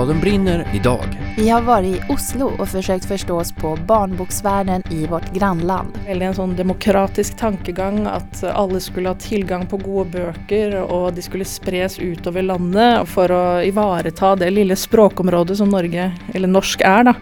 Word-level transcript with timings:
Bladen 0.00 0.20
brinner 0.20 0.68
idag. 0.74 1.04
Vi 1.36 1.48
har 1.48 1.62
varit 1.62 1.96
i 1.96 2.02
Oslo 2.08 2.46
och 2.58 2.68
försökt 2.68 3.04
förstå 3.04 3.36
oss 3.36 3.52
på 3.52 3.78
barnboksvärlden 3.86 4.82
i 4.90 5.06
vårt 5.06 5.32
grannland. 5.32 5.88
Veldig 6.06 6.26
en 6.26 6.34
sånn 6.34 6.54
demokratisk 6.56 7.36
tankegang 7.36 8.06
at 8.08 8.40
alle 8.44 8.80
skulle 8.80 9.12
ha 9.12 9.18
tilgang 9.20 9.66
på 9.68 9.76
gode 9.76 10.08
bøker, 10.14 10.78
og 10.80 11.12
de 11.12 11.24
skulle 11.26 11.44
spres 11.44 11.98
utover 11.98 12.46
landet 12.48 13.10
for 13.12 13.28
å 13.28 13.42
ivareta 13.60 14.30
det 14.40 14.48
lille 14.54 14.76
språkområdet 14.76 15.58
som 15.60 15.68
Norge, 15.68 16.08
eller 16.32 16.48
norsk, 16.48 16.80
er. 16.80 17.04
da. 17.10 17.14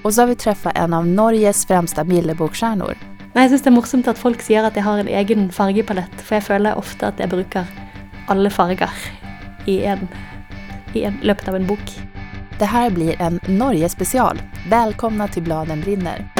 Og 0.00 0.08
så 0.08 0.24
har 0.24 0.32
vi 0.32 0.38
truffet 0.46 0.80
en 0.80 0.96
av 0.96 1.04
Norges 1.04 1.66
fremste 1.68 2.06
billedbokstjerner. 2.08 2.96
Jeg 3.34 3.52
syns 3.52 3.66
det 3.68 3.72
er 3.74 3.76
morsomt 3.76 4.08
at 4.08 4.22
folk 4.22 4.40
sier 4.40 4.64
at 4.64 4.80
jeg 4.80 4.88
har 4.88 5.04
en 5.04 5.12
egen 5.12 5.50
fargepalett, 5.52 6.16
for 6.24 6.38
jeg 6.40 6.48
føler 6.48 6.80
ofte 6.80 7.12
at 7.12 7.20
jeg 7.20 7.34
bruker 7.36 7.68
alle 8.32 8.48
farger 8.48 8.96
i, 9.68 9.82
en, 9.84 10.08
i 10.96 11.04
en, 11.04 11.20
løpet 11.20 11.52
av 11.52 11.60
en 11.60 11.68
bok. 11.68 11.96
Det 12.58 12.64
här 12.64 12.90
blir 12.90 13.22
en 13.22 13.40
Norge-special. 13.48 14.42
Välkomna 14.68 15.28
till 15.28 15.42
Bladen 15.42 15.80
brinner. 15.80 16.33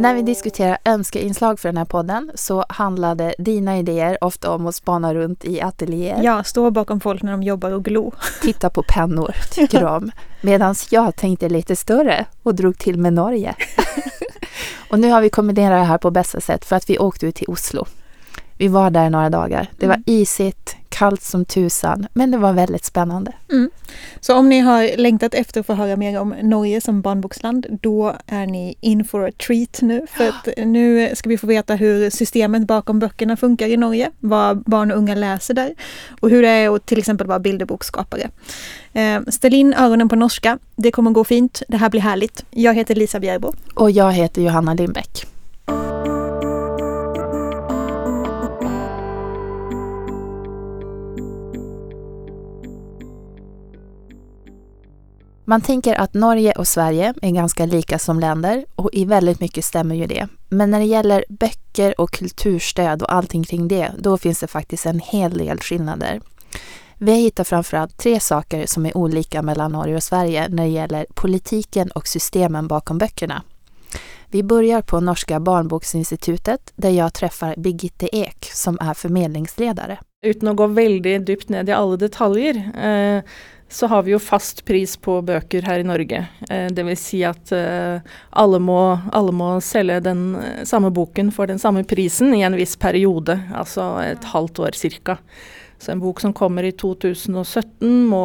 När 0.00 0.14
vi 0.14 0.22
diskuterar 0.22 0.78
önskeinslag 0.84 1.60
för 1.60 1.68
den 1.68 1.76
här 1.76 1.84
podden 1.84 2.30
så 2.34 2.64
handlade 2.68 3.34
dina 3.38 3.78
idéer 3.78 4.24
ofta 4.24 4.50
om 4.50 4.66
att 4.66 4.74
spana 4.74 5.14
runt 5.14 5.44
i 5.44 5.60
ateljéer. 5.60 6.22
Ja, 6.22 6.44
stå 6.44 6.70
bakom 6.70 7.00
folk 7.00 7.22
när 7.22 7.32
de 7.32 7.42
jobbar 7.42 7.70
och 7.70 7.84
glo. 7.84 8.12
Titta 8.42 8.70
på 8.70 8.82
pennor, 8.88 9.34
tycker 9.50 9.80
de 9.80 9.86
om. 9.86 10.10
Medan 10.40 10.74
jag 10.90 11.16
tänkte 11.16 11.48
lite 11.48 11.76
större 11.76 12.26
och 12.42 12.54
drog 12.54 12.78
till 12.78 12.98
med 12.98 13.12
Norge. 13.12 13.54
och 14.90 14.98
nu 14.98 15.10
har 15.10 15.20
vi 15.20 15.30
kombinerat 15.30 15.80
det 15.80 15.84
här 15.84 15.98
på 15.98 16.10
bästa 16.10 16.40
sätt 16.40 16.64
för 16.64 16.76
att 16.76 16.90
vi 16.90 16.98
åkte 16.98 17.26
ut 17.26 17.34
till 17.34 17.48
Oslo. 17.48 17.86
Vi 18.60 18.68
var 18.68 18.90
der 18.90 19.06
i 19.06 19.10
några 19.10 19.30
dagar. 19.30 19.66
Det 19.76 19.86
var 19.86 20.02
isigt, 20.06 20.76
kallt 20.88 21.22
som 21.22 21.44
tusan, 21.44 22.06
men 22.12 22.30
det 22.30 22.38
var 22.38 22.52
väldigt 22.52 22.84
spännande. 22.84 23.32
Mm. 23.52 23.70
Så 24.20 24.36
om 24.36 24.48
ni 24.48 24.60
har 24.60 24.96
längtat 24.96 25.34
efter 25.34 25.60
att 25.60 25.66
få 25.66 25.74
höra 25.74 25.96
mer 25.96 26.20
om 26.20 26.34
Norge 26.42 26.80
som 26.80 27.00
barnboksland, 27.00 27.66
då 27.82 28.16
är 28.26 28.46
ni 28.46 28.74
in 28.80 29.04
for 29.04 29.28
a 29.28 29.30
treat 29.46 29.78
nu. 29.82 30.06
För 30.10 30.28
att 30.28 30.48
nu 30.56 31.10
ska 31.14 31.28
vi 31.28 31.38
få 31.38 31.46
veta 31.46 31.74
hur 31.74 32.10
systemet 32.10 32.66
bakom 32.66 32.98
böckerna 32.98 33.36
funkar 33.36 33.66
i 33.66 33.76
Norge, 33.76 34.10
vad 34.18 34.62
barn 34.62 34.90
och 34.90 34.98
unga 34.98 35.14
läser 35.14 35.54
där 35.54 35.74
och 36.20 36.30
hur 36.30 36.42
det 36.42 36.48
är 36.48 36.74
att 36.76 36.86
till 36.86 36.98
exempel 36.98 37.26
vara 37.26 37.38
bilderbokskapare. 37.38 38.30
Eh, 38.92 39.20
ställ 39.28 39.54
in 39.54 39.74
öronen 39.74 40.08
på 40.08 40.16
norska, 40.16 40.58
det 40.76 40.90
kommer 40.90 41.10
gå 41.10 41.24
fint, 41.24 41.62
det 41.68 41.76
här 41.76 41.90
blir 41.90 42.00
härligt. 42.00 42.44
Jag 42.50 42.74
heter 42.74 42.94
Lisa 42.94 43.20
Bjerbo. 43.20 43.52
Och 43.74 43.90
jag 43.90 44.12
heter 44.12 44.42
Johanna 44.42 44.74
Lindbäck. 44.74 45.26
Man 55.50 55.60
tänker 55.60 55.94
att 55.94 56.14
Norge 56.14 56.52
och 56.52 56.68
Sverige 56.68 57.14
är 57.22 57.30
ganska 57.30 57.66
lika 57.66 57.98
som 57.98 58.20
länder 58.20 58.64
och 58.74 58.90
i 58.92 59.04
väldigt 59.04 59.40
mycket 59.40 59.64
stämmer 59.64 59.94
ju 59.94 60.06
det. 60.06 60.28
Men 60.48 60.70
när 60.70 60.78
det 60.78 60.84
gäller 60.84 61.24
böcker 61.28 62.00
och 62.00 62.10
kulturstöd 62.10 63.02
och 63.02 63.14
allting 63.14 63.44
kring 63.44 63.68
det, 63.68 63.92
då 63.98 64.18
finns 64.18 64.40
det 64.40 64.46
faktiskt 64.46 64.86
en 64.86 65.00
hel 65.00 65.38
del 65.38 65.58
skillnader. 65.58 66.20
Vi 66.98 67.10
har 67.10 67.18
hittat 67.18 67.48
framförallt 67.48 67.98
tre 67.98 68.20
saker 68.20 68.66
som 68.66 68.86
är 68.86 68.96
olika 68.96 69.42
mellan 69.42 69.72
Norge 69.72 69.96
och 69.96 70.02
Sverige 70.02 70.48
när 70.48 70.62
det 70.62 70.70
gäller 70.70 71.06
politiken 71.14 71.90
och 71.90 72.08
systemen 72.08 72.68
bakom 72.68 72.98
böckerna. 72.98 73.42
Vi 74.28 74.42
börjar 74.42 74.82
på 74.82 75.00
Norska 75.00 75.40
barnboksinstitutet 75.40 76.72
där 76.76 76.90
jag 76.90 77.14
träffar 77.14 77.54
Birgitte 77.56 78.16
Ek 78.16 78.50
som 78.52 78.78
är 78.80 78.94
förmedlingsledare. 78.94 79.98
Uten 80.26 80.48
å 80.48 80.54
gå 80.54 80.66
veldig 80.66 81.26
dypt 81.26 81.48
ned 81.48 81.68
i 81.68 81.72
alle 81.72 81.96
detaljer, 81.96 82.54
eh, 82.86 83.22
så 83.70 83.86
har 83.86 84.02
vi 84.02 84.10
jo 84.10 84.18
fast 84.18 84.64
pris 84.64 84.96
på 84.98 85.20
bøker 85.22 85.62
her 85.62 85.78
i 85.78 85.86
Norge. 85.86 86.24
Eh, 86.50 86.66
Dvs. 86.74 87.04
Si 87.06 87.20
at 87.24 87.52
eh, 87.54 88.02
alle, 88.30 88.58
må, 88.58 88.98
alle 89.14 89.32
må 89.36 89.52
selge 89.62 90.00
den 90.02 90.34
eh, 90.40 90.64
samme 90.66 90.90
boken 90.90 91.30
for 91.34 91.46
den 91.46 91.62
samme 91.62 91.84
prisen 91.86 92.34
i 92.34 92.42
en 92.42 92.58
viss 92.58 92.74
periode, 92.80 93.38
altså 93.54 93.92
et 94.02 94.26
halvt 94.32 94.62
år 94.66 94.78
ca. 95.06 95.18
Så 95.78 95.92
en 95.94 96.02
bok 96.02 96.20
som 96.20 96.34
kommer 96.36 96.66
i 96.66 96.74
2017 96.76 97.86
må, 98.10 98.24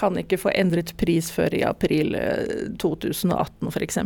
kan 0.00 0.16
ikke 0.18 0.40
få 0.40 0.56
endret 0.56 0.96
pris 0.98 1.28
før 1.30 1.54
i 1.54 1.62
april 1.68 2.16
eh, 2.18 2.72
2018 2.80 3.68
f.eks. 3.68 4.00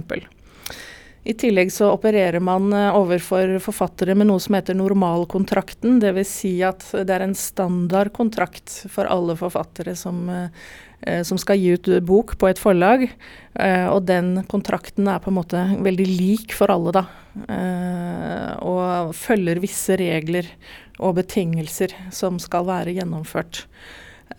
I 1.23 1.35
tillegg 1.39 1.71
så 1.71 1.93
opererer 1.95 2.43
man 2.43 2.73
eh, 2.75 2.97
overfor 2.99 3.55
forfattere 3.63 4.17
med 4.19 4.27
noe 4.27 4.43
som 4.43 4.57
heter 4.59 4.75
normalkontrakten. 4.75 6.01
Dvs. 6.03 6.33
Si 6.43 6.55
at 6.67 6.83
det 7.07 7.15
er 7.15 7.23
en 7.29 7.37
standardkontrakt 7.39 8.75
for 8.91 9.07
alle 9.07 9.37
forfattere 9.39 9.95
som, 9.99 10.25
eh, 10.33 11.21
som 11.23 11.39
skal 11.39 11.63
gi 11.63 11.77
ut 11.77 11.91
bok 12.09 12.35
på 12.43 12.51
et 12.51 12.59
forlag. 12.59 13.07
Eh, 13.55 13.87
og 13.87 14.09
den 14.11 14.41
kontrakten 14.51 15.07
er 15.07 15.23
på 15.23 15.31
en 15.31 15.39
måte 15.39 15.63
veldig 15.87 16.09
lik 16.11 16.57
for 16.59 16.75
alle, 16.75 16.97
da. 16.99 17.05
Eh, 17.47 18.51
og 18.67 19.15
følger 19.15 19.63
visse 19.63 19.95
regler 20.03 20.51
og 20.99 21.21
betingelser 21.21 21.95
som 22.11 22.43
skal 22.43 22.67
være 22.67 22.97
gjennomført. 22.99 23.63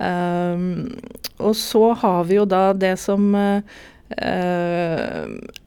Eh, 0.04 0.68
og 1.40 1.56
så 1.56 1.86
har 2.04 2.28
vi 2.28 2.42
jo 2.42 2.46
da 2.50 2.66
det 2.76 2.98
som 3.00 3.32
eh, 3.40 3.80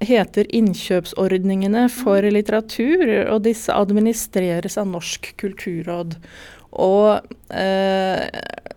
heter 0.06 0.50
innkjøpsordningene 0.54 1.86
for 1.92 2.22
litteratur, 2.30 3.02
og 3.32 3.42
disse 3.46 3.74
administreres 3.74 4.78
av 4.80 4.90
Norsk 4.92 5.32
kulturråd. 5.40 6.18
Og 6.76 7.24
uh, 7.56 8.22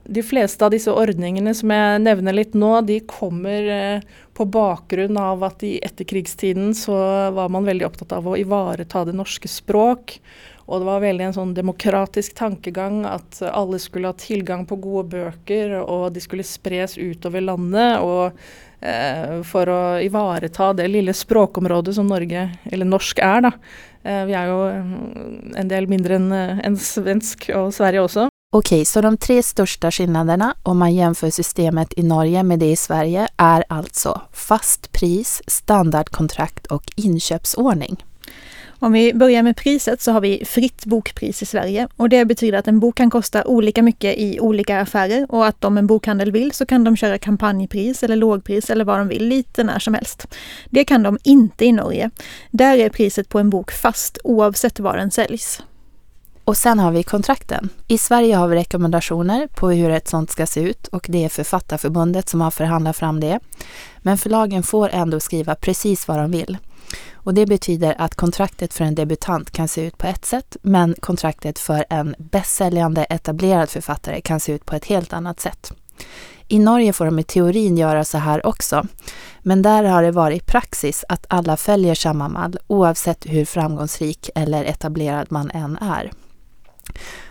de 0.09 0.23
fleste 0.25 0.65
av 0.65 0.71
disse 0.73 0.91
ordningene 0.93 1.53
som 1.57 1.73
jeg 1.73 2.03
nevner 2.05 2.37
litt 2.37 2.55
nå, 2.57 2.71
de 2.87 3.01
kommer 3.09 3.71
uh, 3.99 4.05
på 4.37 4.47
bakgrunn 4.47 5.19
av 5.19 5.43
at 5.49 5.65
i 5.67 5.75
etterkrigstiden 5.83 6.71
så 6.77 6.95
var 7.35 7.51
man 7.51 7.67
veldig 7.67 7.89
opptatt 7.89 8.15
av 8.15 8.29
å 8.29 8.37
ivareta 8.39 9.03
det 9.07 9.17
norske 9.17 9.51
språk. 9.51 10.19
Og 10.69 10.83
det 10.83 10.85
var 10.85 11.01
veldig 11.01 11.25
en 11.25 11.35
sånn 11.35 11.53
demokratisk 11.57 12.35
tankegang 12.37 13.01
at 13.09 13.41
alle 13.49 13.79
skulle 13.81 14.11
ha 14.11 14.17
tilgang 14.21 14.67
på 14.69 14.77
gode 14.79 15.09
bøker, 15.15 15.79
og 15.81 16.11
de 16.13 16.21
skulle 16.21 16.45
spres 16.45 16.93
utover 17.01 17.41
landet. 17.41 17.97
og 18.05 18.29
eh, 18.29 18.68
for 19.43 19.69
å 19.69 19.81
ivareta 19.99 20.71
det 20.77 20.87
lille 20.87 21.13
språkområdet 21.13 21.97
som 21.97 22.07
Norge, 22.07 22.45
eller 22.71 22.87
norsk, 22.87 23.19
er. 23.19 23.41
da. 23.49 23.51
Eh, 24.03 24.25
vi 24.29 24.35
er 24.37 24.47
jo 24.47 24.59
en 25.59 25.71
del 25.71 25.89
mindre 25.91 26.19
enn 26.19 26.31
en 26.33 26.77
svensk 26.79 27.49
og 27.55 27.73
Sverige 27.75 28.05
også. 28.07 28.29
Ok, 28.55 28.71
så 28.85 29.03
de 29.05 29.11
tre 29.21 29.35
største 29.45 29.91
forskjellene, 29.91 30.53
om 30.65 30.79
man 30.81 30.89
sammenligner 30.89 31.35
systemet 31.35 31.93
i 32.01 32.03
Norge 32.07 32.41
med 32.43 32.63
det 32.63 32.71
i 32.73 32.79
Sverige 32.79 33.27
er 33.37 33.65
altså 33.69 34.15
fast 34.33 34.89
pris, 34.91 35.37
standardkontrakt 35.45 36.71
og 36.73 36.81
inköpsordning. 36.97 37.99
Om 38.81 38.91
vi 38.91 39.13
börjar 39.13 39.43
med 39.43 39.57
priset 39.57 40.01
så 40.01 40.11
har 40.11 40.21
vi 40.21 40.45
fritt 40.45 40.85
bokpris 40.85 41.41
i 41.41 41.45
Sverige 41.45 41.87
och 41.95 42.09
det 42.09 42.25
betyder 42.25 42.57
att 42.57 42.67
en 42.67 42.79
bok 42.79 42.95
kan 42.95 43.09
kosta 43.09 43.43
olika 43.43 43.83
mycket 43.83 44.17
i 44.17 44.39
olika 44.39 44.79
affärer 44.81 45.25
och 45.29 45.45
att 45.45 45.63
om 45.63 45.77
en 45.77 45.87
bokhandel 45.87 46.31
vill 46.31 46.51
så 46.51 46.65
kan 46.65 46.83
de 46.83 46.95
köra 46.95 47.17
kampanjpris 47.17 48.03
eller 48.03 48.15
lågpris 48.15 48.69
eller 48.69 48.85
vad 48.85 48.99
de 48.99 49.07
vill 49.07 49.27
lite 49.27 49.63
när 49.63 49.79
som 49.79 49.93
helst. 49.93 50.27
Det 50.69 50.85
kan 50.85 51.03
de 51.03 51.17
inte 51.23 51.65
i 51.65 51.71
Norge. 51.71 52.09
Där 52.51 52.77
är 52.77 52.89
priset 52.89 53.29
på 53.29 53.39
en 53.39 53.49
bok 53.49 53.71
fast 53.71 54.17
oavsett 54.23 54.79
var 54.79 54.97
den 54.97 55.11
säljs. 55.11 55.61
Och 56.43 56.57
sen 56.57 56.79
har 56.79 56.91
vi 56.91 57.03
kontrakten. 57.03 57.69
I 57.87 57.97
Sverige 57.97 58.35
har 58.35 58.47
vi 58.47 58.55
rekommendationer 58.55 59.47
på 59.47 59.69
hur 59.69 59.89
ett 59.89 60.07
sånt 60.07 60.31
ska 60.31 60.45
se 60.45 60.61
ut 60.61 60.87
och 60.87 61.05
det 61.09 61.25
är 61.25 61.29
Författarförbundet 61.29 62.29
som 62.29 62.41
har 62.41 62.51
förhandlat 62.51 62.97
fram 62.97 63.19
det. 63.19 63.39
Men 63.97 64.17
förlagen 64.17 64.63
får 64.63 64.89
ändå 64.89 65.19
skriva 65.19 65.55
precis 65.55 66.07
vad 66.07 66.17
de 66.17 66.31
vill. 66.31 66.57
Och 67.29 67.35
det 67.35 67.45
betyder 67.45 67.95
att 67.97 68.15
kontraktet 68.15 68.73
för 68.73 68.85
en 68.85 68.95
debutant 68.95 69.51
kan 69.51 69.67
se 69.67 69.85
ut 69.85 69.97
på 69.97 70.07
ett 70.07 70.25
sätt, 70.25 70.57
men 70.61 70.95
kontraktet 70.99 71.59
för 71.59 71.85
en 71.89 72.15
bästsäljande 72.17 73.03
etablerad 73.03 73.69
författare 73.69 74.21
kan 74.21 74.39
se 74.39 74.51
ut 74.51 74.65
på 74.65 74.75
ett 74.75 74.85
helt 74.85 75.13
annat 75.13 75.39
sätt. 75.39 75.71
I 76.47 76.59
Norge 76.59 76.93
får 76.93 77.05
de 77.05 77.19
i 77.19 77.23
teorin 77.23 77.77
göra 77.77 78.03
så 78.03 78.17
här 78.17 78.45
också, 78.45 78.87
men 79.39 79.61
där 79.61 79.83
har 79.83 80.03
det 80.03 80.11
varit 80.11 80.45
praxis 80.45 81.05
att 81.09 81.25
alla 81.29 81.57
följer 81.57 81.95
samma 81.95 82.29
mall 82.29 82.57
oavsett 82.67 83.25
hur 83.25 83.45
framgångsrik 83.45 84.29
eller 84.35 84.63
etablerad 84.63 85.31
man 85.31 85.51
än 85.51 85.77
är. 85.77 86.11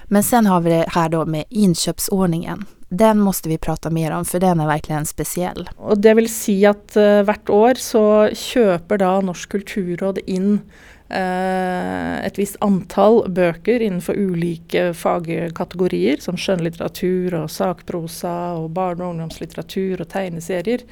Men 0.05 0.23
sen 0.23 0.47
har 0.47 0.61
vi 0.61 0.71
det 0.71 0.87
här 0.89 1.09
då 1.09 1.27
med 1.27 1.45
inköpsordningen. 1.49 2.65
Den 2.89 3.21
måste 3.21 3.49
vi 3.49 3.59
prata 3.59 3.91
mer 3.91 4.11
om, 4.17 4.25
for 4.25 4.41
den 4.41 4.61
er 4.61 4.69
virkelig 4.71 5.11
spesiell. 5.11 5.67
Og 5.77 6.01
det 6.01 6.15
vil 6.17 6.29
si 6.33 6.57
at 6.69 6.97
uh, 6.97 7.21
hvert 7.29 7.51
år 7.53 7.81
så 7.83 8.05
kjøper 8.33 9.03
da 9.03 9.11
Norsk 9.25 9.53
kulturråd 9.53 10.23
inn 10.25 10.55
uh, 10.57 12.15
et 12.25 12.41
visst 12.41 12.57
antall 12.65 13.27
bøker 13.29 13.85
innenfor 13.85 14.17
ulike 14.17 14.95
fagkategorier, 14.97 16.23
som 16.25 16.41
skjønnlitteratur 16.41 17.37
og 17.43 17.53
sakprosa 17.53 18.35
og 18.57 18.73
barne- 18.79 19.05
og 19.05 19.19
ungdomslitteratur 19.19 20.01
og 20.01 20.09
tegneserier, 20.15 20.87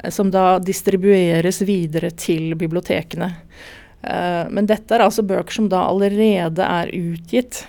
uh, 0.00 0.08
som 0.08 0.32
da 0.32 0.56
distribueres 0.64 1.60
videre 1.68 2.14
til 2.16 2.56
bibliotekene. 2.56 3.34
men 4.52 4.66
dette 4.68 4.92
er 4.92 5.00
altså 5.00 5.22
bøker 5.24 5.52
som 5.52 5.68
da 5.72 5.78
allerede 5.88 6.60
er 6.60 6.90
utgitt 6.92 7.62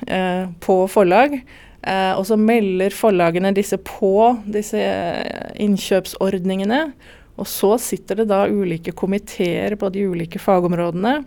på 0.60 0.76
forlag. 0.92 1.38
Eh, 1.86 2.14
og 2.18 2.26
så 2.26 2.38
melder 2.40 2.96
forlagene 2.96 3.54
disse 3.56 3.78
på 3.78 4.16
disse 4.50 4.82
eh, 4.82 5.52
innkjøpsordningene. 5.62 6.82
Og 7.36 7.50
så 7.52 7.76
sitter 7.82 8.22
det 8.22 8.30
da 8.32 8.46
ulike 8.48 8.96
komiteer 8.96 9.76
på 9.80 9.92
de 9.94 10.08
ulike 10.10 10.40
fagområdene 10.42 11.20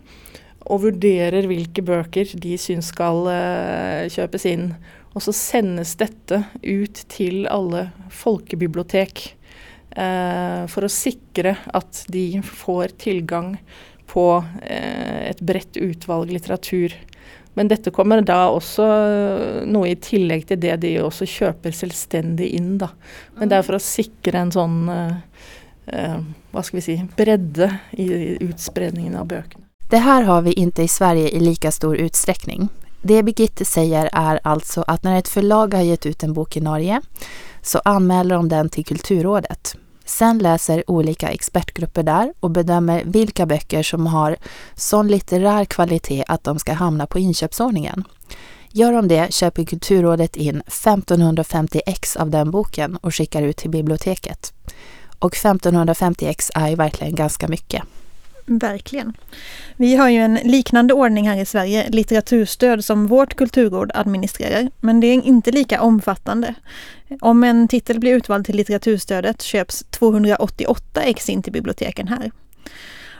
og 0.69 0.83
vurderer 0.83 1.47
hvilke 1.47 1.83
bøker 1.85 2.33
de 2.41 2.55
syns 2.59 2.91
skal 2.93 3.29
eh, 3.31 4.07
kjøpes 4.11 4.45
inn. 4.49 4.71
Og 5.15 5.23
så 5.25 5.33
sendes 5.33 5.95
dette 5.99 6.43
ut 6.61 7.03
til 7.09 7.47
alle 7.49 7.87
folkebibliotek 8.13 9.23
eh, 9.95 10.65
for 10.69 10.85
å 10.85 10.91
sikre 10.91 11.55
at 11.73 12.03
de 12.11 12.41
får 12.45 12.97
tilgang 13.01 13.55
på 14.09 14.25
eh, 14.65 15.29
et 15.31 15.41
bredt 15.45 15.79
utvalg 15.81 16.33
litteratur. 16.33 16.93
Men 17.57 17.67
dette 17.71 17.91
kommer 17.91 18.21
da 18.21 18.47
også 18.53 18.85
noe 19.67 19.89
i 19.89 19.97
tillegg 19.99 20.45
til 20.49 20.59
det 20.61 20.77
de 20.83 20.93
også 21.03 21.27
kjøper 21.27 21.73
selvstendig 21.75 22.51
inn, 22.55 22.77
da. 22.81 22.91
Men 23.39 23.51
det 23.51 23.57
er 23.57 23.65
for 23.67 23.79
å 23.79 23.83
sikre 23.83 24.43
en 24.43 24.53
sånn 24.53 24.77
uh, 24.87 25.17
uh, 25.91 26.19
hva 26.53 26.63
skal 26.63 26.79
vi 26.79 26.85
si, 26.85 26.97
bredde 27.17 27.71
i 27.97 28.37
utspredningen 28.45 29.17
av 29.19 29.27
bøkene. 29.33 29.65
Det 29.89 30.03
her 30.05 30.27
har 30.27 30.45
vi 30.45 30.53
ikke 30.53 30.85
i 30.85 30.91
Sverige 30.91 31.33
i 31.33 31.41
like 31.41 31.71
stor 31.73 31.97
utstrekning. 31.97 32.69
Det 33.01 33.23
Birgitte 33.25 33.65
sier 33.65 34.09
er 34.13 34.41
altså 34.45 34.83
at 34.91 35.05
når 35.07 35.23
et 35.23 35.31
forlag 35.31 35.73
har 35.73 35.87
gitt 35.87 36.05
ut 36.05 36.25
en 36.25 36.35
bok 36.35 36.57
i 36.59 36.61
Norge, 36.63 36.99
så 37.65 37.81
anmelder 37.87 38.43
de 38.43 38.53
den 38.53 38.69
til 38.75 38.85
Kulturrådet. 38.91 39.73
Sen 40.09 40.37
läser 40.37 40.91
olika 40.91 41.29
expertgrupper 41.29 42.03
där 42.03 42.33
och 42.39 42.51
bedömer 42.51 43.03
vilka 43.05 43.45
böcker 43.45 43.83
som 43.83 44.07
har 44.07 44.37
sån 44.75 45.07
litterär 45.07 45.65
kvalitet 45.65 46.23
att 46.27 46.43
de 46.43 46.59
ska 46.59 46.73
hamna 46.73 47.07
på 47.07 47.19
inköpsordningen. 47.19 48.03
Gör 48.71 48.93
de 48.93 49.07
det 49.07 49.33
köper 49.33 49.65
Kulturrådet 49.65 50.35
in 50.35 50.61
1550 50.67 51.81
ex 51.85 52.15
av 52.15 52.29
den 52.29 52.51
boken 52.51 52.95
och 52.95 53.15
skickar 53.15 53.41
ut 53.41 53.57
till 53.57 53.69
biblioteket. 53.69 54.53
Och 55.19 55.35
1550 55.35 56.25
ex 56.27 56.51
är 56.55 56.69
ju 56.69 56.75
verkligen 56.75 57.15
ganska 57.15 57.47
mycket. 57.47 57.83
Verkligen. 58.45 59.13
Vi 59.75 59.95
har 59.95 60.09
ju 60.09 60.17
en 60.17 60.35
liknande 60.43 60.93
ordning 60.93 61.29
här 61.29 61.41
i 61.41 61.45
Sverige, 61.45 61.89
litteraturstöd, 61.89 62.85
som 62.85 63.07
vårt 63.07 63.35
kulturråd 63.35 63.91
administrerar. 63.93 64.71
Men 64.79 64.99
det 64.99 65.07
är 65.07 65.21
inte 65.25 65.51
lika 65.51 65.81
omfattande. 65.81 66.53
Om 67.21 67.43
en 67.43 67.67
titel 67.67 67.99
blir 67.99 68.13
utvald 68.15 68.45
till 68.45 68.55
litteraturstödet 68.55 69.41
köps 69.41 69.83
288 69.89 71.01
ex 71.01 71.29
in 71.29 71.43
till 71.43 71.53
biblioteken 71.53 72.07
här. 72.07 72.31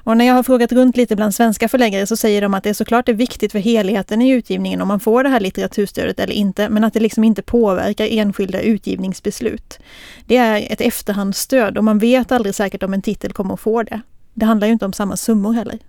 Och 0.03 0.17
när 0.17 0.25
jag 0.25 0.33
har 0.33 0.43
frågat 0.43 0.71
runt 0.71 0.97
lite 0.97 1.15
bland 1.15 1.35
svenska 1.35 1.69
förläggare 1.69 2.07
så 2.07 2.15
säger 2.15 2.41
de 2.41 2.53
att 2.53 2.63
det 2.63 2.73
såklart 2.73 3.09
är 3.09 3.13
viktigt 3.13 3.51
för 3.51 3.59
helheten 3.59 4.21
i 4.21 4.29
utgivningen 4.29 4.81
om 4.81 4.87
man 4.87 4.99
får 4.99 5.23
det 5.23 5.29
här 5.29 5.39
litteraturstödet 5.39 6.19
eller 6.19 6.33
inte, 6.33 6.69
men 6.69 6.83
att 6.83 6.93
det 6.93 6.99
liksom 6.99 7.23
inte 7.23 7.41
påverkar 7.41 8.07
enskilda 8.11 8.61
utgivningsbeslut. 8.61 9.79
Det 10.25 10.37
är 10.37 10.71
ett 10.71 10.81
efterhandsstöd 10.81 11.77
och 11.77 11.83
man 11.83 11.99
vet 11.99 12.31
aldrig 12.31 12.55
säkert 12.55 12.83
om 12.83 12.93
en 12.93 13.01
titel 13.01 13.33
kommer 13.33 13.53
att 13.53 13.59
få 13.59 13.83
det. 13.83 14.01
Det 14.33 14.45
handlar 14.45 14.67
ju 14.67 14.73
inte 14.73 14.85
om 14.85 14.93
samma 14.93 15.17
summor 15.17 15.53
heller. 15.53 15.79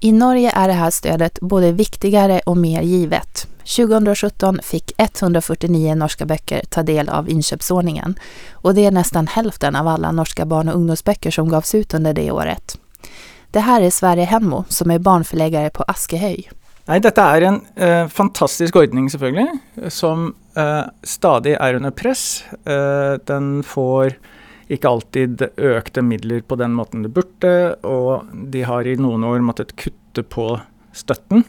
I 0.00 0.12
Norge 0.12 0.52
är 0.54 0.68
det 0.68 0.74
här 0.74 1.30
både 1.40 1.72
viktigare 1.72 2.40
och 2.46 2.56
mer 2.56 2.82
givet. 2.82 3.46
2017 3.76 4.60
fikk 4.62 4.92
149 4.96 5.94
norske 5.94 6.26
bøker 6.26 6.62
ta 6.70 6.82
del 6.82 7.08
av 7.08 7.28
innkjøpsordningen, 7.28 8.14
og 8.62 8.76
det 8.78 8.86
er 8.88 8.94
nesten 8.94 9.26
hälften 9.28 9.76
av 9.76 9.88
alle 9.90 10.12
norske 10.14 10.46
barn 10.46 10.70
og 10.70 10.78
ungdomsbøker 10.78 11.34
som 11.34 11.50
gavs 11.50 11.74
ut 11.74 11.94
under 11.94 12.14
det 12.14 12.30
året. 12.32 12.78
Det 13.52 13.66
her 13.66 13.82
er 13.82 13.92
Sverre 13.92 14.24
Henmo, 14.30 14.62
som 14.68 14.90
er 14.94 15.02
barnforleggere 15.02 15.74
på 15.74 15.84
Askehøy. 15.90 16.46
Nei, 16.88 17.02
dette 17.04 17.20
er 17.20 17.44
en 17.44 17.60
eh, 17.76 18.06
fantastisk 18.08 18.78
ordning, 18.80 19.10
selvfølgelig, 19.12 19.90
som 19.92 20.30
eh, 20.56 20.86
stadig 21.04 21.58
er 21.58 21.76
under 21.76 21.92
press. 21.92 22.44
Eh, 22.64 23.18
den 23.28 23.58
får 23.66 24.14
ikke 24.68 24.90
alltid 24.90 25.42
økte 25.56 26.04
midler 26.04 26.42
på 26.44 26.58
den 26.60 26.74
måten 26.76 27.04
det 27.04 27.12
burde, 27.16 27.52
og 27.88 28.28
de 28.52 28.64
har 28.68 28.84
i 28.84 28.98
noen 29.00 29.24
år 29.24 29.40
måttet 29.44 29.72
kutte 29.80 30.24
på 30.28 30.50
støtten. 30.92 31.44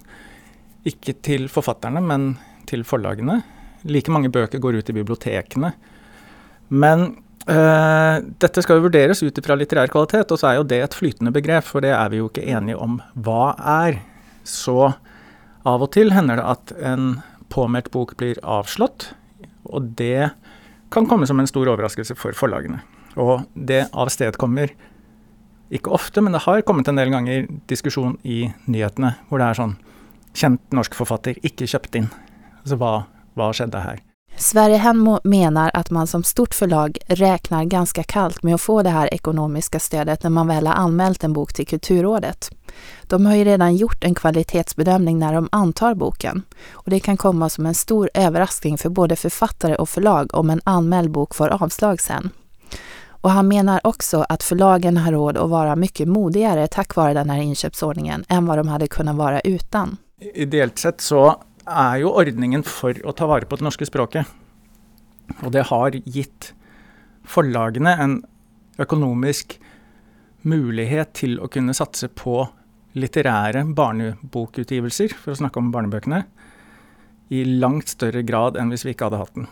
Ikke 0.88 1.18
til 1.26 1.50
forfatterne, 1.52 2.00
men 2.00 2.30
til 2.70 2.86
forlagene. 2.88 3.42
Like 3.84 4.12
mange 4.12 4.32
bøker 4.32 4.62
går 4.64 4.80
ut 4.80 4.92
i 4.92 4.96
bibliotekene. 4.96 5.74
Men 6.70 7.04
øh, 7.50 8.16
dette 8.40 8.64
skal 8.64 8.80
jo 8.80 8.86
vurderes 8.88 9.24
ut 9.24 9.42
ifra 9.42 9.58
litterær 9.60 9.92
kvalitet, 9.92 10.32
og 10.32 10.40
så 10.40 10.52
er 10.52 10.60
jo 10.60 10.68
det 10.72 10.80
et 10.86 10.96
flytende 10.96 11.34
begrep, 11.36 11.68
for 11.68 11.84
det 11.84 11.92
er 11.96 12.14
vi 12.14 12.22
jo 12.22 12.30
ikke 12.32 12.46
enige 12.48 12.80
om 12.80 13.02
hva 13.20 13.52
er. 13.84 14.00
Så 14.48 14.94
av 15.68 15.84
og 15.84 15.92
til 15.96 16.14
hender 16.16 16.40
det 16.40 16.48
at 16.48 16.72
en 16.94 17.10
påmeldt 17.52 17.92
bok 17.92 18.16
blir 18.20 18.40
avslått, 18.48 19.10
og 19.68 19.92
det 20.00 20.30
kan 20.94 21.10
komme 21.10 21.28
som 21.28 21.42
en 21.42 21.50
stor 21.50 21.68
overraskelse 21.68 22.16
for 22.18 22.38
forlagene. 22.38 22.80
Og 23.18 23.46
det 23.54 23.88
avstedkommer 23.94 24.74
ikke 25.74 25.94
ofte, 25.94 26.22
men 26.22 26.34
det 26.34 26.44
har 26.46 26.66
kommet 26.66 26.90
en 26.90 26.98
del 26.98 27.12
ganger 27.14 27.48
diskusjon 27.70 28.18
i 28.24 28.50
nyhetene 28.66 29.16
hvor 29.30 29.42
det 29.42 29.52
er 29.52 29.64
sånn 29.64 29.78
Kjent 30.40 30.76
norsk 30.78 30.94
forfatter, 30.94 31.40
ikke 31.42 31.66
kjøpt 31.66 31.96
inn. 31.98 32.06
Altså 32.62 32.78
hva, 32.78 32.92
hva 33.34 33.48
skjedde 33.50 33.80
her? 33.82 34.04
Sverre 34.40 34.78
Henmo 34.78 35.18
mener 35.24 35.72
at 35.74 35.90
man 35.92 36.08
som 36.08 36.24
stort 36.24 36.54
forlag 36.56 36.98
regner 37.08 37.66
ganske 37.66 38.04
kaldt 38.08 38.44
med 38.44 38.56
å 38.56 38.62
få 38.62 38.78
det 38.86 38.94
her 38.96 39.10
ekonomiske 39.12 39.82
stødet 39.84 40.24
når 40.24 40.32
man 40.32 40.48
vel 40.48 40.70
har 40.70 40.80
anmeldt 40.80 41.26
en 41.28 41.34
bok 41.36 41.52
til 41.58 41.68
Kulturrådet. 41.68 42.48
De 43.12 43.20
har 43.26 43.36
jo 43.36 43.48
redan 43.50 43.76
gjort 43.76 44.06
en 44.06 44.16
kvalitetsbedømning 44.16 45.20
når 45.20 45.36
de 45.36 45.52
antar 45.52 45.98
boken 46.00 46.46
og 46.86 46.88
det 46.94 47.02
kan 47.04 47.20
komme 47.20 47.50
som 47.50 47.68
en 47.68 47.76
stor 47.76 48.08
overraskelse 48.14 48.86
for 48.86 48.96
både 49.02 49.20
forfattere 49.20 49.76
og 49.82 49.90
forlag 49.98 50.32
om 50.32 50.54
en 50.54 50.64
anmeldt 50.64 51.12
bok 51.18 51.36
får 51.36 51.58
avslag 51.60 52.00
sen. 52.00 52.32
Og 53.20 53.34
han 53.36 53.50
mener 53.50 53.84
også 53.84 54.24
at 54.32 54.44
förlagen 54.44 54.98
har 55.04 55.12
råd 55.12 55.40
å 55.40 55.48
være 55.52 55.76
mye 55.80 56.08
modigere 56.08 56.68
tack 56.72 56.96
vare 56.96 57.18
denne 57.18 57.36
inköpsordningen 57.44 58.24
enn 58.32 58.48
hva 58.48 58.56
de 58.60 58.68
hadde 58.70 58.92
kunnet 58.92 59.20
være 59.20 59.42
uten. 59.44 59.98
Ideelt 60.20 60.80
sett 60.80 61.04
så 61.04 61.34
er 61.70 62.00
jo 62.04 62.14
ordningen 62.16 62.64
for 62.66 62.96
å 63.04 63.14
ta 63.16 63.28
vare 63.30 63.48
på 63.48 63.60
det 63.60 63.68
norske 63.68 63.88
språket. 63.88 64.28
Og 65.44 65.52
det 65.54 65.68
har 65.70 65.98
gitt 66.06 66.54
forlagene 67.30 67.94
en 68.02 68.16
økonomisk 68.80 69.58
mulighet 70.48 71.12
til 71.20 71.38
å 71.44 71.50
kunne 71.52 71.76
satse 71.76 72.08
på 72.08 72.42
litterære 72.98 73.66
barnebokutgivelser, 73.78 75.14
for 75.14 75.36
å 75.36 75.40
snakke 75.40 75.62
om 75.62 75.70
barnebøkene, 75.74 76.24
i 77.30 77.44
langt 77.62 77.92
større 77.92 78.24
grad 78.26 78.58
enn 78.58 78.72
hvis 78.74 78.88
vi 78.88 78.96
ikke 78.96 79.10
hadde 79.10 79.20
hatt 79.22 79.36
den. 79.36 79.50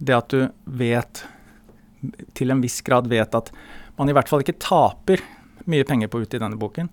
Det 0.00 0.16
at 0.16 0.32
du 0.32 0.48
vet 0.80 1.22
til 2.36 2.52
en 2.52 2.62
viss 2.62 2.80
grad 2.86 3.08
vet 3.10 3.34
at 3.36 3.52
man 3.98 4.08
i 4.08 4.16
hvert 4.16 4.30
fall 4.30 4.44
ikke 4.44 4.58
taper 4.62 5.22
mye 5.70 5.84
penger 5.84 6.10
på 6.10 6.22
ute 6.22 6.38
i 6.38 6.42
denne 6.42 6.58
boken, 6.60 6.88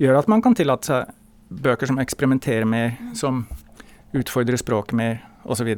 gjør 0.00 0.18
at 0.18 0.30
man 0.30 0.42
kan 0.42 0.56
tillate 0.58 0.90
seg 0.90 1.16
bøker 1.50 1.90
som 1.90 1.98
eksperimenterer 2.02 2.66
mer, 2.68 2.94
som 3.14 3.44
utfordrer 4.16 4.58
språket 4.58 4.96
mer, 4.98 5.18
osv. 5.44 5.70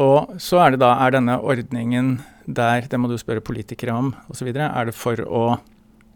Og, 0.00 0.36
så 0.40 0.60
er 0.62 0.72
det 0.72 0.82
da 0.82 0.94
er 1.04 1.14
denne 1.14 1.38
ordningen 1.40 2.14
der, 2.46 2.88
det 2.88 3.00
må 3.00 3.10
du 3.10 3.18
spørre 3.20 3.44
politikere 3.44 3.94
om 3.96 4.12
osv., 4.32 4.48
er 4.52 4.88
det 4.88 4.96
for 4.96 5.20
å 5.24 5.44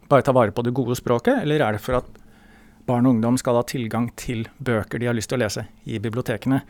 bare 0.08 0.24
ta 0.24 0.34
vare 0.36 0.54
på 0.54 0.64
det 0.64 0.74
gode 0.76 0.96
språket, 0.98 1.42
eller 1.42 1.64
er 1.64 1.76
det 1.76 1.82
for 1.84 2.00
at 2.00 2.08
barn 2.86 3.06
og 3.06 3.16
ungdom 3.16 3.38
skal 3.40 3.58
ha 3.58 3.64
tilgang 3.66 4.10
til 4.18 4.46
bøker 4.62 5.02
de 5.02 5.08
har 5.10 5.16
lyst 5.16 5.32
til 5.32 5.40
å 5.40 5.44
lese 5.44 5.66
i 5.84 6.00
bibliotekene? 6.02 6.60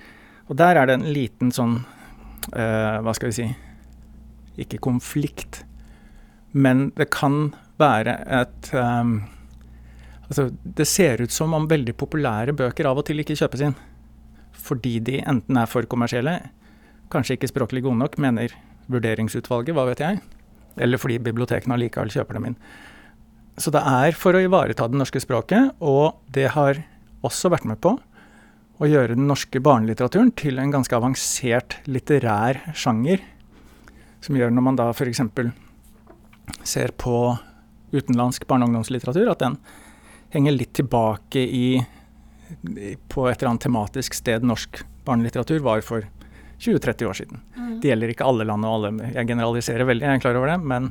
Og 0.47 0.57
der 0.59 0.79
er 0.79 0.89
det 0.89 0.97
en 0.97 1.09
liten 1.13 1.53
sånn, 1.55 1.81
uh, 2.55 2.99
hva 3.05 3.15
skal 3.17 3.31
vi 3.31 3.37
si, 3.37 3.49
ikke 4.63 4.83
konflikt. 4.83 5.63
Men 6.57 6.91
det 6.97 7.11
kan 7.15 7.55
være 7.81 8.21
et 8.43 8.71
um, 8.75 9.19
Altså, 10.27 10.49
det 10.51 10.89
ser 10.91 11.21
ut 11.23 11.31
som 11.31 11.53
om 11.55 11.69
veldig 11.71 11.93
populære 11.95 12.51
bøker 12.59 12.89
av 12.91 12.99
og 12.99 13.05
til 13.07 13.23
ikke 13.23 13.37
kjøpes 13.39 13.61
inn. 13.63 13.77
Fordi 14.59 14.97
de 15.07 15.21
enten 15.23 15.61
er 15.61 15.69
for 15.71 15.87
kommersielle, 15.87 16.41
kanskje 17.15 17.37
ikke 17.37 17.51
språklig 17.53 17.85
gode 17.85 18.01
nok, 18.01 18.17
mener 18.19 18.51
vurderingsutvalget, 18.91 19.77
hva 19.77 19.85
vet 19.87 20.03
jeg. 20.03 20.19
Eller 20.83 20.99
fordi 20.99 21.21
bibliotekene 21.23 21.77
allikevel 21.77 22.11
kjøper 22.11 22.41
dem 22.41 22.51
inn. 22.51 22.59
Så 23.57 23.71
det 23.71 23.85
er 23.87 24.19
for 24.19 24.35
å 24.37 24.43
ivareta 24.43 24.89
det 24.91 24.99
norske 24.99 25.23
språket, 25.23 25.79
og 25.79 26.19
det 26.35 26.51
har 26.57 26.83
også 27.23 27.53
vært 27.55 27.71
med 27.71 27.79
på 27.85 27.95
å 28.77 28.91
gjøre 28.91 29.15
den 29.17 29.31
norske 29.31 29.63
barnelitteraturen 29.63 30.35
til 30.37 30.59
en 30.61 30.75
ganske 30.75 30.99
avansert 30.99 31.79
litterær 31.89 32.61
sjanger 32.77 33.23
som 34.27 34.39
gjør 34.39 34.53
når 34.55 34.65
man 34.67 34.79
da 34.79 34.89
f.eks. 34.91 35.23
ser 36.67 36.95
på 36.99 37.17
utenlandsk 37.95 38.47
barne- 38.47 38.67
og 38.67 38.73
ungdomslitteratur, 38.73 39.31
at 39.31 39.45
den 39.45 39.57
henger 40.35 40.57
litt 40.57 40.75
tilbake 40.77 41.43
i, 41.47 41.79
på 43.09 43.29
et 43.31 43.39
eller 43.39 43.53
annet 43.53 43.67
tematisk 43.67 44.17
sted 44.19 44.45
norsk 44.47 44.83
barnelitteratur 45.07 45.63
var 45.63 45.85
for 45.87 46.07
20-30 46.59 47.07
år 47.07 47.19
siden. 47.21 47.41
Mm. 47.55 47.73
Det 47.81 47.93
gjelder 47.93 48.13
ikke 48.13 48.27
alle 48.27 48.47
land 48.49 48.67
og 48.67 48.75
alle, 48.79 49.11
jeg 49.15 49.29
generaliserer 49.29 49.89
veldig, 49.89 50.07
jeg 50.07 50.19
er 50.19 50.25
klar 50.25 50.39
over 50.41 50.51
det, 50.51 50.59
men 50.65 50.91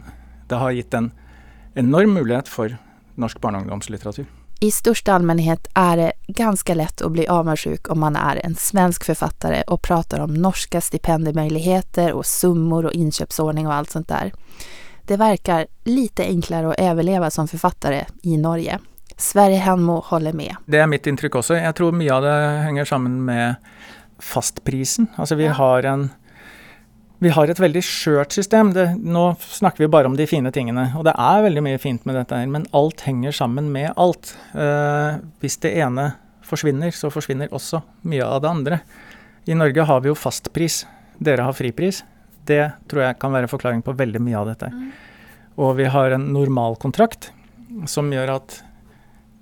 det 0.49 0.61
har 0.61 0.75
gitt 0.77 0.97
en 0.97 1.11
enorm 1.75 2.15
mulighet 2.15 2.51
for 2.51 2.77
norsk 3.19 3.41
barne- 3.43 3.59
og 3.59 3.67
ungdomslitteratur. 3.67 4.27
I 4.59 4.71
största 4.71 5.13
allmänhet 5.13 5.67
är 5.73 5.97
det 5.97 6.11
ganska 6.27 6.73
lätt 6.73 7.01
att 7.01 7.11
bli 7.11 7.27
avundsjuk 7.27 7.89
om 7.91 7.99
man 7.99 8.15
är 8.15 8.45
en 8.45 8.55
svensk 8.55 9.03
författare 9.03 9.63
och 9.67 9.81
pratar 9.81 10.19
om 10.19 10.33
norska 10.33 10.81
stipendiemöjligheter 10.81 12.13
och 12.13 12.25
summor 12.25 12.85
och 12.85 12.93
inköpsordning 12.93 13.67
och 13.67 13.73
allt 13.73 13.89
sånt 13.89 14.07
där. 14.07 14.31
Det 15.03 15.17
verkar 15.17 15.67
lite 15.83 16.23
enklare 16.23 16.69
att 16.69 16.79
överleva 16.79 17.29
som 17.29 17.47
författare 17.47 18.05
i 18.21 18.37
Norge. 18.37 18.79
Sverre 19.17 19.53
Henmo 19.55 20.03
håller 20.05 20.33
med. 20.33 20.55
Det 20.65 20.79
er 20.79 20.87
mitt 20.91 21.07
inntrykk 21.07 21.35
også. 21.39 21.55
Jeg 21.55 21.75
tror 21.77 21.95
mye 21.95 22.11
av 22.11 22.23
det 22.25 22.35
henger 22.65 22.85
sammen 22.85 23.21
med 23.25 23.55
fastprisen. 24.19 25.07
Altså 25.15 25.35
vi 25.35 25.47
har 25.47 25.83
en 25.83 26.09
vi 27.23 27.31
har 27.31 27.49
et 27.49 27.59
veldig 27.59 27.81
skjørt 27.85 28.35
system. 28.35 28.73
Det, 28.75 28.89
nå 28.99 29.23
snakker 29.39 29.85
vi 29.85 29.91
bare 29.91 30.09
om 30.09 30.17
de 30.17 30.27
fine 30.27 30.51
tingene. 30.55 30.89
Og 30.99 31.05
det 31.07 31.15
er 31.15 31.45
veldig 31.45 31.63
mye 31.63 31.79
fint 31.81 32.03
med 32.07 32.17
dette 32.19 32.37
her, 32.37 32.49
men 32.51 32.67
alt 32.75 33.05
henger 33.07 33.35
sammen 33.35 33.71
med 33.73 33.93
alt. 34.01 34.33
Eh, 34.53 35.21
hvis 35.43 35.57
det 35.63 35.71
ene 35.79 36.09
forsvinner, 36.45 36.91
så 36.95 37.11
forsvinner 37.13 37.53
også 37.55 37.81
mye 38.09 38.27
av 38.27 38.43
det 38.43 38.51
andre. 38.51 38.81
I 39.47 39.57
Norge 39.57 39.87
har 39.87 40.03
vi 40.03 40.11
jo 40.11 40.17
fastpris. 40.17 40.83
Dere 41.23 41.47
har 41.47 41.55
fripris. 41.55 42.03
Det 42.45 42.61
tror 42.91 43.07
jeg 43.07 43.19
kan 43.21 43.33
være 43.33 43.49
forklaring 43.49 43.81
på 43.85 43.95
veldig 43.97 44.21
mye 44.21 44.41
av 44.41 44.51
dette. 44.51 44.69
Mm. 44.73 44.91
Og 45.63 45.75
vi 45.79 45.87
har 45.89 46.13
en 46.13 46.29
normalkontrakt 46.35 47.31
som 47.89 48.11
gjør 48.13 48.35
at 48.35 48.59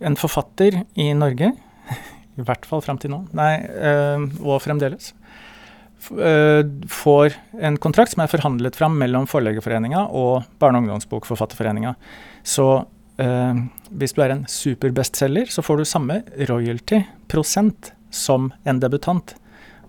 en 0.03 0.17
forfatter 0.19 0.83
i 0.99 1.09
Norge, 1.17 1.49
i 2.37 2.45
hvert 2.45 2.67
fall 2.67 2.83
fram 2.85 2.99
til 3.01 3.13
nå, 3.13 3.23
nei, 3.35 3.53
uh, 3.63 4.23
og 4.43 4.61
fremdeles, 4.63 5.11
får 6.03 7.33
en 7.61 7.77
kontrakt 7.77 8.13
som 8.13 8.23
er 8.23 8.31
forhandlet 8.31 8.75
fram 8.75 8.97
mellom 8.99 9.27
Forleggerforeninga 9.29 10.07
og 10.11 10.43
Barne- 10.59 10.79
og 10.79 10.85
ungdomsbokforfatterforeninga. 10.85 11.95
Så 12.43 12.67
eh, 13.21 13.61
hvis 13.89 14.15
du 14.15 14.23
er 14.23 14.35
en 14.35 14.45
superbestselger, 14.49 15.51
så 15.53 15.63
får 15.65 15.79
du 15.79 15.85
samme 15.87 16.21
royalty-prosent 16.49 17.93
som 18.13 18.51
en 18.63 18.81
debutant. 18.83 19.35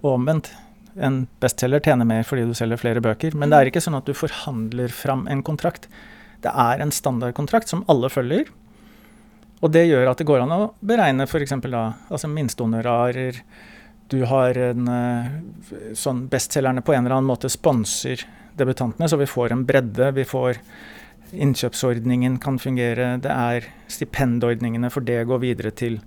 Og 0.02 0.18
omvendt. 0.18 0.52
En 0.94 1.25
bestselger 1.42 1.83
tjener 1.83 2.06
mer 2.06 2.26
fordi 2.26 2.44
du 2.47 2.54
selger 2.54 2.78
flere 2.78 3.02
bøker. 3.02 3.35
Men 3.35 3.50
det 3.50 3.61
er 3.61 3.71
ikke 3.71 3.83
sånn 3.83 3.99
at 3.99 4.06
du 4.06 4.14
forhandler 4.16 4.92
fram 4.94 5.26
en 5.30 5.42
kontrakt. 5.42 5.88
Det 6.44 6.52
er 6.52 6.83
en 6.85 6.92
standardkontrakt 6.94 7.73
som 7.73 7.83
alle 7.90 8.11
følger. 8.12 8.50
Og 9.64 9.73
det 9.73 9.87
gjør 9.88 10.11
at 10.11 10.21
det 10.21 10.26
går 10.28 10.44
an 10.44 10.52
å 10.52 10.73
beregne 10.85 11.25
f.eks. 11.25 11.54
altså 11.56 12.28
minstehonorarer, 12.28 13.40
du 14.12 14.25
har 14.28 14.58
en 14.58 14.88
eh, 14.88 15.30
sånn 15.96 16.26
Bestselgerne 16.30 16.84
på 16.84 16.94
en 16.94 17.06
eller 17.06 17.18
annen 17.18 17.30
måte 17.30 17.50
sponser 17.52 18.26
debutantene, 18.58 19.08
så 19.08 19.18
vi 19.18 19.28
får 19.28 19.52
en 19.54 19.64
bredde. 19.66 20.11
Vi 20.18 20.26
får 20.28 20.61
Innkjøpsordningen 21.34 22.37
kan 22.38 22.61
fungere. 22.62 23.16
Det 23.18 23.32
er 23.32 23.64
stipendordningene 23.90 24.90
for 24.92 25.02
det 25.02 25.25
går 25.26 25.40
videre 25.42 25.73
til 25.75 25.99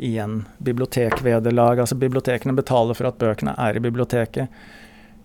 igjen 0.00 0.44
bibliotekvederlag. 0.62 1.80
Altså 1.82 1.98
bibliotekene 1.98 2.54
betaler 2.56 2.94
for 2.94 3.10
at 3.10 3.18
bøkene 3.18 3.56
er 3.58 3.76
i 3.76 3.82
biblioteket. 3.82 4.62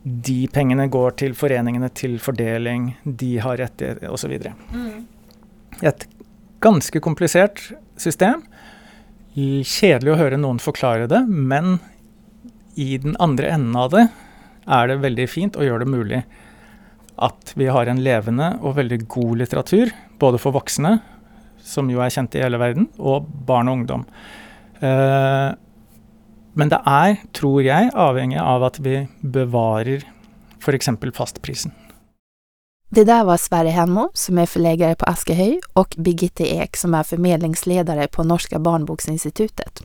De 0.01 0.39
pengene 0.53 0.87
går 0.91 1.17
til 1.21 1.35
foreningene 1.37 1.91
til 1.93 2.17
fordeling. 2.21 2.93
De 3.05 3.35
har 3.43 3.59
rettigheter 3.61 4.09
osv. 4.13 4.33
Mm. 4.73 5.05
Et 5.85 6.07
ganske 6.65 7.01
komplisert 7.03 7.61
system. 8.01 8.43
Kjedelig 9.35 10.13
å 10.13 10.19
høre 10.19 10.39
noen 10.39 10.61
forklare 10.63 11.09
det, 11.11 11.25
men 11.27 11.77
i 12.75 12.97
den 13.01 13.15
andre 13.23 13.51
enden 13.55 13.75
av 13.79 13.91
det 13.93 14.07
er 14.65 14.89
det 14.89 15.01
veldig 15.03 15.27
fint 15.29 15.57
å 15.57 15.65
gjøre 15.65 15.85
det 15.85 15.93
mulig 15.93 16.21
at 17.15 17.53
vi 17.55 17.67
har 17.71 17.87
en 17.87 18.01
levende 18.03 18.55
og 18.61 18.75
veldig 18.79 19.05
god 19.07 19.37
litteratur, 19.39 19.91
både 20.19 20.39
for 20.41 20.55
voksne, 20.55 20.97
som 21.63 21.87
jo 21.89 22.01
er 22.03 22.11
kjent 22.11 22.35
i 22.35 22.41
hele 22.43 22.59
verden, 22.59 22.89
og 22.99 23.29
barn 23.47 23.71
og 23.71 23.79
ungdom. 23.79 24.03
Eh, 24.83 25.53
men 26.55 26.71
det 26.71 26.81
er, 26.87 27.17
tror 27.35 27.63
jeg, 27.63 27.93
avhengig 27.95 28.39
av 28.41 28.67
at 28.67 28.81
vi 28.83 29.05
bevarer 29.21 30.03
f.eks. 30.59 30.91
fastprisen. 31.15 31.73
Det 32.95 33.07
der 33.07 33.25
var 33.27 33.39
Sverre 33.41 33.73
Henmo, 33.75 34.09
som 34.15 34.37
er 34.39 34.47
forleggere 34.47 34.95
på 34.99 35.07
Askehøy, 35.09 35.57
og 35.75 35.95
Birgitte 35.99 36.45
Ek, 36.61 36.77
som 36.79 36.93
er 36.95 37.07
formidlingsleder 37.07 38.05
på 38.13 38.23
Norska 38.23 38.59
barnboksinstituttet. 38.63 39.83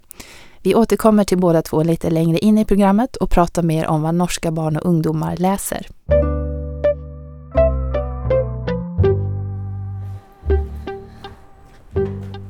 Vi 0.62 0.74
återkommer 0.74 1.24
till 1.24 1.38
båda 1.38 1.62
två 1.62 1.82
lite 1.82 2.10
längre 2.10 2.38
in 2.38 2.58
i 2.58 2.64
programmet 2.64 3.16
och 3.16 3.30
pratar 3.30 3.62
mer 3.62 3.86
om 3.86 4.02
vad 4.02 4.14
norska 4.14 4.50
barn 4.50 4.76
och 4.76 4.86
ungdomar 4.86 5.36
läser. 5.36 5.86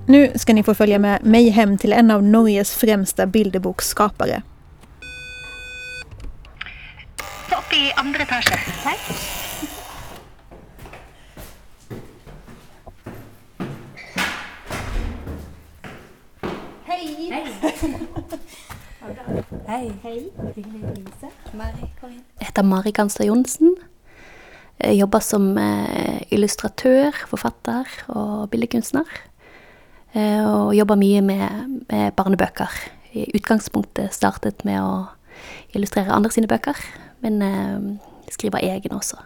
Nu 0.06 0.32
ska 0.34 0.52
ni 0.52 0.62
få 0.62 0.74
följa 0.74 0.98
med 0.98 1.24
mig 1.24 1.48
hem 1.48 1.78
till 1.78 1.92
en 1.92 2.10
av 2.10 2.22
Norges 2.22 2.74
främsta 2.74 3.26
bilderboksskapare. 3.26 4.42
Opp 7.52 7.72
i 7.72 7.92
andre 7.96 8.22
etasje. 8.22 8.58
Takk. 8.82 9.00
Hei. 17.00 17.30
Hei. 20.02 20.30
Jeg 22.10 22.46
heter 22.46 22.62
Mari 22.62 22.90
Ganstad 22.92 23.24
Johnsen. 23.24 23.76
Jeg 24.80 24.98
jobber 24.98 25.24
som 25.24 25.46
eh, 25.58 26.20
illustratør, 26.28 27.16
forfatter 27.30 27.88
og 28.12 28.50
billedkunstner. 28.52 29.08
Eh, 30.12 30.44
og 30.44 30.74
jobber 30.76 31.00
mye 31.00 31.24
med, 31.24 31.48
med, 31.88 32.12
barnebøker. 32.20 32.68
I 33.16 33.24
utgangspunktet 33.32 34.12
startet 34.12 34.60
med 34.68 34.84
å 34.84 35.08
illustrere 35.72 36.12
andre 36.12 36.36
sine 36.36 36.52
bøker, 36.52 36.76
men 37.24 37.40
eh, 37.40 37.80
skriver 38.28 38.60
egen 38.74 39.00
også. 39.00 39.16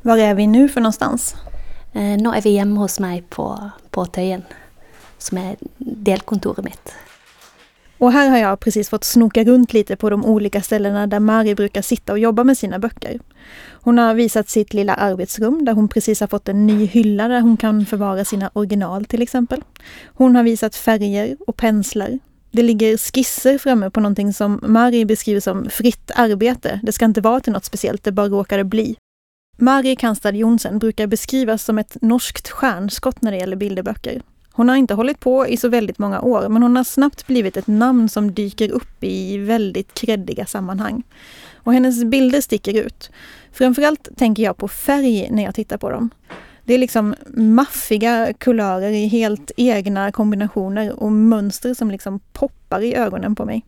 Hvor 0.00 0.16
er 0.16 0.32
vi 0.40 0.48
nå 0.48 0.70
for 0.72 0.80
någonstans? 0.80 1.34
nå 1.94 2.32
er 2.34 2.42
vi 2.42 2.56
hjemme 2.56 2.80
hos 2.80 2.96
meg 2.98 3.22
på, 3.30 3.44
på 3.94 4.02
Tøyen, 4.10 4.42
som 5.24 5.38
er 5.38 5.56
delkontoret 5.78 6.64
mitt. 6.64 6.94
Och 7.98 8.12
här 8.12 8.28
har 8.28 8.38
jag 8.38 8.60
precis 8.60 8.88
fått 8.88 9.04
snoka 9.04 9.44
runt 9.44 9.72
lite 9.72 9.96
på 9.96 10.10
de 10.10 10.24
olika 10.24 10.62
ställena 10.62 11.06
där 11.06 11.20
Mari 11.20 11.54
brukar 11.54 11.82
sitta 11.82 12.12
och 12.12 12.18
jobba 12.18 12.44
med 12.44 12.58
sina 12.58 12.78
böcker. 12.78 13.20
Hon 13.72 13.98
har 13.98 14.14
visat 14.14 14.48
sitt 14.48 14.74
lilla 14.74 14.94
arbetsrum 14.94 15.64
där 15.64 15.72
hon 15.72 15.88
precis 15.88 16.20
har 16.20 16.26
fått 16.26 16.48
en 16.48 16.66
ny 16.66 16.86
hylla 16.86 17.28
där 17.28 17.40
hon 17.40 17.56
kan 17.56 17.86
förvara 17.86 18.24
sina 18.24 18.50
original 18.52 19.04
till 19.04 19.22
exempel. 19.22 19.62
Hon 20.06 20.36
har 20.36 20.42
visat 20.42 20.76
färger 20.76 21.36
och 21.46 21.56
penslar. 21.56 22.18
Det 22.50 22.62
ligger 22.62 22.96
skisser 22.96 23.58
framme 23.58 23.90
på 23.90 24.00
någonting 24.00 24.32
som 24.32 24.60
Mari 24.62 25.04
beskriver 25.04 25.40
som 25.40 25.70
fritt 25.70 26.10
arbete. 26.14 26.80
Det 26.82 26.92
ska 26.92 27.04
inte 27.04 27.20
vara 27.20 27.40
till 27.40 27.52
något 27.52 27.64
speciellt, 27.64 28.04
det 28.04 28.12
bara 28.12 28.28
råkade 28.28 28.64
bli. 28.64 28.96
Mari 29.58 29.96
Kanstad 29.96 30.34
Jonsen 30.34 30.78
brukar 30.78 31.06
beskrivas 31.06 31.64
som 31.64 31.78
ett 31.78 31.96
norskt 32.00 32.48
stjärnskott 32.48 33.22
när 33.22 33.32
det 33.32 33.38
gäller 33.38 33.56
bilderböcker. 33.56 34.22
Hon 34.56 34.68
har 34.68 34.76
inte 34.76 34.94
hållit 34.94 35.20
på 35.20 35.48
i 35.48 35.56
så 35.56 35.68
väldigt 35.68 35.98
många 35.98 36.20
år, 36.20 36.48
men 36.48 36.62
hon 36.62 36.76
har 36.76 36.84
snabbt 36.84 37.26
blivit 37.26 37.56
ett 37.56 37.66
namn 37.66 38.08
som 38.08 38.34
dyker 38.34 38.70
upp 38.70 39.04
i 39.04 39.38
väldigt 39.38 39.94
kreddiga 39.94 40.46
sammanhang. 40.46 41.02
Och 41.54 41.72
hennes 41.72 42.04
bilder 42.04 42.40
sticker 42.40 42.86
ut. 42.86 43.10
Framförallt 43.52 44.08
tänker 44.16 44.42
jag 44.42 44.56
på 44.56 44.68
färg 44.68 45.28
när 45.30 45.44
jag 45.44 45.54
tittar 45.54 45.76
på 45.76 45.90
dem. 45.90 46.10
Det 46.64 46.74
är 46.74 46.78
liksom 46.78 47.14
maffiga 47.36 48.32
kulörer 48.38 48.90
i 48.90 49.06
helt 49.06 49.50
egna 49.56 50.12
kombinationer 50.12 51.02
och 51.02 51.12
mönster 51.12 51.74
som 51.74 51.90
liksom 51.90 52.20
poppar 52.32 52.80
i 52.80 52.94
ögonen 52.94 53.34
på 53.34 53.44
mig. 53.44 53.64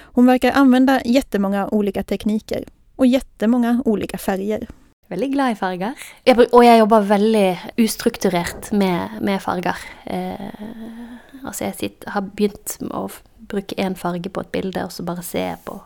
Hon 0.00 0.26
verkar 0.26 0.52
använda 0.52 1.00
jättemånga 1.04 1.68
olika 1.68 2.02
tekniker 2.02 2.64
och 2.96 3.06
jättemånga 3.06 3.82
olika 3.84 4.18
färger. 4.18 4.66
Veldig 5.10 5.32
glad 5.32 5.52
i 5.52 5.58
farger. 5.58 6.02
Jeg, 6.26 6.38
og 6.38 6.62
jeg 6.62 6.78
jobber 6.78 7.06
veldig 7.08 7.46
ustrukturert 7.82 8.68
med, 8.70 9.16
med 9.26 9.40
farger. 9.42 9.80
Eh, 10.06 11.40
altså 11.42 11.64
jeg 11.64 11.78
sitter, 11.80 12.12
har 12.14 12.28
begynt 12.28 12.76
med 12.84 12.94
å 12.94 13.08
bruke 13.50 13.74
én 13.82 13.96
farge 13.98 14.30
på 14.30 14.44
et 14.44 14.52
bilde, 14.54 14.84
og 14.86 14.94
så 14.94 15.02
bare 15.06 15.26
se 15.26 15.42
på, 15.66 15.80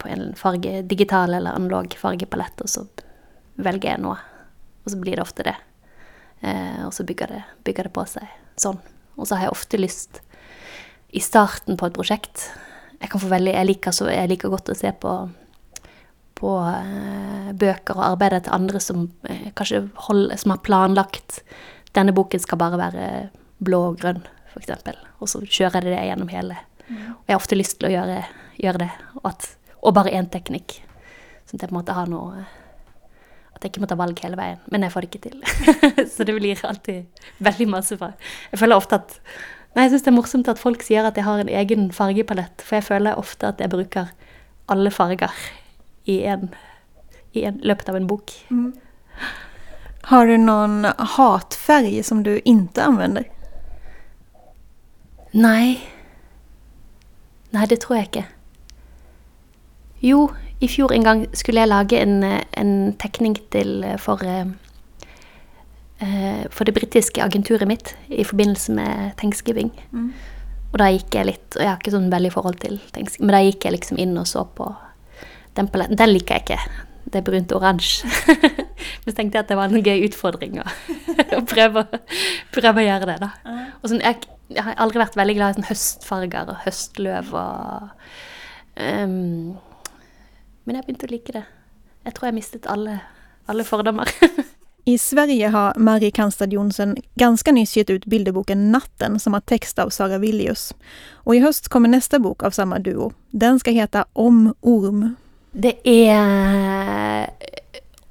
på 0.00 0.10
en 0.14 0.32
farge, 0.40 0.80
digital 0.88 1.36
eller 1.36 1.60
analog 1.60 1.92
fargepalett, 2.00 2.64
og 2.64 2.72
så 2.72 2.86
velger 3.60 3.92
jeg 3.92 4.04
noe. 4.06 4.16
Og 4.84 4.94
så 4.94 5.00
blir 5.04 5.20
det 5.20 5.26
ofte 5.28 5.44
det. 5.50 5.56
Eh, 6.40 6.80
og 6.86 6.92
så 6.96 7.04
bygger 7.04 7.36
det, 7.36 7.44
bygger 7.68 7.90
det 7.90 7.96
på 8.00 8.08
seg 8.08 8.32
sånn. 8.64 8.80
Og 9.20 9.28
så 9.28 9.36
har 9.36 9.50
jeg 9.50 9.58
ofte 9.58 9.84
lyst, 9.84 10.24
i 11.14 11.20
starten 11.22 11.76
på 11.78 11.86
et 11.86 11.94
prosjekt 11.94 12.48
Jeg, 12.98 13.12
veldig, 13.14 13.52
jeg, 13.52 13.66
liker, 13.68 13.92
så, 13.94 14.08
jeg 14.10 14.26
liker 14.32 14.50
godt 14.50 14.72
å 14.72 14.74
se 14.74 14.90
på 14.98 15.12
på 16.38 16.56
eh, 16.66 17.52
bøker 17.56 17.98
og 17.98 18.06
arbeider 18.12 18.44
til 18.44 18.56
andre 18.56 18.82
som 18.82 19.06
eh, 19.30 19.50
kanskje 19.56 19.84
hold, 20.08 20.32
som 20.40 20.54
har 20.54 20.62
planlagt 20.66 21.42
denne 21.94 22.14
boken 22.14 22.42
skal 22.42 22.58
bare 22.58 22.80
være 22.80 23.08
blå 23.64 23.80
og 23.90 24.00
grønn, 24.00 24.24
f.eks. 24.50 24.72
Og 25.22 25.30
så 25.30 25.42
kjører 25.44 25.86
jeg 25.86 25.94
det 25.94 26.08
gjennom 26.08 26.32
hele. 26.32 26.58
Og 26.90 27.22
jeg 27.28 27.32
har 27.32 27.40
ofte 27.40 27.58
lyst 27.58 27.78
til 27.78 27.88
å 27.88 27.94
gjøre, 27.94 28.18
gjøre 28.60 28.82
det, 28.82 28.90
og, 29.20 29.30
at, 29.30 29.48
og 29.80 29.94
bare 29.96 30.12
én 30.18 30.28
teknikk. 30.32 30.80
Sånn 31.46 31.58
at 31.58 31.64
jeg 31.64 31.70
på 31.70 31.74
en 31.74 31.80
måte 31.80 31.96
har 31.96 32.10
noe 32.10 32.44
At 33.54 33.62
jeg 33.62 33.74
ikke 33.74 33.82
må 33.84 33.88
ta 33.90 33.96
valg 34.00 34.18
hele 34.24 34.38
veien. 34.38 34.62
Men 34.72 34.82
jeg 34.82 34.92
får 34.94 35.04
det 35.04 35.10
ikke 35.10 35.24
til. 35.28 35.42
så 36.14 36.24
det 36.26 36.34
blir 36.34 36.62
alltid 36.66 37.26
veldig 37.44 37.66
masse 37.70 37.98
fra 38.00 38.14
Jeg 38.50 38.62
føler 38.62 38.80
ofte 38.80 38.98
at 38.98 39.18
Nei, 39.74 39.84
jeg 39.84 39.90
syns 39.92 40.04
det 40.06 40.10
er 40.12 40.14
morsomt 40.14 40.48
at 40.50 40.60
folk 40.60 40.84
sier 40.86 41.06
at 41.06 41.16
jeg 41.18 41.26
har 41.26 41.40
en 41.42 41.48
egen 41.50 41.88
fargepalett, 41.90 42.62
for 42.62 42.78
jeg 42.78 42.86
føler 42.86 43.18
ofte 43.18 43.48
at 43.48 43.58
jeg 43.58 43.72
bruker 43.72 44.12
alle 44.70 44.92
farger 44.94 45.32
i, 46.04 46.24
en, 46.24 46.48
i 47.32 47.44
en, 47.48 47.60
løpet 47.62 47.88
av 47.88 47.96
en 47.96 48.06
bok. 48.10 48.34
Har 50.10 50.26
du 50.26 50.36
noen 50.36 50.84
hatfärg 51.16 52.02
som 52.04 52.22
du 52.26 52.36
ikke 52.44 52.84
anvender? 52.84 53.28
Nei. 55.34 55.80
Nei, 57.54 57.66
det 57.70 57.80
tror 57.82 57.98
jeg 57.98 58.10
ikke. 58.10 58.26
Jo, 60.04 60.26
i 60.60 60.68
fjor 60.68 60.92
en 60.92 61.06
gang 61.06 61.24
skulle 61.32 61.64
jeg 61.64 61.70
lage 61.70 61.98
en, 61.98 62.20
en 62.22 62.74
tekning 63.00 63.38
til 63.54 63.82
eh, 63.86 63.96
for 64.00 64.20
eh, 64.28 64.46
eh, 66.04 66.44
For 66.52 66.68
det 66.68 66.76
britiske 66.76 67.24
agenturet 67.24 67.68
mitt 67.68 67.94
i 68.08 68.24
forbindelse 68.24 68.72
med 68.76 69.16
thanksgiving. 69.20 69.72
Og 70.74 70.80
da 70.82 70.90
gikk 70.90 71.14
jeg 71.14 71.28
litt 71.28 71.56
Og 71.56 71.62
jeg 71.62 71.70
har 71.70 71.78
ikke 71.78 71.94
sånn 71.94 72.10
veldig 72.12 72.32
forhold 72.34 72.58
til 72.62 72.80
thanksgiving, 72.92 73.26
men 73.26 73.36
da 73.38 73.44
gikk 73.46 73.64
jeg 73.64 73.76
liksom 73.78 74.02
inn 74.02 74.18
og 74.18 74.28
så 74.28 74.44
på 74.44 74.68
den. 75.56 75.70
Den 75.96 76.12
liker 76.12 76.38
jeg 76.38 76.44
ikke. 76.44 76.84
Det 77.04 77.20
er 77.20 77.26
brunt 77.26 77.52
og 77.52 77.60
oransje. 77.60 78.08
Men 79.04 79.10
så 79.10 79.16
tenkte 79.16 79.38
jeg 79.38 79.44
at 79.44 79.50
det 79.52 79.58
var 79.58 79.70
en 79.70 79.84
gøy 79.84 80.06
utfordring 80.08 80.56
å 81.38 81.42
prøve, 81.48 81.84
prøve 82.54 82.82
å 82.82 82.86
gjøre 82.86 83.10
det, 83.12 83.18
da. 83.22 83.58
Og 83.82 83.90
sånn, 83.92 84.02
jeg, 84.04 84.24
jeg 84.52 84.64
har 84.66 84.80
aldri 84.82 85.02
vært 85.02 85.18
veldig 85.20 85.36
glad 85.38 85.52
i 85.52 85.58
sånn 85.58 85.68
høstfarger 85.68 86.54
og 86.54 86.64
høstløv 86.64 87.34
og 87.36 87.92
um, 88.80 89.54
Men 90.64 90.78
jeg 90.78 90.86
begynte 90.86 91.08
å 91.08 91.12
like 91.12 91.36
det. 91.36 91.44
Jeg 92.04 92.16
tror 92.16 92.30
jeg 92.30 92.38
mistet 92.40 92.68
alle, 92.70 92.98
alle 93.48 93.66
fordommer. 93.68 94.10
I 94.86 94.98
Sverige 95.00 95.48
har 95.48 95.78
Marie 95.80 96.10
Kanstad 96.12 96.52
Jonsen 96.52 96.96
ganska 97.14 97.52
nyss 97.52 97.76
gitt 97.76 97.90
ut 97.90 98.04
bilderboken 98.04 98.66
Natten 98.72 99.16
som 99.20 99.32
har 99.32 99.40
text 99.40 99.78
av 99.78 99.88
Sara 99.88 100.18
Villius. 100.18 100.74
Och 101.24 101.36
i 101.36 101.40
høst 101.40 101.68
kommer 101.68 101.88
nästa 101.88 102.18
bok 102.18 102.42
av 102.42 102.50
samme 102.50 102.78
duo. 102.78 103.12
Den 103.30 103.60
skal 103.60 103.74
heta 103.74 104.04
Om 104.12 104.54
orm. 104.60 105.16
Det 105.54 105.76
er 105.86 107.30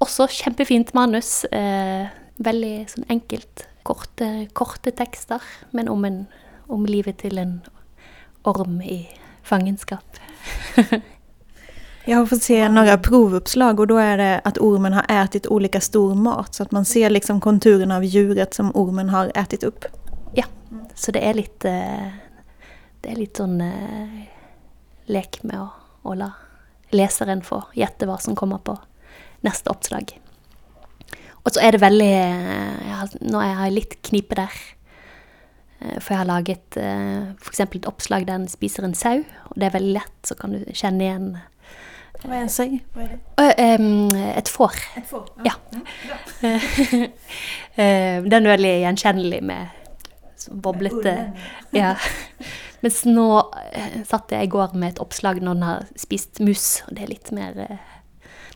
også 0.00 0.26
kjempefint 0.32 0.94
manus. 0.96 1.44
Eh, 1.52 2.08
veldig 2.40 2.74
sånn 2.88 3.08
enkelt. 3.12 3.66
Korte, 3.84 4.48
korte 4.56 4.94
tekster, 4.96 5.44
men 5.76 5.90
om, 5.92 6.06
en, 6.08 6.22
om 6.72 6.86
livet 6.88 7.20
til 7.20 7.38
en 7.38 7.58
orm 8.48 8.80
i 8.80 9.04
fangenskap. 9.44 10.20
Jag 12.06 12.18
har 12.18 12.26
fått 12.26 12.42
se 12.42 12.68
några 12.68 12.98
provuppslag 12.98 13.80
och 13.80 13.86
då 13.86 13.96
är 13.98 14.18
det 14.18 14.40
att 14.44 14.58
ormen 14.58 14.92
har 14.92 15.04
ätit 15.08 15.46
olika 15.46 15.80
stor 15.80 16.14
mat 16.14 16.54
så 16.54 16.62
att 16.62 16.70
man 16.70 16.84
ser 16.84 17.10
liksom 17.10 17.40
konturerna 17.40 17.96
av 17.96 18.04
djuret 18.04 18.54
som 18.54 18.76
ormen 18.76 19.08
har 19.08 19.32
ätit 19.34 19.62
upp. 19.62 19.84
Ja, 20.34 20.44
så 20.94 21.12
det 21.12 21.24
er 21.24 21.34
litt 21.34 21.64
eh, 21.64 22.08
Det 23.00 23.12
er 23.12 23.16
litt 23.20 23.36
sånn 23.36 23.60
eh, 23.60 24.20
lek 25.12 25.42
med 25.42 25.60
å, 25.60 25.68
å 26.02 26.14
la 26.16 26.30
leseren 26.94 27.42
få 27.44 27.60
gjette 27.76 28.08
hva 28.08 28.18
som 28.22 28.36
kommer 28.38 28.62
på 28.64 28.76
neste 29.44 29.70
oppslag. 29.72 30.14
Og 31.44 31.52
så 31.52 31.60
er 31.60 31.76
det 31.76 31.82
veldig 31.82 32.12
eh, 32.16 32.76
jeg 32.88 32.98
har, 33.00 33.16
Nå 33.28 33.40
er 33.42 33.50
jeg 33.52 33.74
litt 33.76 33.96
knipe 34.08 34.38
der. 34.38 34.60
Eh, 35.80 35.98
For 36.00 36.14
jeg 36.14 36.20
har 36.22 36.30
laget 36.30 36.78
eh, 36.80 37.32
f.eks. 37.36 37.64
et 37.66 37.88
oppslag 37.90 38.26
der 38.28 38.40
en 38.40 38.48
spiser 38.48 38.86
en 38.86 38.96
sau, 38.96 39.20
og 39.20 39.58
det 39.58 39.68
er 39.68 39.76
veldig 39.76 39.96
lett, 39.98 40.16
så 40.24 40.36
kan 40.38 40.56
du 40.56 40.64
kjenne 40.72 41.04
igjen 41.04 41.28
Hva 42.24 42.38
er 42.38 42.46
en 42.46 42.52
em, 43.68 43.88
Et 44.38 44.48
får. 44.48 44.80
Et 44.96 45.08
får. 45.10 45.28
Ja. 45.44 45.58
ja. 46.08 46.18
Den 48.32 48.46
er 48.46 48.54
veldig 48.54 48.76
gjenkjennelig 48.86 49.42
med 49.44 49.80
boblete 50.64 51.18
Ja. 51.76 51.94
Mens 52.84 53.00
nå 53.08 53.26
eh, 53.72 54.02
satt 54.04 54.32
jeg 54.34 54.44
i 54.44 54.52
går 54.52 54.74
med 54.76 54.92
et 54.92 55.00
oppslag 55.00 55.40
når 55.40 55.56
den 55.56 55.64
har 55.64 55.86
spist 55.96 56.40
mus, 56.44 56.82
og 56.84 56.96
det 56.96 57.06
er 57.06 57.12
litt 57.14 57.30
mer 57.32 57.56
eh, 57.64 57.90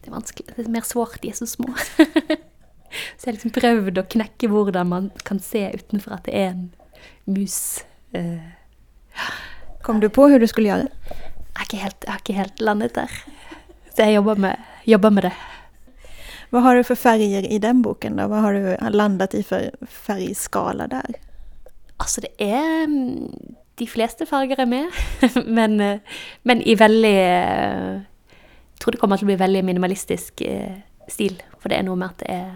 Det 0.02 0.10
er 0.10 0.14
vanskelig, 0.14 0.52
det 0.52 0.66
er 0.66 0.74
mer 0.74 0.84
sårt, 0.84 1.16
de 1.22 1.32
er 1.32 1.38
så 1.38 1.48
små. 1.48 1.72
Så 3.18 3.28
jeg 3.28 3.36
liksom 3.36 3.52
prøvd 3.52 3.98
å 4.00 4.06
knekke 4.08 4.48
hvordan 4.48 4.88
man 4.88 5.08
kan 5.28 5.40
se 5.44 5.66
utenfor 5.74 6.14
at 6.16 6.28
det 6.28 6.36
er 6.38 6.46
en 6.54 6.62
mus. 7.28 7.84
eh. 8.16 8.40
Kom 9.84 10.00
du 10.00 10.08
på 10.08 10.24
hvordan 10.24 10.40
du 10.40 10.48
skulle 10.48 10.70
göra? 10.72 10.88
Jeg 10.88 11.58
har 11.58 11.68
ikke 11.68 11.82
helt, 11.82 12.04
jeg 12.04 12.12
har 12.12 12.22
ikke 12.22 12.38
helt 12.38 12.64
landet 12.64 12.94
der. 12.96 13.18
Så 13.92 14.06
jeg 14.06 14.16
jobber 14.16 14.40
med, 14.40 14.64
jobber 14.88 15.12
med 15.12 15.28
det. 15.28 15.34
Hva 16.48 16.62
har 16.64 16.78
du 16.78 16.84
for 16.88 16.96
farger 16.96 17.44
i 17.44 17.58
den 17.60 17.82
boken 17.84 18.16
da? 18.16 18.28
Hva 18.30 18.40
har 18.46 18.56
du 18.56 18.92
landet 18.96 19.36
i 19.36 19.42
for 19.44 19.68
fargeskala 19.84 20.88
der? 20.88 21.18
Altså, 22.00 22.22
det 22.24 22.32
er 22.40 22.86
mm, 22.88 23.56
De 23.78 23.86
fleste 23.88 24.26
farger 24.26 24.60
er 24.60 24.68
med, 24.70 24.94
men, 25.58 25.80
eh, 25.80 26.00
men 26.42 26.62
i 26.62 26.74
veldig 26.78 27.14
eh, 27.14 27.98
Jeg 27.98 28.82
tror 28.82 28.94
det 28.94 29.00
kommer 29.02 29.18
til 29.18 29.26
å 29.26 29.30
bli 29.32 29.38
veldig 29.40 29.64
minimalistisk 29.66 30.42
eh, 30.46 30.80
stil. 31.10 31.38
For 31.58 31.70
det 31.70 31.78
er 31.80 31.86
noe 31.86 31.98
med 31.98 32.12
at 32.12 32.22
det 32.22 32.34
er 32.34 32.50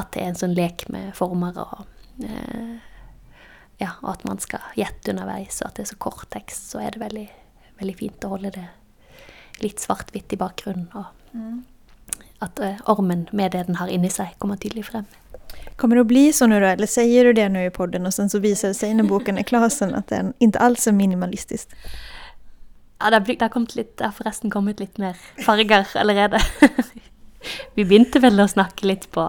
At 0.00 0.12
det 0.14 0.22
er 0.22 0.30
en 0.30 0.38
sånn 0.38 0.54
lek 0.54 0.86
med 0.88 1.14
former 1.18 1.56
og 1.58 1.80
eh, 2.24 2.76
Ja, 3.80 3.94
og 4.02 4.12
at 4.12 4.26
man 4.28 4.38
skal 4.38 4.60
gjette 4.76 5.14
underveis, 5.14 5.62
og 5.62 5.70
at 5.70 5.78
det 5.78 5.86
er 5.86 5.92
så 5.94 6.02
kort 6.04 6.28
tekst, 6.30 6.68
så 6.70 6.82
er 6.84 6.92
det 6.92 7.00
veldig, 7.00 7.26
veldig 7.80 7.96
fint 7.96 8.26
å 8.28 8.34
holde 8.34 8.52
det 8.52 8.66
litt 9.64 9.80
svart-hvitt 9.80 10.34
i 10.36 10.38
bakgrunnen. 10.40 10.88
Og 10.92 11.08
at 12.40 12.60
eh, 12.60 12.80
ormen 12.88 13.28
med 13.32 13.52
det 13.52 13.66
den 13.68 13.76
har 13.80 13.88
inni 13.92 14.10
seg, 14.12 14.36
kommer 14.38 14.60
tydelig 14.60 14.86
frem. 14.88 15.08
Kommer 15.80 15.96
det 15.96 16.00
att 16.00 16.06
bli 16.06 16.32
så 16.32 16.46
nu 16.46 16.60
då? 16.60 16.66
Eller 16.66 16.86
säger 16.86 17.24
du 17.24 17.32
det 17.32 17.48
nu 17.48 17.64
i 17.64 17.70
podden 17.70 18.06
och 18.06 18.14
sen 18.14 18.30
så 18.30 18.38
visar 18.38 18.68
det 18.68 18.74
sig 18.74 18.94
när 18.94 19.04
boken 19.04 19.38
är 19.38 19.42
klar 19.42 19.68
sen 19.68 19.94
att 19.94 20.08
den 20.08 20.32
inte 20.38 20.58
alls 20.58 20.86
er 20.86 20.92
minimalistisk? 20.92 21.68
Ja, 22.98 23.10
det 23.10 23.16
har, 23.16 23.76
litt, 23.76 23.96
det 23.96 24.12
forresten 24.16 24.50
kommet 24.50 24.80
litt 24.80 24.98
mer 24.98 25.16
farger 25.46 25.86
allerede. 25.94 26.40
vi 27.74 27.84
begynte 27.84 28.20
vel 28.20 28.40
å 28.40 28.48
snakke 28.48 28.86
litt 28.86 29.08
på 29.10 29.24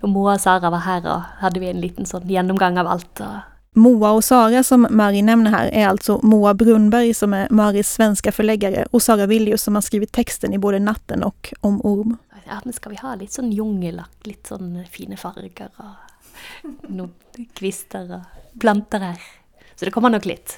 og 0.00 0.08
Moa 0.08 0.38
og 0.38 0.40
Sara 0.40 0.70
var 0.72 0.84
her, 0.86 1.04
og 1.04 1.40
hadde 1.42 1.60
vi 1.60 1.68
en 1.68 1.80
liten 1.82 2.08
sånn 2.08 2.28
gjennomgang 2.28 2.78
av 2.80 2.88
alt. 2.88 3.20
Og, 3.20 3.36
Moa 3.78 4.14
og 4.16 4.24
Sara 4.24 4.62
som 4.64 4.86
Mari 4.90 5.20
nevner 5.22 5.52
her, 5.52 5.68
er 5.68 5.90
altså 5.90 6.16
Moa 6.24 6.54
Brunberg, 6.56 7.12
som 7.14 7.36
er 7.36 7.52
Maris 7.52 7.92
svenske 7.98 8.32
forleggere, 8.32 8.86
og 8.92 9.04
Sara 9.04 9.28
Viljo, 9.28 9.58
som 9.60 9.76
har 9.76 9.84
skrevet 9.84 10.14
teksten 10.16 10.56
i 10.56 10.62
både 10.62 10.80
Natten 10.80 11.26
og 11.26 11.52
Om 11.60 11.82
orm. 11.84 12.16
Ja, 12.48 12.60
men 12.64 12.74
skal 12.76 12.94
vi 12.94 13.02
ha 13.02 13.14
litt 13.20 13.34
sånn 13.36 13.52
jungelakk, 13.54 14.16
litt 14.26 14.48
sånn 14.48 14.72
fine 14.90 15.18
farger 15.20 15.70
og 15.82 16.88
noen 16.88 17.48
kvister 17.58 18.08
og 18.18 18.56
planter 18.62 19.04
her. 19.10 19.28
Så 19.76 19.86
det 19.86 19.94
kommer 19.94 20.10
nok 20.10 20.26
litt. 20.26 20.56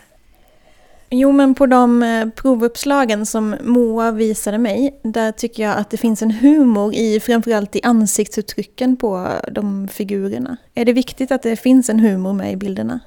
Jo, 1.13 1.33
men 1.35 1.57
på 1.59 1.67
de 1.67 2.03
eh, 2.07 2.29
provuppslagen 2.39 3.25
som 3.27 3.51
Moa 3.67 4.13
viste 4.15 4.55
meg, 4.63 4.93
der 5.03 5.33
syns 5.35 5.59
jeg 5.59 5.71
at 5.73 5.91
det 5.91 5.99
fins 5.99 6.23
en 6.23 6.37
humor 6.39 6.95
i 6.95 7.19
framförallt 7.19 7.81
i 7.81 7.83
ansiktsuttrykken 7.85 8.95
på 9.01 9.11
de 9.51 9.65
figurene. 9.91 10.61
Er 10.79 10.87
det 10.87 10.95
viktig 10.95 11.27
at 11.35 11.43
det 11.43 11.59
fins 11.59 11.91
en 11.91 12.05
humor 12.05 12.37
med 12.39 12.55
i 12.55 12.61
bildene? 12.63 13.01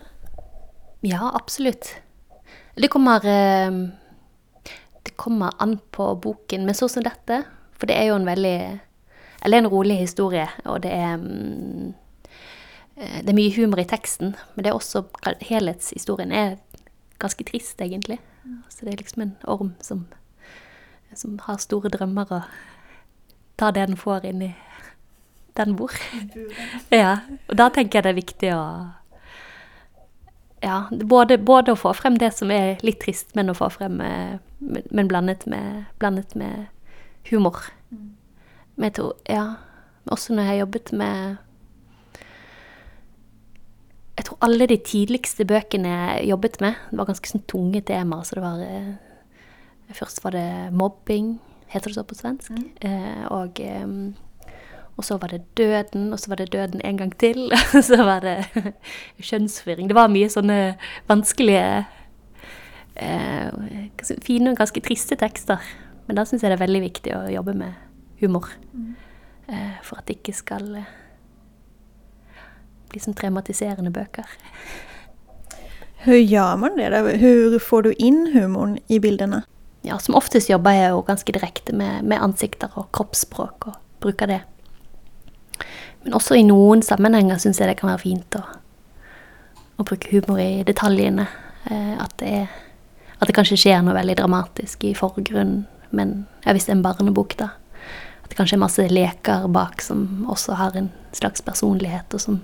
Ja, 1.00 1.32
absolutt. 1.32 1.96
Det 2.76 2.92
kommer 2.92 3.24
eh, 3.24 3.72
Det 5.04 5.16
kommer 5.16 5.56
an 5.60 5.80
på 5.92 6.16
boken, 6.16 6.66
men 6.66 6.76
sånn 6.76 6.92
som 6.92 7.08
dette 7.08 7.44
For 7.78 7.90
det 7.90 7.98
er 7.98 8.10
jo 8.12 8.16
en 8.20 8.30
veldig 8.30 8.80
Eller 9.46 9.58
en 9.58 9.68
rolig 9.68 9.98
historie, 9.98 10.48
og 10.66 10.84
det 10.84 10.92
er 10.92 11.18
mm, 11.18 11.94
eh, 12.98 13.18
Det 13.22 13.30
er 13.30 13.36
mye 13.36 13.56
humor 13.56 13.80
i 13.80 13.88
teksten, 13.88 14.36
men 14.56 14.64
det 14.64 14.72
er 14.72 14.78
også 14.78 15.04
Helhetshistorien 15.42 16.32
er 16.32 16.56
ganske 17.20 17.44
trist, 17.44 17.82
egentlig. 17.82 18.20
Så 18.70 18.86
det 18.86 18.94
er 18.94 18.98
liksom 18.98 19.22
en 19.22 19.36
orm 19.44 19.74
som, 19.82 20.08
som 21.16 21.40
har 21.40 21.58
store 21.58 21.90
drømmer 21.90 22.32
og 22.32 22.42
tar 23.58 23.72
det 23.72 23.88
den 23.88 23.98
får 23.98 24.26
inn 24.26 24.42
i 24.42 24.54
den 25.58 25.76
bor. 25.76 25.92
Ja, 26.92 27.20
og 27.48 27.58
da 27.58 27.70
tenker 27.70 28.00
jeg 28.00 28.04
det 28.04 28.12
er 28.12 28.22
viktig 28.22 28.52
å 28.56 28.66
ja, 30.64 30.78
både, 30.90 31.38
både 31.38 31.74
å 31.74 31.80
få 31.80 31.92
frem 31.98 32.16
det 32.20 32.32
som 32.38 32.52
er 32.54 32.80
litt 32.86 33.02
trist, 33.04 33.34
men 33.36 33.52
å 33.52 33.58
få 33.58 33.68
frem 33.74 34.00
eh, 34.02 34.40
Men, 34.64 35.10
blandet, 35.12 35.44
med, 35.46 35.90
blandet 36.00 36.38
med 36.40 36.70
humor. 37.32 37.62
Men 38.76 38.84
jeg 38.90 38.94
tror 38.94 39.14
Ja. 39.30 39.46
Også 40.12 40.34
når 40.34 40.44
jeg 40.44 40.50
har 40.50 40.58
jobbet 40.66 40.94
med 40.94 41.38
Jeg 44.18 44.26
tror 44.26 44.38
alle 44.42 44.68
de 44.68 44.78
tidligste 44.78 45.46
bøkene 45.46 45.90
jeg 45.90 46.28
jobbet 46.30 46.62
med, 46.62 46.74
det 46.92 46.98
var 47.00 47.06
ganske 47.10 47.30
sånn 47.30 47.46
tunge 47.50 47.82
temaer. 47.82 48.24
Så 48.24 48.36
det 48.36 48.44
var 48.44 48.60
eh, 48.62 48.94
Først 49.94 50.24
var 50.24 50.32
det 50.32 50.74
mobbing. 50.74 51.40
heter 51.68 51.90
det 51.90 51.96
så 51.96 52.04
på 52.04 52.16
svensk. 52.16 52.52
Eh, 52.82 53.26
og, 53.32 53.60
og 54.98 55.04
så 55.04 55.18
var 55.18 55.28
det 55.28 55.42
døden, 55.58 56.14
og 56.14 56.20
så 56.20 56.30
var 56.30 56.36
det 56.36 56.52
døden 56.54 56.82
en 56.84 56.98
gang 56.98 57.18
til. 57.18 57.52
Og 57.54 57.84
så 57.90 58.04
var 58.04 58.20
det 58.20 58.46
kjønnsforvirring. 59.20 59.88
Det 59.90 59.96
var 59.96 60.08
mye 60.14 60.30
sånne 60.30 60.76
vanskelige 61.08 61.86
eh, 62.96 63.50
Fine 64.22 64.52
og 64.52 64.58
ganske 64.58 64.82
triste 64.82 65.16
tekster. 65.16 65.58
Men 66.08 66.20
da 66.20 66.26
syns 66.28 66.44
jeg 66.44 66.52
det 66.52 66.58
er 66.60 66.66
veldig 66.66 66.84
viktig 66.84 67.16
å 67.16 67.22
jobbe 67.32 67.56
med 67.58 67.78
humor. 68.22 68.50
Eh, 69.48 69.80
for 69.84 70.00
at 70.00 70.08
det 70.08 70.20
ikke 70.20 70.36
skal 70.36 70.68
eh, 70.80 70.92
bli 72.92 73.02
som 73.04 73.16
traumatiserende 73.18 73.92
bøker. 73.94 74.28
Hvordan 76.04 76.28
gjør 76.28 76.56
man 76.60 76.78
det? 76.78 76.90
Hvordan 76.92 77.60
får 77.64 77.82
du 77.82 77.92
inn 77.98 78.26
humoren 78.34 78.78
i 78.92 79.00
bildene? 79.00 79.44
Ja, 79.84 79.98
som 80.00 80.16
oftest 80.16 80.50
jobber 80.50 80.72
jeg 80.76 80.92
jo 80.94 81.04
ganske 81.04 81.36
direkte 81.36 81.76
med, 81.76 82.04
med 82.08 82.22
ansikter 82.24 82.72
og 82.80 82.92
kroppsspråk 82.96 83.68
og 83.68 83.80
bruker 84.04 84.32
det. 84.32 84.42
Men 86.04 86.16
også 86.16 86.36
i 86.40 86.46
noen 86.48 86.84
sammenhenger 86.84 87.40
syns 87.40 87.60
jeg 87.60 87.68
det 87.68 87.78
kan 87.80 87.92
være 87.92 88.04
fint 88.04 88.38
å, 88.40 88.44
å 89.80 89.86
bruke 89.88 90.12
humor 90.12 90.40
i 90.44 90.64
detaljene. 90.68 91.28
Eh, 91.72 91.94
at, 92.00 92.16
det 92.20 92.32
er, 92.44 92.58
at 93.20 93.28
det 93.28 93.36
kanskje 93.36 93.60
skjer 93.60 93.84
noe 93.84 93.96
veldig 93.96 94.18
dramatisk 94.20 94.84
i 94.88 94.96
forgrunnen, 94.96 95.66
men 95.94 96.26
hvis 96.46 96.68
det 96.68 96.74
er 96.74 96.80
en 96.80 96.86
barnebok, 96.86 97.38
da. 97.40 97.54
At 98.24 98.32
det 98.32 98.38
kanskje 98.40 98.58
er 98.58 98.64
masse 98.66 98.88
leker 98.90 99.48
bak 99.54 99.82
som 99.84 100.26
også 100.32 100.58
har 100.60 100.78
en 100.80 100.92
slags 101.16 101.44
personlighet, 101.46 102.14
og 102.14 102.22
som 102.22 102.42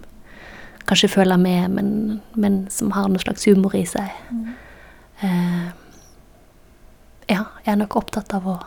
kanskje 0.90 1.12
føler 1.12 1.38
med, 1.38 1.70
men, 1.76 1.92
men 2.34 2.64
som 2.74 2.94
har 2.96 3.10
noe 3.10 3.22
slags 3.22 3.46
humor 3.50 3.76
i 3.78 3.86
seg. 3.90 4.10
Eh, 5.22 5.70
ja, 7.30 7.44
jeg 7.66 7.74
er 7.74 7.80
nok 7.82 8.00
opptatt 8.00 8.34
av 8.34 8.48
å, 8.50 8.58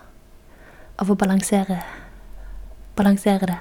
av 1.03 1.11
å 1.11 1.18
balansere, 1.18 1.81
balansere 2.99 3.51
det. 3.51 3.59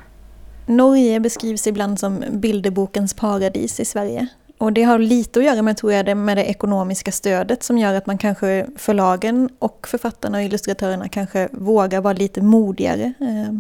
Norge 0.72 1.18
beskrives 1.24 1.66
iblant 1.68 2.00
som 2.00 2.20
bildebokens 2.44 3.16
paradis 3.18 3.80
i 3.82 3.86
Sverige. 3.88 4.28
Och 4.62 4.74
det 4.74 4.84
har 4.84 5.00
lite 5.00 5.40
att 5.40 5.46
göra 5.46 5.62
med, 5.62 5.78
tror 5.78 5.94
jag, 5.94 6.06
det, 6.06 6.16
med 6.16 6.38
det 6.38 6.46
ekonomiska 6.46 7.12
stödet 7.12 7.64
som 7.64 7.78
gör 7.78 7.94
att 7.94 8.06
man 8.06 8.18
kanske, 8.18 8.66
förlagen 8.76 9.50
och 9.60 9.88
författarna 9.88 10.38
och 10.38 10.44
illustratörerna 10.44 11.10
kanske 11.10 11.50
vågar 11.52 12.02
vara 12.02 12.14
lite 12.14 12.42
modigare. 12.42 13.14
Eh, 13.20 13.54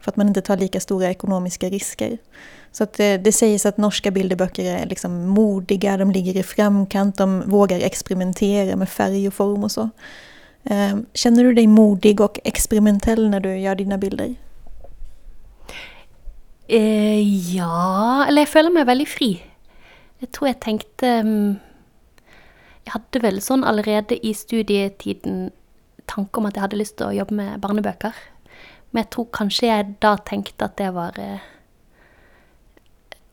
för 0.00 0.10
att 0.10 0.16
man 0.16 0.28
inte 0.28 0.40
tar 0.40 0.56
lika 0.56 0.80
stora 0.80 1.10
ekonomiska 1.10 1.68
risker. 1.68 2.18
Så 2.72 2.84
att 2.84 2.92
det, 2.92 3.16
det 3.18 3.32
sägs 3.32 3.66
att 3.66 3.76
norska 3.76 4.10
bilderböcker 4.10 4.64
är 4.64 4.86
liksom 4.86 5.26
modiga, 5.28 5.96
de 5.96 6.10
ligger 6.10 6.36
i 6.36 6.42
framkant, 6.42 7.16
de 7.16 7.42
vågar 7.46 7.80
experimentera 7.80 8.76
med 8.76 8.88
färg 8.88 9.28
och 9.28 9.34
form 9.34 9.64
och 9.64 9.72
så. 9.72 9.90
Eh, 10.64 10.96
Känner 11.14 11.44
du 11.44 11.54
dig 11.54 11.66
modig 11.66 12.20
och 12.20 12.40
experimentell 12.44 13.30
när 13.30 13.40
du 13.40 13.58
gör 13.58 13.74
dina 13.74 13.98
bilder? 13.98 14.34
Eh, 16.68 17.54
ja 17.56 18.24
Eller 18.28 18.40
jeg 18.40 18.48
føler 18.48 18.70
meg 18.70 18.86
veldig 18.86 19.08
fri. 19.08 19.45
Jeg 20.22 20.32
tror 20.32 20.48
jeg 20.48 20.60
tenkte 20.64 21.10
mm, 21.26 21.58
Jeg 22.86 22.94
hadde 22.94 23.22
vel 23.24 23.42
sånn 23.44 23.66
allerede 23.66 24.16
i 24.16 24.32
studietiden 24.36 25.50
tanke 26.06 26.38
om 26.38 26.46
at 26.48 26.56
jeg 26.56 26.62
hadde 26.62 26.78
lyst 26.78 26.96
til 27.00 27.10
å 27.10 27.16
jobbe 27.16 27.34
med 27.34 27.60
barnebøker. 27.60 28.14
Men 28.92 29.02
jeg 29.02 29.10
tror 29.12 29.26
kanskje 29.34 29.66
jeg 29.68 29.94
da 30.00 30.14
tenkte 30.22 30.68
at 30.68 30.76
det 30.78 30.92
var 30.94 31.18
eh, 31.18 31.42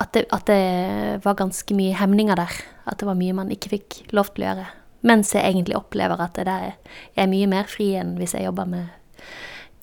at 0.01 0.09
det, 0.17 0.25
at 0.33 0.47
det 0.49 1.19
var 1.23 1.37
ganske 1.37 1.77
mye 1.77 1.93
hemninger 1.99 2.39
der. 2.39 2.55
At 2.89 2.99
det 2.99 3.07
var 3.07 3.19
mye 3.19 3.35
man 3.37 3.53
ikke 3.53 3.75
fikk 3.75 3.99
lov 4.15 4.33
til 4.33 4.43
å 4.43 4.49
gjøre. 4.49 4.65
Mens 5.07 5.33
jeg 5.35 5.45
egentlig 5.45 5.77
opplever 5.77 6.19
at 6.23 6.39
jeg 6.39 6.73
er 7.15 7.29
mye 7.31 7.49
mer 7.51 7.69
fri 7.69 7.93
enn 7.99 8.15
hvis 8.17 8.33
jeg 8.37 8.47
jobber 8.47 8.67
med 8.73 9.29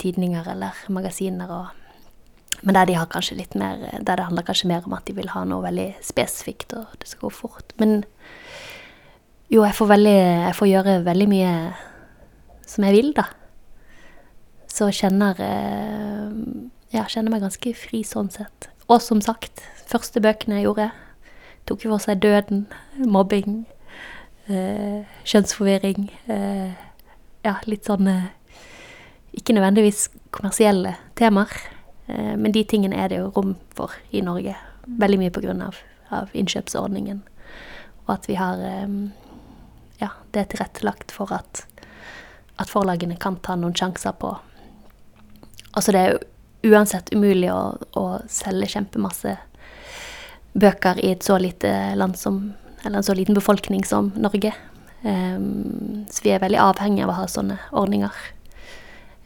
tidninger 0.01 0.47
eller 0.49 0.77
magasiner 0.93 1.53
og 1.53 1.80
men 2.63 2.77
der 2.77 2.89
de 2.89 2.97
har 2.99 3.09
litt 3.33 3.55
mer 3.55 3.77
Der 4.05 4.17
det 4.17 4.25
handler 4.25 4.45
kanskje 4.45 4.69
mer 4.69 4.85
om 4.87 4.93
at 4.93 5.07
de 5.07 5.15
vil 5.17 5.31
ha 5.33 5.45
noe 5.45 5.65
veldig 5.65 5.95
spesifikt, 6.05 6.75
og 6.77 6.87
det 7.01 7.09
skal 7.09 7.29
gå 7.29 7.31
fort. 7.31 7.73
Men 7.79 8.05
jo, 9.51 9.65
jeg 9.65 9.75
får 9.75 9.87
veldig 9.87 10.19
Jeg 10.19 10.57
får 10.57 10.69
gjøre 10.69 11.05
veldig 11.05 11.29
mye 11.29 11.55
som 12.67 12.85
jeg 12.85 12.95
vil, 12.95 13.13
da. 13.17 13.25
Så 14.71 14.91
kjenner 14.95 15.41
eh, 15.43 16.29
Ja, 16.93 17.07
kjenner 17.07 17.31
meg 17.31 17.43
ganske 17.43 17.73
fri 17.75 18.03
sånn 18.07 18.31
sett. 18.31 18.69
Og 18.91 19.01
som 19.03 19.21
sagt, 19.23 19.63
første 19.87 20.21
bøkene 20.23 20.59
jeg 20.59 20.69
gjorde, 20.69 20.91
tok 21.67 21.85
jo 21.85 21.93
for 21.93 22.03
seg 22.03 22.23
døden, 22.23 22.65
mobbing, 22.99 23.65
eh, 24.51 25.07
kjønnsforvirring. 25.25 26.11
Eh, 26.31 26.73
ja, 27.47 27.57
litt 27.67 27.87
sånn 27.87 28.11
Ikke 29.31 29.55
nødvendigvis 29.55 30.09
kommersielle 30.35 30.97
temaer. 31.19 31.55
Eh, 32.11 32.37
Men 32.37 32.53
de 32.53 32.65
tingene 32.65 32.99
er 32.99 33.09
det 33.09 33.21
jo 33.21 33.33
rom 33.37 33.57
for 33.77 33.95
i 34.11 34.23
Norge. 34.25 34.57
Veldig 34.87 35.19
mye 35.21 35.35
grunn 35.35 35.63
av, 35.63 35.79
av 36.11 36.31
innkjøpsordningen. 36.35 37.23
Og 38.07 38.15
at 38.17 38.29
vi 38.31 38.39
har 38.41 38.63
eh, 38.67 38.89
Ja, 40.01 40.15
det 40.33 40.41
er 40.41 40.49
tilrettelagt 40.55 41.13
for 41.13 41.33
at, 41.37 41.67
at 42.57 42.71
forlagene 42.73 43.19
kan 43.21 43.37
ta 43.45 43.57
noen 43.57 43.77
sjanser 43.77 44.17
på 44.17 44.37
Altså, 45.71 45.93
det 45.95 46.01
er 46.01 46.09
jo 46.11 46.73
uansett 46.75 47.13
umulig 47.15 47.47
å, 47.53 47.77
å 47.95 48.05
selge 48.27 48.73
kjempemasse 48.73 49.37
bøker 50.59 50.99
i 50.99 51.13
et 51.13 51.23
så 51.23 51.37
lite 51.39 51.71
land 51.95 52.19
som 52.19 52.41
Eller 52.83 52.99
en 52.99 53.07
så 53.07 53.15
liten 53.15 53.37
befolkning 53.37 53.85
som 53.85 54.09
Norge. 54.17 54.51
Um, 55.05 56.07
så 56.11 56.25
vi 56.25 56.33
er 56.33 56.41
veldig 56.41 56.59
avhengige 56.65 57.05
av 57.05 57.11
å 57.13 57.17
ha 57.19 57.27
sånne 57.29 57.59
ordninger. 57.77 58.15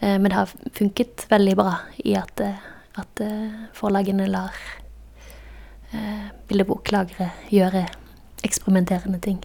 Eh, 0.01 0.18
Men 0.18 0.25
det 0.25 0.35
har 0.35 0.51
funket 0.73 1.27
veldig 1.31 1.57
bra 1.57 1.77
i 2.05 2.16
at, 2.18 2.40
eh, 2.40 2.55
at 2.95 3.21
eh, 3.21 3.51
forlagene 3.75 4.27
lar 4.31 4.55
eh, 5.91 6.27
bildeboklagere 6.49 7.31
gjøre 7.51 7.87
eksperimenterende 8.45 9.21
ting. 9.21 9.41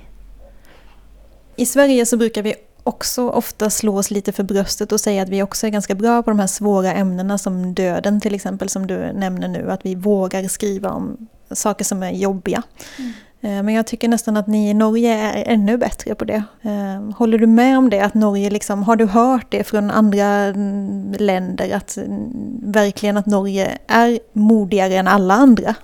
I 1.56 1.66
Sverige 1.66 2.06
så 2.06 2.18
bruker 2.18 2.44
vi 2.44 2.56
också 2.84 3.30
ofta 3.30 3.70
slå 3.70 3.98
oss 3.98 4.12
lite 4.12 4.32
för 4.32 4.44
bröstet 4.44 4.92
och 4.92 5.00
säga 5.00 5.24
att 5.24 5.30
vi 5.30 5.44
också 5.44 5.68
är 5.68 5.72
ganska 5.72 5.96
bra 5.96 6.24
på 6.24 6.30
de 6.30 6.40
här 6.40 6.48
svåra 6.48 6.94
ämnena 6.94 7.38
som 7.38 7.74
döden 7.74 8.22
till 8.22 8.36
exempel 8.36 8.70
som 8.70 8.88
du 8.88 9.14
nämner 9.14 9.48
nu. 9.48 9.72
Att 9.72 9.86
vi 9.86 9.96
vågar 9.96 10.48
skriva 10.48 10.90
om 10.90 11.28
saker 11.52 11.86
som 11.86 12.04
är 12.04 12.12
jobbiga. 12.12 12.64
Eh, 12.98 13.06
Men 13.42 13.70
jag 13.70 13.88
tycker 13.88 14.08
nästan 14.08 14.38
att 14.38 14.48
ni 14.48 14.70
i 14.70 14.74
Norge 14.74 15.14
är 15.14 15.44
ännu 15.54 15.78
bättre 15.78 16.16
på 16.16 16.26
det. 16.26 16.44
Eh, 16.62 17.16
Håller 17.18 17.38
du 17.38 17.48
med 17.48 17.78
om 17.78 17.90
det? 17.90 18.02
Att 18.02 18.14
Norge 18.14 18.50
liksom, 18.50 18.84
har 18.84 18.96
du 18.96 19.06
hört 19.06 19.46
det 19.50 19.64
från 19.64 19.92
andra 19.92 20.26
mm, 20.26 21.12
länder? 21.20 21.76
Att 21.76 21.98
mm, 21.98 22.32
verkligen 22.72 23.18
att 23.18 23.26
Norge 23.26 23.78
är 23.88 24.20
modigare 24.34 24.96
än 24.96 25.08
alla 25.08 25.34
andra? 25.34 25.76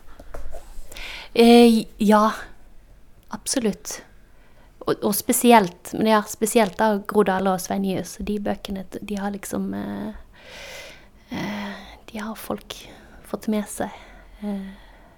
Eh, 1.33 1.85
ja, 1.97 2.31
absolutt. 3.29 4.01
Og, 4.79 4.95
og 5.01 5.15
spesielt, 5.15 5.93
men 5.93 6.07
ja, 6.07 6.21
spesielt 6.29 6.77
da 6.77 6.99
Grodale 7.07 7.55
og 7.55 7.61
Svein 7.61 7.83
De 8.19 8.39
bøkene, 8.39 8.85
de 9.01 9.15
har 9.17 9.31
liksom 9.31 9.73
eh, 9.73 10.13
eh, 11.29 11.73
De 12.11 12.17
har 12.19 12.35
folk 12.35 12.91
fått 13.25 13.47
med 13.47 13.65
seg 13.67 13.89
eh, 14.41 14.69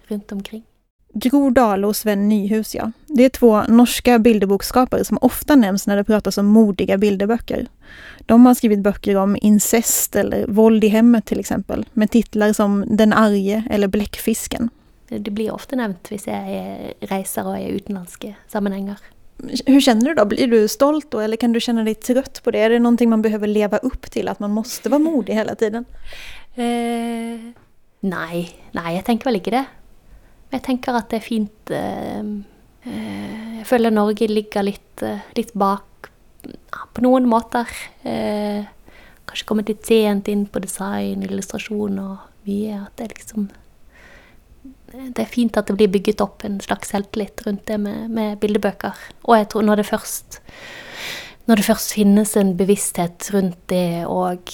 rundt 0.08 0.32
omkring. 0.32 0.64
Gro 1.14 1.50
Dale 1.50 1.88
och 1.88 1.96
Sven 1.96 2.30
Nyhus, 2.30 2.76
ja. 2.76 2.92
Det 3.08 3.26
är 3.26 3.30
två 3.30 3.62
norska 3.64 4.20
bildebokskapere 4.20 5.04
som 5.04 5.18
ofta 5.22 5.56
nämns 5.56 5.88
när 5.88 5.96
det 5.96 6.04
pratas 6.04 6.38
om 6.38 6.46
modiga 6.46 6.98
bilderböcker. 6.98 7.68
De 8.26 8.46
har 8.46 8.54
skrivit 8.54 8.80
böcker 8.80 9.16
om 9.16 9.38
incest 9.42 10.16
eller 10.16 10.48
våld 10.48 10.84
i 10.84 10.88
hemmet 10.88 11.26
till 11.26 11.40
exempel, 11.40 11.86
med 11.94 12.12
titlar 12.12 12.54
som 12.54 12.84
Den 12.88 13.14
arge 13.14 13.64
eller 13.70 13.88
Bläckfisken. 13.88 14.70
Det 15.10 15.32
blir 15.32 15.52
ofte 15.54 15.76
nevnt 15.76 16.10
hvis 16.12 16.28
jeg 16.28 16.56
er- 16.56 17.08
reiser 17.08 17.46
og 17.48 17.56
er 17.56 17.68
i 17.70 17.78
utenlandske 17.80 18.36
sammenhenger. 18.48 18.98
Hvordan 19.38 19.82
kjenner 19.82 20.06
du 20.10 20.14
da? 20.14 20.26
Blir 20.26 20.48
du 20.48 20.68
stolt 20.68 21.12
då 21.12 21.20
eller 21.20 21.38
kan 21.38 21.52
du 21.54 21.60
kjenne 21.60 21.86
deg 21.86 22.00
trøtt 22.02 22.42
på 22.44 22.52
det? 22.52 22.60
Er 22.60 22.70
det 22.70 22.82
noe 22.82 23.08
man 23.08 23.22
behøver 23.22 23.48
leve 23.48 23.80
opp 23.86 24.10
til, 24.12 24.28
at 24.28 24.40
man 24.40 24.52
måste 24.52 24.90
være 24.90 25.00
modig 25.00 25.34
hele 25.38 25.56
tiden? 25.56 25.86
Eh, 26.58 27.54
nei, 28.02 28.50
nei, 28.74 28.94
jeg 28.96 29.06
tenker 29.06 29.30
vel 29.30 29.40
ikke 29.40 29.52
det. 29.52 29.66
Jeg 30.54 30.64
tenker 30.64 30.96
at 30.96 31.10
det 31.12 31.20
er 31.20 31.26
fint 31.26 31.74
eh, 31.76 32.24
eh, 32.88 33.60
Jeg 33.60 33.68
føler 33.68 33.94
Norge 33.94 34.30
ligger 34.32 34.64
litt, 34.64 35.04
eh, 35.04 35.26
litt 35.36 35.54
bak 35.58 36.12
på 36.96 37.04
noen 37.04 37.26
måter. 37.28 37.68
Kanskje 39.28 39.48
kommet 39.50 39.68
litt 39.68 39.86
sent 39.86 40.30
inn 40.32 40.46
på 40.48 40.62
design, 40.64 41.26
illustrasjon 41.26 41.98
og 42.00 42.46
mye. 42.48 42.78
At 42.86 43.02
det 43.02 43.10
liksom 43.18 43.50
Det 44.88 45.20
er 45.20 45.28
fint 45.28 45.58
at 45.58 45.68
det 45.68 45.76
blir 45.76 45.92
bygget 45.92 46.22
opp 46.24 46.46
en 46.48 46.62
slags 46.64 46.94
selvtillit 46.94 47.44
rundt 47.46 47.66
det 47.68 47.78
med, 47.82 48.08
med 48.10 48.40
bildebøker. 48.40 48.96
Og 49.28 49.36
jeg 49.36 49.50
tror 49.52 49.68
når 49.68 49.82
det 49.82 49.90
først 49.90 50.40
når 51.48 51.60
det 51.60 51.66
først 51.68 51.94
finnes 51.96 52.36
en 52.40 52.56
bevissthet 52.60 53.28
rundt 53.34 53.60
det, 53.72 54.06
og 54.08 54.54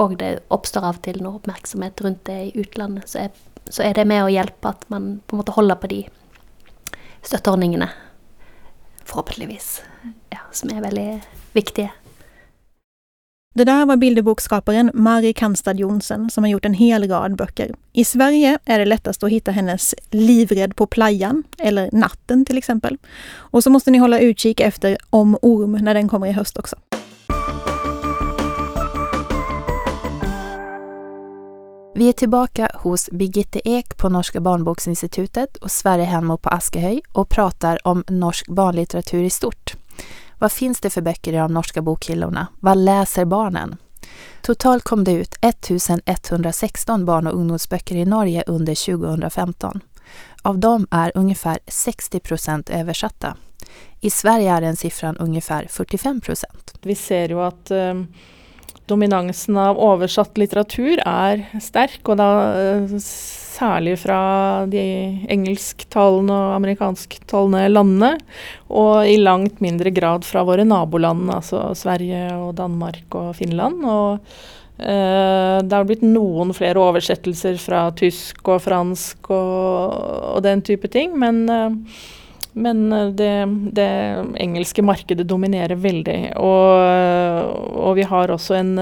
og 0.00 0.16
det 0.18 0.38
oppstår 0.50 0.86
av 0.88 0.98
og 0.98 1.04
til 1.06 1.20
noe 1.22 1.38
oppmerksomhet 1.38 2.00
rundt 2.02 2.24
det 2.26 2.38
i 2.48 2.62
utlandet, 2.64 3.06
så 3.10 3.26
er, 3.26 3.36
så 3.70 3.82
er 3.82 3.94
det 3.96 4.06
med 4.08 4.24
å 4.24 4.32
hjelpe 4.32 4.70
at 4.74 4.84
man 4.92 5.18
på 5.26 5.36
en 5.36 5.42
måte 5.42 5.56
holder 5.56 5.80
på 5.80 5.90
de 5.90 6.00
støtteordningene. 7.24 7.88
Forhåpentligvis. 9.04 9.82
Ja, 10.32 10.44
som 10.52 10.72
er 10.72 10.84
veldig 10.84 11.08
viktige. 11.52 11.90
Det 13.54 13.68
der 13.68 13.84
var 13.86 13.96
bilderbokskaparen 13.96 14.90
Mari 14.94 15.32
Kanstad 15.32 15.78
Jonsen 15.78 16.30
som 16.30 16.44
har 16.44 16.50
gjort 16.50 16.64
en 16.64 16.74
hel 16.74 17.06
rad 17.10 17.36
böcker. 17.36 17.70
I 17.92 18.04
Sverige 18.04 18.56
er 18.66 18.78
det 18.82 18.88
lättast 18.88 19.22
å 19.22 19.30
finne 19.30 19.54
hennes 19.54 19.94
'Livredd 20.10 20.74
på 20.74 20.86
playan, 20.86 21.44
eller 21.58 21.88
Natten 21.92 22.44
til 22.44 22.58
eksempel. 22.58 22.98
Og 23.52 23.62
så 23.62 23.70
måste 23.70 23.90
ni 23.90 23.98
holde 23.98 24.18
utkik 24.18 24.60
efter 24.60 24.96
Om 25.12 25.38
orm 25.42 25.78
når 25.78 25.94
den 25.94 26.08
kommer 26.08 26.26
i 26.26 26.32
høst 26.32 26.58
också. 26.58 26.76
Vi 31.96 32.08
är 32.08 32.12
tillbaka 32.12 32.70
hos 32.74 33.10
Birgitte 33.10 33.60
Ek 33.68 33.96
på 33.96 34.08
Norska 34.08 34.40
barnboksinstitutet 34.40 35.56
och 35.56 35.70
Sverre 35.70 36.02
Henmo 36.02 36.36
på 36.36 36.48
Askehöj 36.48 37.02
och 37.12 37.28
pratar 37.28 37.86
om 37.86 38.04
norsk 38.08 38.48
barnlitteratur 38.48 39.22
i 39.22 39.30
stort. 39.30 39.74
Vad 40.38 40.52
finns 40.52 40.80
det 40.80 40.90
för 40.90 41.00
böcker 41.00 41.32
i 41.32 41.36
de 41.36 41.54
norska 41.54 41.82
bokhyllorna? 41.82 42.46
Vad 42.60 42.78
läser 42.78 43.24
barnen? 43.24 43.76
Totalt 44.42 44.84
kom 44.84 45.04
det 45.04 45.12
ut 45.12 45.34
1116 45.40 47.04
barn 47.04 47.26
och 47.26 47.34
ungdomsböcker 47.34 47.96
i 47.96 48.04
Norge 48.04 48.44
under 48.46 48.96
2015. 48.96 49.80
Av 50.42 50.58
dem 50.58 50.86
är 50.90 51.12
ungefär 51.14 51.58
60 51.66 52.20
procent 52.20 52.70
översatta. 52.70 53.36
I 54.00 54.10
Sverige 54.10 54.52
är 54.52 54.60
den 54.60 54.76
siffran 54.76 55.16
ungefär 55.16 55.66
45 55.70 56.20
procent. 56.20 56.78
Vi 56.82 56.94
ser 56.94 57.28
jo 57.28 57.40
at 57.40 57.70
eh, 57.70 57.94
dominansen 58.90 59.56
av 59.60 59.78
oversatt 59.80 60.36
litteratur 60.40 61.00
er 61.00 61.44
sterk, 61.62 62.02
og 62.08 62.18
da 62.20 62.30
eh, 62.58 62.96
særlig 63.54 63.96
fra 64.02 64.18
de 64.70 64.82
engelsktalende 65.30 66.34
og 66.34 66.56
amerikansktalende 66.58 67.68
landene. 67.70 68.12
Og 68.74 69.06
i 69.08 69.16
langt 69.20 69.62
mindre 69.64 69.92
grad 69.94 70.26
fra 70.28 70.44
våre 70.46 70.66
naboland, 70.68 71.30
altså 71.32 71.70
Sverige 71.78 72.26
og 72.36 72.56
Danmark 72.58 73.16
og 73.20 73.32
Finland. 73.38 73.84
Og 73.86 74.18
eh, 74.78 75.62
det 75.62 75.78
har 75.78 75.88
blitt 75.88 76.04
noen 76.04 76.52
flere 76.56 76.82
oversettelser 76.82 77.60
fra 77.62 77.86
tysk 77.96 78.52
og 78.52 78.60
fransk 78.66 79.32
og, 79.32 80.34
og 80.34 80.44
den 80.44 80.64
type 80.66 80.90
ting, 80.92 81.16
men 81.20 81.44
eh, 81.48 81.80
men 82.54 82.86
det, 83.18 83.32
det, 83.74 83.90
engelske 84.40 84.82
markedet 84.86 85.26
dominerer 85.26 85.78
veldig. 85.78 86.18
Og, 86.38 87.54
og, 87.74 87.92
vi 87.98 88.06
har 88.06 88.30
også 88.30 88.58
en 88.60 88.74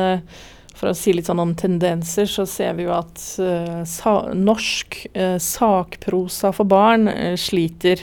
For 0.76 0.90
å 0.90 0.96
si 0.96 1.14
litt 1.14 1.28
sånn 1.28 1.40
om 1.40 1.54
tendenser, 1.54 2.26
så 2.26 2.44
ser 2.48 2.74
vi 2.74 2.88
jo 2.88 2.94
at 2.96 3.20
uh, 3.38 3.82
sa, 3.86 4.14
norsk 4.34 4.96
uh, 5.14 5.36
sakprosa 5.38 6.50
for 6.56 6.66
barn 6.68 7.06
uh, 7.08 7.36
sliter. 7.38 8.02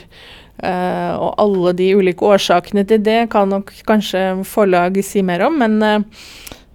og 0.60 1.30
alle 1.40 1.70
de 1.72 1.86
ulike 1.96 2.20
årsakene 2.20 2.82
til 2.84 2.98
det 3.00 3.30
kan 3.32 3.48
nok 3.48 3.70
kanskje 3.88 4.42
forlag 4.44 4.98
si 5.00 5.22
mer 5.24 5.46
om, 5.46 5.56
men 5.56 6.02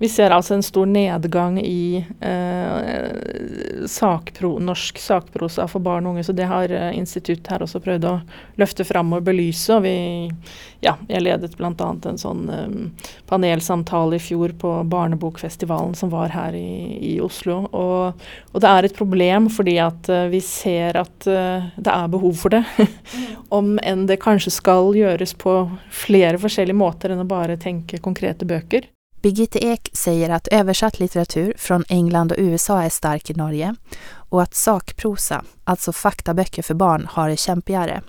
vi 0.05 0.09
ser 0.09 0.29
altså 0.29 0.53
en 0.53 0.63
stor 0.63 0.85
nedgang 0.85 1.55
i 1.57 1.97
eh, 1.97 3.85
sakpro, 3.89 4.51
norsk 4.61 4.99
sakprosa 5.01 5.65
for 5.71 5.81
barn 5.81 6.05
og 6.05 6.13
unge, 6.13 6.25
så 6.27 6.35
det 6.37 6.45
har 6.45 6.69
eh, 6.69 6.91
instituttet 6.93 7.49
her 7.49 7.65
også 7.65 7.81
prøvd 7.81 8.05
å 8.05 8.11
løfte 8.61 8.85
fram 8.85 9.15
og 9.17 9.25
belyse. 9.25 9.73
og 9.73 9.81
vi, 9.87 9.95
ja, 10.85 10.93
Jeg 11.09 11.25
ledet 11.25 11.57
bl.a. 11.57 11.73
en 11.73 12.21
sånn 12.21 12.45
eh, 12.53 13.09
panelsamtale 13.25 14.19
i 14.19 14.21
fjor 14.21 14.53
på 14.61 14.75
Barnebokfestivalen 14.93 15.97
som 15.97 16.13
var 16.13 16.29
her 16.35 16.53
i, 16.53 17.01
i 17.01 17.17
Oslo. 17.25 17.63
Og, 17.71 18.27
og, 18.53 18.61
det 18.61 18.75
er 18.75 18.85
et 18.85 18.97
problem 19.01 19.49
fordi 19.49 19.79
at 19.81 20.13
eh, 20.13 20.27
vi 20.29 20.43
ser 20.45 21.01
at 21.01 21.25
eh, 21.25 21.65
det 21.81 21.95
er 21.97 22.13
behov 22.13 22.37
for 22.45 22.53
det. 22.53 22.61
Om 23.57 23.79
enn 23.81 24.05
det 24.05 24.21
kanskje 24.21 24.53
skal 24.53 24.93
gjøres 24.93 25.33
på 25.41 25.63
flere 26.05 26.37
forskjellige 26.45 26.77
måter 26.77 27.15
enn 27.15 27.25
å 27.25 27.31
bare 27.33 27.57
tenke 27.57 28.03
konkrete 28.05 28.45
bøker. 28.45 28.91
Birgitte 29.25 29.59
Ek 29.59 29.89
säger 29.93 30.29
at 30.29 30.47
oversatt 30.53 30.99
litteratur 30.99 31.53
fra 31.57 31.79
England 31.89 32.31
og 32.31 32.39
USA 32.39 32.83
er 32.85 32.91
stark 32.93 33.29
i 33.29 33.33
Norge 33.33 33.71
og 34.29 34.41
at 34.43 34.53
sakprosa, 34.53 35.39
altså 35.65 35.93
faktabøker 35.97 36.61
for 36.61 36.77
barn, 36.77 37.07
har 37.09 37.33
det 37.33 37.39
kämpigare. 37.41 38.03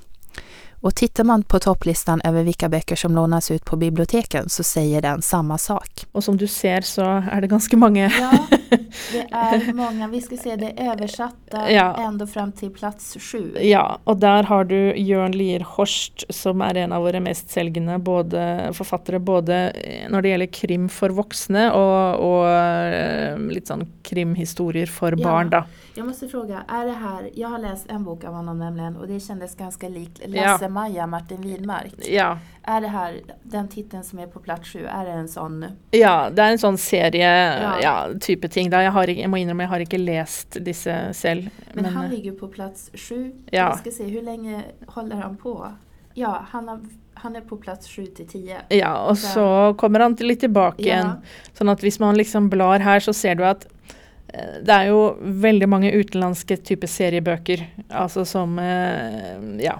Och 0.87 0.95
tittar 0.95 1.25
man 1.25 1.43
på 1.43 1.59
topplistan 1.59 2.21
over 2.25 2.45
hvilke 2.47 2.69
bøker 2.71 2.97
som 2.97 3.15
lånes 3.15 3.51
ut 3.51 3.65
på 3.65 3.77
biblioteken 3.77 4.47
så 4.49 4.63
sier 4.63 5.03
den 5.03 5.23
samme 5.23 5.59
sak. 5.59 6.05
Og 6.13 6.23
som 6.23 6.37
du 6.39 6.47
ser 6.47 6.87
så 6.87 7.09
er 7.27 7.43
det 7.43 7.51
ganske 7.51 7.77
mange. 7.77 8.07
Ja, 8.07 8.31
det 9.13 9.25
er 9.35 9.73
mange. 9.75 10.07
Vi 10.13 10.21
skal 10.23 10.39
se 10.39 10.55
det 10.61 10.69
oversatte 10.79 11.65
ja. 11.75 11.89
enda 12.07 12.27
fram 12.31 12.53
til 12.55 12.71
plass 12.71 13.17
sju. 13.19 13.57
Ja, 13.67 13.99
og 14.05 14.21
der 14.23 14.47
har 14.47 14.71
du 14.71 14.77
Jørn 14.95 15.35
Lier 15.35 15.67
Horst 15.67 16.23
som 16.31 16.63
er 16.63 16.79
en 16.85 16.95
av 16.95 17.03
våre 17.03 17.21
mest 17.21 17.51
både, 17.99 18.71
författare 18.73 19.19
både 19.19 19.73
når 20.09 20.23
det 20.23 20.29
gjelder 20.29 20.53
krim 20.53 20.89
for 20.89 21.11
voksne 21.11 21.67
og, 21.75 22.23
og 22.23 23.51
litt 23.51 23.67
sånn 23.67 23.83
sån 23.83 23.93
krimhistorier 24.03 24.87
for 24.87 25.19
ja. 25.19 25.25
barn. 25.25 25.51
Jeg 25.97 26.05
må 26.05 26.13
spørre, 26.13 26.31
fråga, 26.31 26.65
är 26.69 26.87
det 26.87 26.93
her 26.93 27.31
Jeg 27.35 27.49
har 27.49 27.59
lest 27.59 27.91
en 27.91 28.05
bok 28.05 28.25
av 28.25 28.35
ham, 28.35 28.59
nemlig, 28.59 29.01
og 29.01 29.09
det 29.09 29.21
kjennes 29.21 29.55
ganske 29.57 29.89
likt 29.89 30.21
Lasse 30.27 30.65
ja. 30.65 30.69
Maja, 30.77 31.07
Martin 31.09 31.41
Widmark. 31.41 31.95
Ja. 32.05 32.35
Er 32.69 32.81
det 32.83 32.89
her, 32.91 33.21
den 33.43 33.69
tittelen 33.71 34.05
som 34.05 34.19
er 34.19 34.27
på 34.27 34.41
plass 34.43 34.67
sju, 34.67 34.81
er 34.83 35.07
det 35.07 35.15
en 35.21 35.29
sånn 35.31 35.61
Ja, 35.95 36.29
det 36.35 36.43
er 36.43 36.57
en 36.57 36.61
sånn 36.61 36.79
serie, 36.83 37.29
ja. 37.63 37.73
ja 37.81 37.93
ting. 38.21 38.73
Jeg, 38.73 38.91
har, 38.93 39.13
jeg, 39.13 39.31
må 39.31 39.39
innrømme, 39.39 39.65
jeg 39.65 39.71
har 39.71 39.85
ikke 39.85 40.01
lest 40.03 40.59
disse 40.67 40.97
selv. 41.15 41.47
Men, 41.73 41.85
men 41.85 41.93
han 41.95 42.09
eh, 42.09 42.17
ligger 42.17 42.35
på 42.41 42.51
plass 42.51 42.89
sju. 42.93 43.31
Ja. 43.55 43.71
Jeg 43.71 43.85
skal 43.85 43.95
se, 44.01 44.09
hvor 44.11 44.27
lenge 44.27 44.65
holder 44.97 45.23
han 45.23 45.37
på? 45.39 45.55
Ja, 46.19 46.33
han, 46.51 46.67
har, 46.73 46.83
han 47.23 47.39
er 47.39 47.47
på 47.47 47.61
plass 47.63 47.87
sju 47.87 48.03
til 48.19 48.27
ti. 48.35 48.43
Ja, 48.51 48.93
og 49.07 49.15
så, 49.21 49.31
så 49.31 49.47
kommer 49.79 50.03
han 50.03 50.19
litt 50.27 50.43
tilbake 50.43 50.83
igjen. 50.89 51.15
Sånn 51.55 51.71
at 51.71 51.87
hvis 51.87 52.01
man 52.03 52.19
liksom 52.19 52.51
blar 52.51 52.83
her, 52.83 53.05
så 53.05 53.15
ser 53.15 53.39
du 53.39 53.47
at 53.47 53.69
eh, 54.35 54.59
det 54.67 54.75
er 54.75 54.91
jo 54.91 55.01
veldig 55.47 55.71
mange 55.71 55.95
utenlandske 55.95 56.59
typer 56.67 56.91
seriebøker, 56.91 57.63
altså 57.95 58.27
som 58.27 58.59
eh, 58.59 59.63
Ja. 59.63 59.79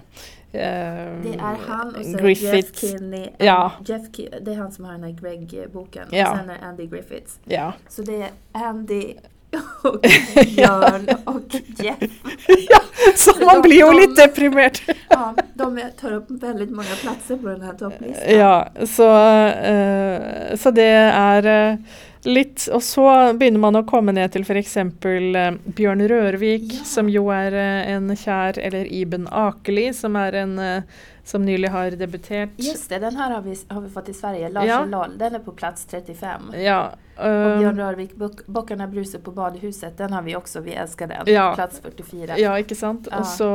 Uh, 0.57 1.23
det 1.23 1.35
er 1.37 1.63
han 1.67 1.93
og 1.93 2.03
så 2.05 2.33
Jeff 2.33 2.71
Kinney. 2.73 3.29
Ja. 3.39 3.71
Jeff 3.87 4.11
Ki 4.13 4.27
det 4.33 4.53
er 4.55 4.61
han 4.63 4.71
som 4.73 4.89
har 4.89 4.97
den 4.97 5.15
Greg-boken. 5.17 6.13
Ja. 6.15 6.31
Og 6.31 6.43
sen 6.43 6.53
er 6.55 6.69
Andy 6.69 6.89
Griffiths. 6.89 7.39
Ja. 7.49 7.71
Så 7.89 8.05
det 8.07 8.21
er 8.25 8.31
Andy 8.53 9.01
og 9.87 10.01
Bjørn 10.55 11.07
og 11.25 11.55
Jeff. 11.83 12.03
ja, 12.71 12.81
så 13.15 13.35
man 13.45 13.61
blir 13.63 13.79
jo 13.85 13.91
litt 13.95 14.17
deprimert. 14.17 14.81
ja, 14.87 15.29
de 15.37 15.87
tar 15.99 16.17
opp 16.19 16.33
veldig 16.41 16.67
mange 16.75 16.97
plasser 17.01 17.39
på 17.39 17.53
denne 17.53 17.73
topplisten. 17.79 18.27
Ja, 18.37 18.67
så, 18.85 19.07
uh, 19.07 20.57
så 20.59 20.73
det 20.75 20.89
er 20.89 21.51
uh, 21.53 21.97
Litt, 22.25 22.67
og 22.73 22.81
så 22.83 23.33
begynner 23.37 23.61
man 23.61 23.77
å 23.77 23.83
komme 23.87 24.13
ned 24.15 24.33
til 24.33 24.45
f.eks. 24.45 24.77
Uh, 24.77 25.57
Bjørn 25.77 26.01
Rørvik, 26.09 26.71
ja. 26.73 26.85
som 26.87 27.11
jo 27.11 27.27
er 27.33 27.53
uh, 27.53 27.91
en 27.93 28.09
kjær, 28.15 28.59
eller 28.59 28.89
Iben 28.89 29.27
Akeli, 29.29 29.91
som 29.93 30.17
er 30.19 30.39
en 30.41 30.57
uh, 30.59 30.97
som 31.27 31.43
nylig 31.45 31.69
har 31.69 31.91
debutert. 31.99 32.55
Just 32.57 32.89
det, 32.89 32.99
den 33.03 33.15
her 33.19 33.31
har 33.35 33.41
vi, 33.45 33.55
har 33.69 33.81
vi 33.81 33.89
fått 33.91 34.09
i 34.09 34.15
Sverige. 34.15 34.49
Lars 34.55 34.69
ja. 34.69 34.79
Loll, 34.87 35.17
den 35.19 35.35
er 35.35 35.43
på 35.43 35.51
plass 35.51 35.85
35. 35.91 36.53
Ja, 36.63 36.81
og 37.17 37.61
Bjørn 37.61 37.81
Rørvik, 37.81 38.13
'Bockarna 38.47 38.87
bruser 38.87 39.19
på 39.19 39.31
badehuset', 39.31 39.97
den 39.97 40.13
har 40.13 40.21
vi 40.21 40.35
også. 40.35 40.61
Vi 40.61 40.75
elsker 40.77 41.07
den. 41.07 41.33
Ja. 41.33 41.49
Plass 41.55 41.81
44. 41.83 42.39
Ja, 42.39 42.55
ikke 42.57 42.75
sant. 42.75 43.09
Og 43.11 43.25
så 43.25 43.51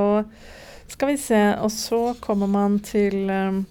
skal 0.88 1.14
vi 1.14 1.16
se, 1.16 1.42
og 1.58 1.70
så 1.72 2.14
kommer 2.20 2.46
man 2.46 2.78
til 2.84 3.30
um, 3.30 3.64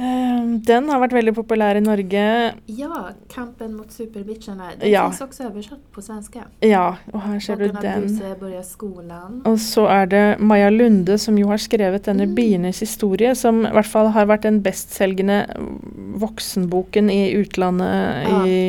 den 0.00 0.88
har 0.88 1.00
vært 1.02 1.12
veldig 1.12 1.34
populær 1.36 1.76
i 1.76 1.82
Norge. 1.84 2.24
Ja, 2.66 3.00
'Kampen 3.28 3.74
mot 3.76 3.92
superbitchene'. 3.92 4.78
Den 4.80 4.90
ja. 4.90 5.04
fins 5.10 5.20
også 5.20 5.48
oversatt 5.50 5.82
på 5.92 6.00
svenske. 6.04 6.44
Ja, 6.64 6.96
og 7.12 7.20
her 7.22 7.38
ser 7.38 7.60
du 7.60 7.68
den. 7.68 9.42
Og 9.44 9.58
så 9.58 9.86
er 9.92 10.06
det 10.06 10.24
Maja 10.40 10.70
Lunde 10.70 11.18
som 11.18 11.38
jo 11.38 11.48
har 11.52 11.60
skrevet 11.60 12.06
denne 12.06 12.26
mm. 12.26 12.34
'Bienes 12.34 12.80
historie', 12.80 13.34
som 13.34 13.64
i 13.66 13.72
hvert 13.72 13.86
fall 13.86 14.10
har 14.14 14.26
vært 14.26 14.48
den 14.48 14.62
bestselgende 14.62 15.44
voksenboken 16.20 17.10
i 17.10 17.34
utlandet 17.36 18.28
ja. 18.28 18.44
i 18.46 18.60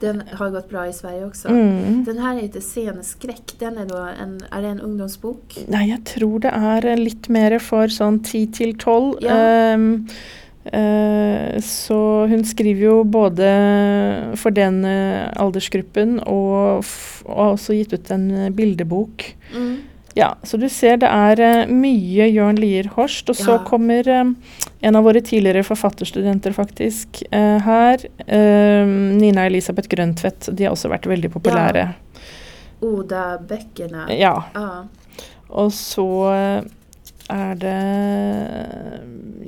den 0.00 0.22
har 0.32 0.50
gått 0.54 0.68
bra 0.70 0.86
i 0.88 0.92
Sverige 0.94 1.26
også. 1.28 1.52
Mm. 1.52 2.04
Den 2.06 2.18
her 2.22 2.40
heter 2.40 2.60
'Sceneskrekk'. 2.64 3.56
Den 3.60 3.78
er, 3.78 3.92
en, 4.22 4.38
er, 4.50 4.60
det 4.60 4.70
en 4.70 4.80
ungdomsbok? 4.80 5.58
Nei, 5.68 5.88
jeg 5.90 6.04
tror 6.08 6.40
det 6.46 6.52
er 6.52 6.88
litt 6.96 7.28
mer 7.28 7.58
for 7.62 7.92
sånn 7.92 8.20
10 8.24 8.46
til 8.56 8.74
12. 8.76 9.20
Ja. 9.24 9.74
Um, 9.74 10.08
uh, 10.72 11.60
så 11.64 12.00
hun 12.30 12.44
skriver 12.48 12.86
jo 12.86 12.96
både 13.04 13.52
for 14.40 14.56
den 14.56 14.82
uh, 14.84 15.28
aldersgruppen 15.36 16.18
og, 16.24 16.84
og 17.26 17.36
har 17.36 17.54
også 17.58 17.76
gitt 17.76 17.92
ut 17.92 18.10
en 18.16 18.28
uh, 18.30 18.48
bildebok. 18.54 19.28
Mm. 19.52 19.89
Ja, 20.14 20.36
så 20.42 20.56
du 20.56 20.68
ser 20.68 20.98
det 21.02 21.10
er 21.10 21.40
uh, 21.40 21.70
mye 21.70 22.26
Jørn 22.30 22.58
Lier 22.60 22.90
Horst. 22.96 23.30
Og 23.30 23.38
så 23.38 23.56
ja. 23.56 23.62
kommer 23.66 24.08
um, 24.08 24.34
en 24.80 24.98
av 24.98 25.06
våre 25.06 25.22
tidligere 25.24 25.62
forfatterstudenter 25.66 26.56
faktisk 26.56 27.22
uh, 27.30 27.58
her. 27.66 28.06
Nina 28.26 29.46
Elisabeth 29.46 29.90
Grøntvedt. 29.92 30.50
De 30.52 30.66
har 30.66 30.74
også 30.74 30.90
vært 30.92 31.08
veldig 31.10 31.32
populære. 31.36 31.86
Ja. 31.90 32.26
Oda 32.80 33.24
Bekkene. 33.44 34.08
Ja. 34.16 34.34
Ah. 34.56 34.84
Og 35.50 35.72
så 35.74 36.06
er 37.30 37.54
det 37.54 37.80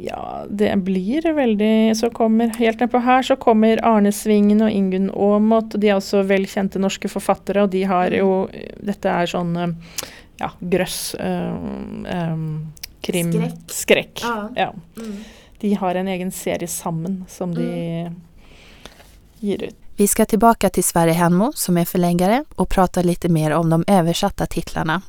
Ja, 0.03 0.45
det 0.49 0.71
blir 0.85 1.27
veldig 1.35 1.97
Så 1.97 2.11
kommer 2.11 2.53
helt 2.59 2.81
nedpå 2.81 3.01
her 3.03 3.23
så 3.23 3.37
kommer 3.37 3.83
Arne 3.87 4.13
Svingen 4.13 4.63
og 4.63 4.71
Ingunn 4.71 5.11
Aamodt. 5.11 5.77
De 5.81 5.91
er 5.91 5.99
også 5.99 6.23
velkjente 6.27 6.81
norske 6.83 7.11
forfattere, 7.11 7.65
og 7.65 7.73
de 7.75 7.85
har 7.89 8.15
jo 8.17 8.49
Dette 8.83 9.11
er 9.11 9.31
sånn 9.31 9.57
eh, 9.57 9.75
ja, 10.41 10.51
grøss 10.61 11.15
øh, 11.15 11.55
øh, 12.07 12.39
Krim 13.03 13.33
Skrekk. 13.33 13.71
Skrekk. 13.71 14.25
Ja. 14.57 14.73
mm. 14.97 15.17
De 15.61 15.75
har 15.75 15.95
en 15.95 16.09
egen 16.09 16.33
serie 16.33 16.69
sammen 16.69 17.25
som 17.29 17.55
de 17.55 18.11
gir 19.41 19.63
ut. 19.63 19.77
Vi 19.97 20.07
skal 20.09 20.27
tilbake 20.27 20.69
til 20.69 20.85
Sverre 20.85 21.13
Henmo 21.13 21.53
som 21.55 21.77
er 21.77 21.85
förläggare 21.85 22.45
og 22.55 22.69
prate 22.69 23.03
litt 23.03 23.25
mer 23.31 23.53
om 23.53 23.71
de 23.71 23.85
oversatte 23.87 24.47
titlene. 24.47 25.01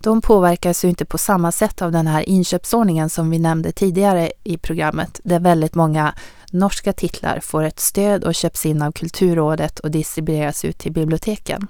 De 0.00 0.20
påverkas 0.20 0.84
jo 0.84 0.90
ikke 0.90 1.04
på 1.04 1.18
samme 1.18 1.52
sett 1.52 1.82
av 1.82 1.92
denne 1.92 2.22
innkjøpsordningen 2.24 3.10
som 3.10 3.30
vi 3.30 3.38
nevnte 3.38 3.72
tidligere 3.72 4.30
i 4.44 4.56
programmet, 4.56 5.20
der 5.24 5.40
veldig 5.40 5.70
mange 5.74 6.12
norske 6.52 6.92
titler 6.92 7.40
får 7.40 7.62
et 7.62 7.80
støtte 7.80 8.28
og 8.28 8.34
kjøpes 8.34 8.66
inn 8.66 8.82
av 8.82 8.92
Kulturrådet 8.92 9.80
og 9.84 9.92
distribueres 9.92 10.64
ut 10.64 10.78
til 10.78 10.92
biblioteken. 10.92 11.68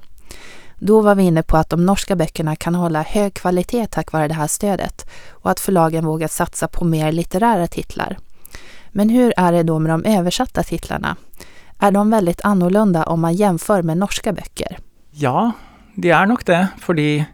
Då 0.78 1.00
var 1.00 1.14
vi 1.14 1.22
inne 1.22 1.42
på 1.42 1.56
att 1.56 1.70
de 1.70 1.86
norska 1.86 2.16
böckerna 2.16 2.56
kan 2.56 2.74
hålla 2.74 3.02
hög 3.02 3.34
kvalitet 3.34 3.86
tack 3.86 4.12
vare 4.12 4.28
det 4.28 4.34
här 4.34 4.46
stödet 4.46 5.06
och 5.30 5.50
att 5.50 5.60
förlagen 5.60 6.04
vågat 6.04 6.32
satsa 6.32 6.68
på 6.68 6.84
mer 6.84 7.12
litterära 7.12 7.66
titlar. 7.66 8.16
Men 8.92 9.08
hur 9.08 9.32
är 9.36 9.52
det 9.52 9.62
då 9.62 9.78
med 9.78 9.90
de 9.90 10.04
översatta 10.18 10.62
titlarna? 10.62 11.16
Er 11.80 11.90
de 11.90 12.10
veldig 12.10 12.34
annorlunda 12.44 13.02
om 13.04 13.20
man 13.20 13.34
jämför 13.34 13.82
med 13.82 13.98
norske 13.98 14.32
bøker? 14.32 14.78
Ja, 15.10 15.52
de 15.94 16.10
er 16.10 16.26
nok 16.26 16.44
det, 16.46 16.68
fordi 16.80 17.24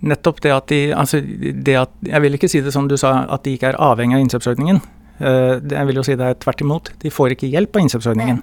nettopp 0.00 0.42
det 0.42 0.52
at 0.52 0.68
de 0.68 0.92
Altså, 0.94 1.20
det 1.64 1.76
at 1.76 1.90
Jeg 2.02 2.22
vil 2.22 2.34
ikke 2.34 2.48
si 2.48 2.60
det 2.60 2.72
som 2.72 2.88
du 2.88 2.96
sa, 2.96 3.26
at 3.28 3.44
de 3.44 3.52
ikke 3.56 3.66
er 3.72 3.80
avhengig 3.80 4.14
av 4.16 4.20
innkjøpsordningen. 4.20 4.80
Eh, 5.20 5.60
Jeg 5.70 5.86
vil 5.86 5.96
jo 5.96 6.02
si 6.02 6.14
det 6.14 6.26
er 6.26 6.34
tvert 6.34 6.60
imot. 6.60 6.92
De 7.02 7.10
får 7.10 7.30
ikke 7.34 7.48
hjelp 7.50 7.76
av 7.76 7.82
innkjøpsordningen. 7.82 8.42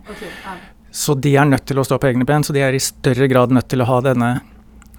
Så 0.96 1.14
de 1.20 1.34
er 1.36 1.44
nødt 1.44 1.66
til 1.68 1.76
å 1.76 1.84
stå 1.84 1.98
på 2.00 2.08
egne 2.08 2.24
ben, 2.24 2.44
så 2.46 2.54
de 2.56 2.62
er 2.64 2.76
i 2.76 2.80
større 2.80 3.28
grad 3.28 3.52
nødt 3.52 3.68
til 3.68 3.84
å 3.84 3.88
ha 3.90 3.98
denne 4.06 4.30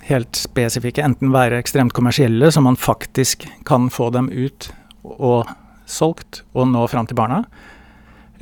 helt 0.05 0.37
spesifikke, 0.37 1.01
enten 1.01 1.33
være 1.33 1.57
ekstremt 1.63 1.95
kommersielle, 1.97 2.51
så 2.53 2.61
man 2.61 2.77
faktisk 2.77 3.47
kan 3.65 3.89
få 3.91 4.11
dem 4.13 4.29
ut 4.29 4.69
og 5.03 5.49
solgt 5.89 6.43
og 6.53 6.69
nå 6.69 6.85
fram 6.93 7.09
til 7.09 7.17
barna. 7.17 7.47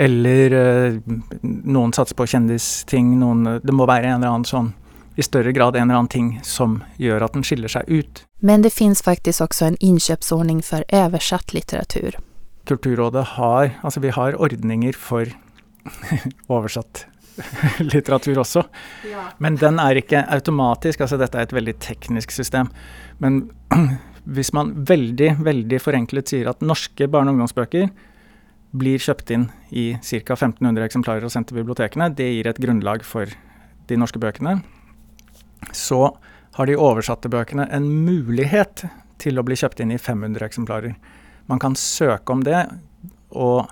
Eller 0.02 0.56
eh, 0.58 0.98
noen 1.46 1.94
satser 1.94 2.18
på 2.18 2.26
kjendisting, 2.26 3.14
noen 3.20 3.60
Det 3.62 3.76
må 3.76 3.86
være 3.86 4.10
en 4.10 4.18
eller 4.18 4.32
annen 4.32 4.48
sånn 4.50 4.72
i 5.14 5.22
større 5.22 5.54
grad 5.54 5.76
en 5.76 5.86
eller 5.86 6.00
annen 6.00 6.10
ting 6.10 6.34
som 6.42 6.80
gjør 6.98 7.22
at 7.28 7.38
den 7.38 7.46
skiller 7.46 7.70
seg 7.70 7.86
ut. 7.86 8.24
Men 8.42 8.66
det 8.66 8.74
fins 8.74 8.98
faktisk 9.06 9.46
også 9.46 9.70
en 9.70 9.78
innkjøpsordning 9.78 10.58
for 10.66 10.82
oversatt 10.90 11.54
litteratur. 11.54 12.18
Kulturrådet 12.66 13.28
har 13.38 13.76
Altså, 13.84 14.02
vi 14.02 14.10
har 14.10 14.34
ordninger 14.42 14.98
for 14.98 15.30
oversatt 16.50 17.06
litteratur 17.92 18.40
også. 18.42 18.64
Men 19.42 19.58
den 19.60 19.80
er 19.82 20.00
ikke 20.00 20.24
automatisk. 20.36 21.04
Altså, 21.04 21.18
dette 21.20 21.38
er 21.38 21.48
et 21.48 21.54
veldig 21.56 21.76
teknisk 21.82 22.34
system. 22.34 22.70
Men 23.22 23.46
hvis 24.36 24.52
man 24.56 24.72
veldig, 24.88 25.34
veldig 25.44 25.80
forenklet 25.82 26.32
sier 26.32 26.50
at 26.50 26.64
norske 26.64 27.08
barne- 27.10 27.32
og 27.32 27.38
ungdomsbøker 27.38 27.90
blir 28.74 29.02
kjøpt 29.02 29.30
inn 29.30 29.48
i 29.70 29.92
ca. 30.02 30.34
1500 30.34 30.86
eksemplarer 30.88 31.26
og 31.26 31.30
sendt 31.30 31.52
til 31.52 31.60
bibliotekene, 31.60 32.10
det 32.10 32.26
gir 32.32 32.48
et 32.50 32.62
grunnlag 32.62 33.04
for 33.06 33.30
de 33.88 33.98
norske 34.00 34.18
bøkene. 34.18 34.58
Så 35.74 36.08
har 36.54 36.70
de 36.70 36.78
oversatte 36.78 37.30
bøkene 37.30 37.66
en 37.74 37.86
mulighet 38.06 38.86
til 39.22 39.38
å 39.38 39.44
bli 39.46 39.56
kjøpt 39.58 39.82
inn 39.82 39.94
i 39.94 40.00
500 40.00 40.42
eksemplarer. 40.46 40.96
Man 41.50 41.60
kan 41.62 41.76
søke 41.78 42.34
om 42.34 42.42
det 42.46 42.64
og 43.34 43.70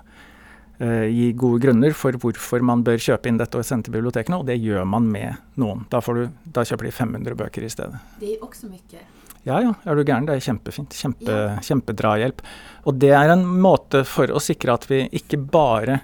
gi 0.83 1.31
gode 1.39 1.61
grunner 1.63 1.95
for 1.97 2.15
hvorfor 2.19 2.63
man 2.65 2.83
bør 2.85 3.01
kjøpe 3.01 3.29
inn 3.29 3.39
dette 3.39 3.59
og 3.59 3.65
sende 3.67 3.87
til 3.87 3.95
bibliotekene, 3.95 4.39
og 4.41 4.47
det 4.49 4.59
gjør 4.61 4.87
man 4.89 5.09
med 5.09 5.59
noen. 5.61 5.85
Da, 5.91 6.01
får 6.03 6.19
du, 6.19 6.23
da 6.55 6.65
kjøper 6.67 6.89
de 6.89 6.95
500 6.95 7.37
bøker 7.39 7.65
i 7.65 7.71
stedet. 7.71 7.99
Det 8.21 8.35
er 8.35 8.45
også 8.45 8.71
mye. 8.71 9.03
Ja 9.43 9.59
ja, 9.59 9.73
er 9.83 9.99
du 9.99 10.05
gæren. 10.07 10.27
Det 10.27 10.37
er 10.37 10.45
kjempefint. 10.45 10.95
Kjempe, 10.95 11.37
Kjempedrahjelp. 11.67 12.41
Og 12.87 12.95
det 12.99 13.11
er 13.15 13.33
en 13.33 13.43
måte 13.43 14.05
for 14.07 14.31
å 14.31 14.41
sikre 14.43 14.77
at 14.77 14.87
vi 14.87 15.03
ikke 15.19 15.39
bare 15.51 15.99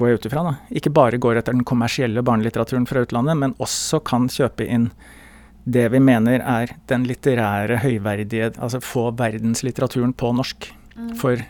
går 0.00 0.08
jeg 0.08 0.18
ut 0.20 0.26
ifra 0.30 0.42
da, 0.46 0.52
ikke 0.72 0.92
bare 0.96 1.20
går 1.20 1.40
etter 1.40 1.52
den 1.52 1.66
kommersielle 1.68 2.22
barnelitteraturen 2.24 2.86
fra 2.88 3.02
utlandet, 3.04 3.36
men 3.36 3.56
også 3.60 4.00
kan 4.06 4.30
kjøpe 4.32 4.64
inn 4.64 4.88
det 5.68 5.90
vi 5.92 6.00
mener 6.00 6.40
er 6.40 6.72
den 6.88 7.04
litterære 7.04 7.82
høyverdige 7.82 8.54
Altså 8.56 8.80
få 8.80 9.10
verdenslitteraturen 9.18 10.14
på 10.16 10.32
norsk. 10.38 10.70
For 11.20 11.42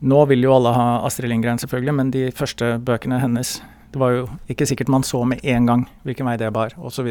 nå 0.00 0.24
vil 0.30 0.44
jo 0.44 0.54
alle 0.56 0.72
ha 0.76 0.86
Astrid 1.06 1.30
Lindgren, 1.30 1.60
selvfølgelig, 1.60 1.94
men 1.96 2.12
de 2.14 2.28
første 2.36 2.76
bøkene 2.84 3.20
hennes 3.22 3.60
Det 3.92 4.00
var 4.00 4.10
jo 4.12 4.24
ikke 4.50 4.66
sikkert 4.66 4.90
man 4.92 5.04
så 5.06 5.22
med 5.24 5.40
en 5.46 5.66
gang 5.66 5.82
hvilken 6.04 6.26
vei 6.26 6.34
det 6.36 6.50
bar, 6.52 6.74
osv. 6.76 7.06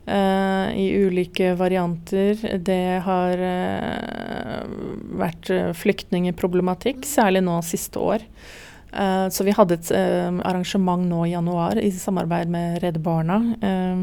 Uh, 0.06 0.70
I 0.78 0.94
ulike 1.08 1.54
varianter. 1.58 2.38
Det 2.62 3.02
har 3.02 3.34
uh, 3.40 4.62
vært 5.18 5.50
eh, 5.50 5.72
flyktningeproblematikk, 5.74 7.04
særlig 7.08 7.42
nå 7.46 7.62
siste 7.66 7.98
år. 7.98 8.18
Uh, 8.94 9.28
så 9.32 9.42
vi 9.42 9.50
hadde 9.56 9.74
et 9.74 9.90
eh, 9.90 10.30
arrangement 10.46 11.02
nå 11.02 11.24
i 11.26 11.32
januar 11.32 11.78
i 11.82 11.90
samarbeid 11.90 12.48
med 12.52 12.82
Redde 12.84 13.00
Barna. 13.02 13.56
eh, 13.58 13.96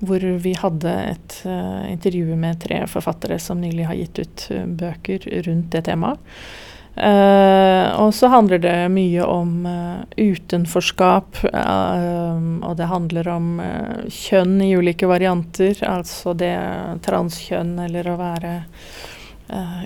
hvor 0.00 0.24
vi 0.40 0.54
hadde 0.56 0.92
et 1.12 1.36
uh, 1.44 1.84
intervju 1.90 2.36
med 2.36 2.60
tre 2.62 2.80
forfattere 2.88 3.38
som 3.38 3.60
nylig 3.60 3.84
har 3.88 3.98
gitt 3.98 4.18
ut 4.18 4.46
uh, 4.54 4.64
bøker 4.64 5.26
rundt 5.46 5.70
det 5.74 5.84
temaet. 5.90 6.20
Uh, 7.00 7.86
og 8.02 8.10
så 8.16 8.28
handler 8.32 8.60
det 8.60 8.74
mye 8.92 9.24
om 9.24 9.62
utenforskap, 10.18 11.38
og 11.46 12.72
det 12.76 12.88
handler 12.90 13.28
om 13.30 13.46
kjønn 14.10 14.58
i 14.64 14.72
ulike 14.76 15.08
varianter. 15.08 15.78
Altså 15.86 16.34
det 16.34 16.56
transkjønn 17.06 17.78
eller 17.86 18.10
å 18.10 18.18
være 18.20 18.54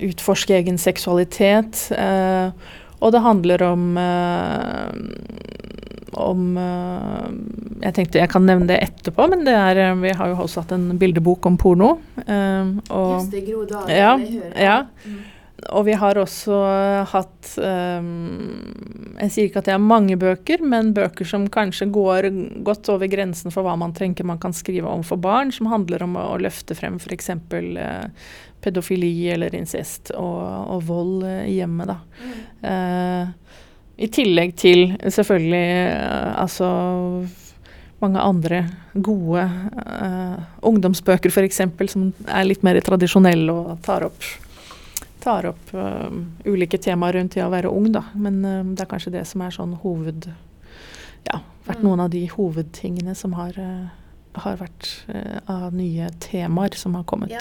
Utforske 0.05 0.59
egen 0.59 0.77
seksualitet. 0.77 1.87
Og 3.01 3.13
det 3.15 3.23
handler 3.25 3.63
om 3.65 3.97
om 6.21 6.57
Jeg 7.83 7.95
tenkte 7.97 8.21
jeg 8.21 8.31
kan 8.33 8.47
nevne 8.47 8.69
det 8.71 8.81
etterpå, 8.85 9.27
men 9.33 9.45
det 9.47 9.55
er, 9.55 9.83
vi 10.01 10.15
har 10.17 10.33
jo 10.33 10.41
også 10.47 10.65
hatt 10.65 10.75
en 10.77 10.99
bildebok 11.01 11.47
om 11.51 11.59
porno. 11.61 11.91
og, 12.25 13.31
det, 13.33 13.45
Gro 13.47 13.65
Dale, 13.69 13.97
ja, 13.99 14.13
ja. 14.57 14.79
Og 15.73 15.87
vi 15.87 15.95
har 15.97 16.19
også 16.19 16.57
hatt 17.09 17.53
um, 17.63 18.09
Jeg 19.21 19.31
sier 19.33 19.49
ikke 19.49 19.63
at 19.63 19.69
det 19.69 19.75
er 19.77 19.83
mange 19.83 20.17
bøker, 20.21 20.65
men 20.67 20.93
bøker 20.97 21.29
som 21.29 21.47
kanskje 21.53 21.89
går 21.95 22.29
godt 22.67 22.91
over 22.93 23.09
grensen 23.11 23.55
for 23.55 23.67
hva 23.67 23.77
man 23.81 23.95
tenker 23.97 24.27
man 24.29 24.41
kan 24.43 24.57
skrive 24.57 24.91
om 24.91 25.05
for 25.07 25.21
barn, 25.21 25.53
som 25.55 25.71
handler 25.73 26.05
om 26.05 26.19
å, 26.19 26.27
å 26.35 26.41
løfte 26.43 26.77
frem 26.77 26.99
f.eks. 27.01 27.31
Uh, 27.55 28.11
pedofili 28.65 29.13
eller 29.33 29.55
incest 29.57 30.11
og, 30.17 30.43
og 30.75 30.85
vold 30.89 31.25
i 31.29 31.59
hjemmet. 31.59 31.93
Da. 31.93 31.99
Uh, 32.65 33.61
I 33.97 34.09
tillegg 34.11 34.57
til 34.59 34.97
selvfølgelig 35.03 35.67
uh, 35.95 36.41
altså 36.43 36.69
mange 38.03 38.21
andre 38.21 38.65
gode 39.01 39.45
ungdomsbøker 40.67 41.31
f.eks. 41.31 41.61
som 41.89 42.09
er 42.29 42.45
litt 42.45 42.65
mer 42.67 42.77
tradisjonelle 42.85 43.55
og 43.55 43.79
tar 43.87 44.05
opp 44.11 44.27
tar 45.25 45.47
opp 45.49 45.75
uh, 45.75 46.13
ulike 46.45 46.79
temaer 46.79 47.17
rundt 47.17 47.37
det 47.37 47.45
å 47.45 47.53
være 47.53 47.73
ung, 47.73 47.89
da. 47.95 48.05
Men 48.15 48.41
uh, 48.45 48.61
det 48.75 48.85
er 48.85 48.91
kanskje 48.91 49.15
det 49.17 49.25
som 49.31 49.45
er 49.45 49.55
sånn 49.57 49.77
hoved... 49.85 50.29
Ja, 51.25 51.41
vært 51.65 51.81
Mm. 51.81 51.85
noen 51.89 52.01
av 52.05 52.11
de 52.13 52.27
hovedtingene 52.29 53.15
som 53.17 53.33
har, 53.39 53.57
uh, 53.57 54.41
har 54.45 54.59
vært 54.61 54.91
av 55.49 55.73
nye 55.73 56.11
temaer 56.21 56.77
som 56.77 56.99
har 56.99 57.07
kommet. 57.09 57.33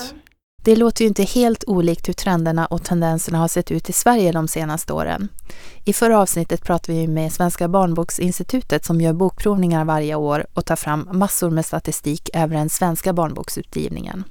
Det 0.65 0.75
låter 0.75 1.01
ju 1.01 1.07
inte 1.07 1.23
helt 1.23 1.63
olikt 1.67 2.07
hur 2.07 2.13
trenderna 2.13 2.65
och 2.65 2.83
tendenserna 2.83 3.37
har 3.37 3.47
sett 3.47 3.71
ut 3.71 3.89
i 3.89 3.93
Sverige 3.93 4.31
de 4.31 4.47
senaste 4.47 4.93
åren. 4.93 5.27
I 5.85 5.93
förra 5.93 6.19
avsnittet 6.19 6.63
pratade 6.63 6.97
vi 6.97 7.07
med 7.07 7.31
Svenska 7.31 7.67
barnboksinstitutet 7.67 8.85
som 8.85 9.01
gör 9.01 9.13
bokprovningar 9.13 9.85
varje 9.85 10.15
år 10.15 10.45
och 10.53 10.65
tar 10.65 10.75
fram 10.75 11.09
massor 11.11 11.49
med 11.49 11.65
statistik 11.65 12.29
över 12.33 12.55
den 12.55 12.69
svenska 12.69 13.13
barnboksutgivningen. 13.13 14.23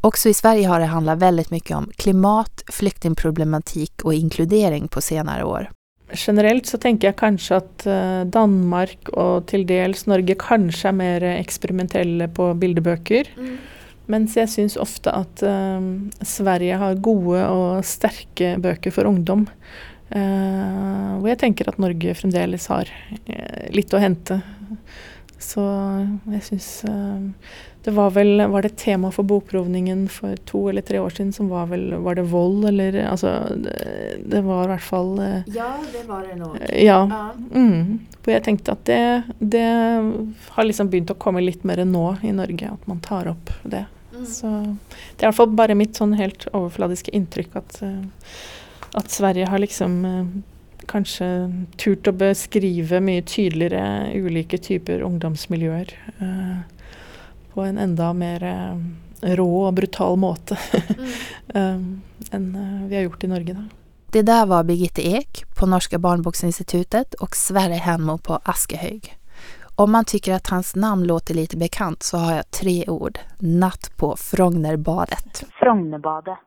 Också 0.00 0.28
i 0.28 0.34
Sverige 0.34 0.68
har 0.68 0.80
det 0.80 0.86
handlat 0.86 1.18
väldigt 1.18 1.50
mycket 1.50 1.76
om 1.76 1.90
klimat, 1.96 2.64
flyktingproblematik 2.72 4.02
och 4.04 4.14
inkludering 4.14 4.88
på 4.88 5.00
senare 5.00 5.44
år. 5.44 5.70
Generelt 6.12 6.66
så 6.66 6.78
tenker 6.78 7.08
jeg 7.08 7.16
kanskje 7.20 7.56
at 7.60 7.86
eh, 7.86 8.20
Danmark 8.24 9.10
og 9.12 9.44
til 9.50 9.66
dels 9.68 10.06
Norge 10.08 10.38
kanskje 10.40 10.88
er 10.88 10.96
mer 10.96 11.26
eksperimentelle 11.34 12.30
på 12.32 12.54
bildebøker. 12.54 13.28
Mens 14.08 14.36
jeg 14.38 14.48
syns 14.48 14.78
ofte 14.80 15.12
at 15.12 15.42
eh, 15.44 15.88
Sverige 16.24 16.80
har 16.80 17.02
gode 17.04 17.44
og 17.44 17.84
sterke 17.84 18.54
bøker 18.62 18.94
for 18.94 19.08
ungdom. 19.10 19.46
Uh, 20.08 21.18
hvor 21.20 21.28
jeg 21.28 21.36
tenker 21.42 21.68
at 21.68 21.76
Norge 21.76 22.14
fremdeles 22.16 22.64
har 22.72 22.88
uh, 22.88 23.64
litt 23.76 23.92
å 23.92 24.00
hente. 24.00 24.38
Så 25.38 25.62
jeg 26.32 26.40
syns 26.46 26.68
uh, 26.88 27.20
Det 27.84 27.92
var 27.94 28.08
vel 28.10 28.40
Var 28.50 28.64
det 28.64 28.72
tema 28.80 29.12
for 29.14 29.22
bokprovningen 29.28 30.00
for 30.10 30.34
to 30.48 30.64
eller 30.66 30.82
tre 30.82 30.98
år 30.98 31.14
siden 31.14 31.30
som 31.36 31.46
var 31.52 31.68
vel 31.70 31.92
Var 32.02 32.18
det 32.18 32.24
vold, 32.32 32.64
eller 32.72 32.98
Altså, 33.04 33.36
det, 33.54 33.76
det 34.32 34.40
var 34.42 34.64
i 34.64 34.72
hvert 34.72 34.86
fall 34.88 35.12
Ja, 35.54 35.68
det 35.92 36.02
var 36.08 36.26
det 36.26 36.40
nå. 36.40 36.50
Ja. 36.74 36.98
Mm. 37.52 38.00
Hvor 38.24 38.34
jeg 38.34 38.44
tenkte 38.48 38.74
at 38.74 38.82
det, 38.90 38.98
det 39.38 39.68
har 40.56 40.66
liksom 40.66 40.90
begynt 40.90 41.14
å 41.14 41.20
komme 41.22 41.44
litt 41.44 41.62
mer 41.68 41.84
nå 41.86 42.16
i 42.26 42.34
Norge, 42.34 42.74
at 42.74 42.90
man 42.90 42.98
tar 43.04 43.30
opp 43.30 43.54
det. 43.62 43.84
Så 44.26 44.50
det 44.50 45.22
er 45.22 45.26
i 45.26 45.28
hvert 45.28 45.38
fall 45.40 45.56
bare 45.58 45.76
mitt 45.78 45.98
sånn 45.98 46.16
helt 46.18 46.48
overfladiske 46.52 47.14
inntrykk 47.16 47.58
at, 47.60 47.80
eh, 47.86 48.30
at 48.98 49.10
Sverige 49.12 49.50
har 49.50 49.62
liksom 49.62 49.98
eh, 50.08 50.30
kanskje 50.88 51.28
turt 51.80 52.08
å 52.08 52.16
beskrive 52.16 53.00
mye 53.04 53.24
tydeligere 53.28 54.14
ulike 54.16 54.60
typer 54.62 55.04
ungdomsmiljøer 55.06 55.92
eh, 56.18 56.56
på 57.52 57.66
en 57.66 57.80
enda 57.82 58.12
mer 58.16 58.46
eh, 58.48 59.34
rå 59.38 59.48
og 59.66 59.74
brutal 59.74 60.16
måte 60.20 60.56
mm. 61.54 61.86
enn 62.34 62.48
vi 62.88 62.94
har 62.94 63.08
gjort 63.08 63.24
i 63.26 63.30
Norge, 63.32 63.56
da. 63.58 63.66
Det 64.08 64.22
der 64.24 64.46
var 64.48 64.64
Birgitte 64.64 65.02
Ek 65.04 65.42
på 65.58 65.66
Norske 65.68 65.98
barnboksinstitutet 66.00 67.18
og 67.20 67.34
Sverre 67.36 67.76
Henmo 67.84 68.14
på 68.24 68.38
Askehög. 68.48 69.10
Om 69.78 69.92
man 69.92 70.04
tycker 70.04 70.34
att 70.34 70.46
hans 70.46 70.76
namn 70.76 71.06
låter 71.06 71.34
lite 71.34 71.56
bekant 71.56 72.02
så 72.02 72.16
har 72.18 72.34
jag 72.34 72.50
tre 72.50 72.84
ord. 72.88 73.18
Natt 73.38 73.90
på 73.96 74.16
Frognerbadet. 74.16 75.44
Frognerbadet. 75.60 76.38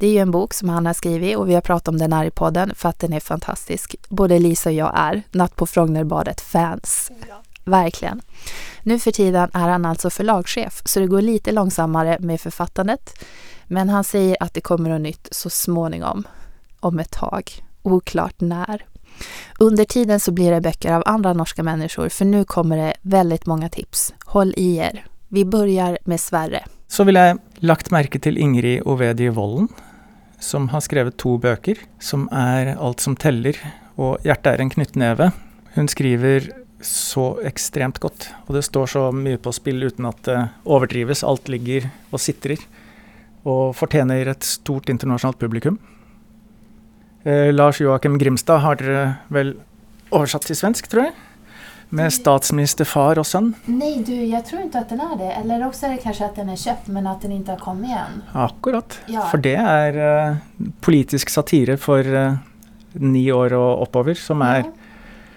Det 0.00 0.06
är 0.06 0.10
ju 0.10 0.18
en 0.18 0.30
bok 0.30 0.54
som 0.54 0.68
han 0.68 0.86
har 0.86 0.92
skrivit 0.92 1.36
och 1.36 1.48
vi 1.48 1.54
har 1.54 1.60
pratat 1.60 1.88
om 1.88 1.98
den 1.98 2.12
här 2.12 2.24
i 2.24 2.30
podden 2.30 2.72
för 2.74 2.88
att 2.88 2.98
den 2.98 3.12
är 3.12 3.20
fantastisk. 3.20 3.96
Både 4.08 4.38
Lisa 4.38 4.68
och 4.68 4.74
jag 4.74 4.92
är 4.94 5.22
Natt 5.30 5.56
på 5.56 5.66
Frognerbadet-fans. 5.66 7.10
Verkligen. 7.64 8.20
Nu 8.82 8.98
för 8.98 9.10
tiden 9.10 9.50
är 9.54 9.68
han 9.68 9.86
alltså 9.86 10.10
förlagschef 10.10 10.82
så 10.84 11.00
det 11.00 11.06
går 11.06 11.22
lite 11.22 11.52
långsammare 11.52 12.16
med 12.20 12.40
författandet. 12.40 13.24
Men 13.66 13.88
han 13.88 14.04
säger 14.04 14.36
att 14.40 14.54
det 14.54 14.60
kommer 14.60 14.90
något 14.90 15.00
nytt 15.00 15.28
så 15.30 15.50
småningom. 15.50 16.24
Om 16.80 16.98
ett 16.98 17.12
tag. 17.12 17.50
Oklart 17.82 18.40
när. 18.40 18.84
Under 19.60 19.84
tiden 19.84 20.20
så 20.20 20.32
blir 20.32 20.50
det 20.50 20.60
böcker 20.60 20.92
av 20.92 21.02
andra 21.06 21.32
norska 21.32 21.62
människor 21.62 22.08
för 22.08 22.24
nu 22.24 22.44
kommer 22.44 22.76
det 22.76 22.94
väldigt 23.02 23.46
många 23.46 23.68
tips. 23.68 24.14
Håll 24.24 24.54
i 24.56 24.76
er. 24.76 25.04
Vi 25.28 25.44
börjar 25.44 25.98
med 26.04 26.20
Sverre. 26.20 26.64
Så 26.88 27.04
vil 27.04 27.16
jeg 27.16 27.38
lagt 27.64 27.90
merke 27.90 28.18
til 28.20 28.36
Ingrid 28.38 28.82
Ovedi 28.84 29.28
Volden, 29.32 29.68
som 30.40 30.68
har 30.68 30.80
skrevet 30.84 31.16
to 31.16 31.38
bøker, 31.38 31.78
som 32.00 32.26
er 32.32 32.74
Alt 32.76 33.00
som 33.00 33.16
teller 33.16 33.56
og 34.00 34.24
Hjertet 34.26 34.50
er 34.52 34.62
en 34.62 34.72
knyttneve. 34.72 35.30
Hun 35.74 35.88
skriver 35.88 36.50
så 36.82 37.38
ekstremt 37.46 38.00
godt, 38.02 38.28
og 38.48 38.56
det 38.56 38.64
står 38.66 38.90
så 38.90 39.02
mye 39.14 39.40
på 39.40 39.52
spill 39.54 39.84
uten 39.86 40.08
at 40.08 40.20
det 40.26 40.38
overdrives. 40.64 41.22
Alt 41.24 41.48
ligger 41.52 41.88
og 42.10 42.20
sitrer, 42.20 42.60
og 43.46 43.74
fortjener 43.78 44.32
et 44.32 44.46
stort 44.46 44.90
internasjonalt 44.92 45.40
publikum. 45.40 45.78
Eh, 47.24 47.52
Lars 47.52 47.80
Joakim 47.80 48.18
Grimstad 48.18 48.62
har 48.64 48.80
dere 48.80 49.02
vel 49.30 49.54
oversatt 50.10 50.48
til 50.48 50.58
svensk, 50.58 50.88
tror 50.90 51.08
jeg? 51.08 51.14
Med 51.92 52.08
statsminister, 52.14 52.88
far 52.88 53.20
og 53.20 53.26
sønn. 53.28 53.50
Nei, 53.68 53.98
du, 54.04 54.14
jeg 54.14 54.40
tror 54.48 54.62
ikke 54.64 54.80
at 54.80 54.94
den 54.94 55.02
er 55.04 55.12
det. 55.20 55.28
Eller 55.42 55.66
også 55.66 55.86
er 55.86 55.94
det 55.94 56.04
kanskje 56.06 56.30
at 56.30 56.38
den 56.40 56.48
er 56.48 56.60
kjøpt, 56.60 56.88
men 56.94 57.08
at 57.10 57.24
den 57.24 57.34
ikke 57.36 57.52
har 57.52 57.60
kommet 57.60 57.92
igjen. 57.92 58.22
Akkurat. 58.32 58.96
Ja. 59.12 59.26
For 59.28 59.42
det 59.44 59.58
er 59.60 59.98
uh, 60.00 60.70
politisk 60.84 61.30
satire 61.30 61.76
for 61.80 62.00
uh, 62.00 62.40
ni 62.96 63.26
år 63.32 63.52
og 63.58 63.84
oppover, 63.84 64.16
som 64.16 64.40
er 64.46 64.64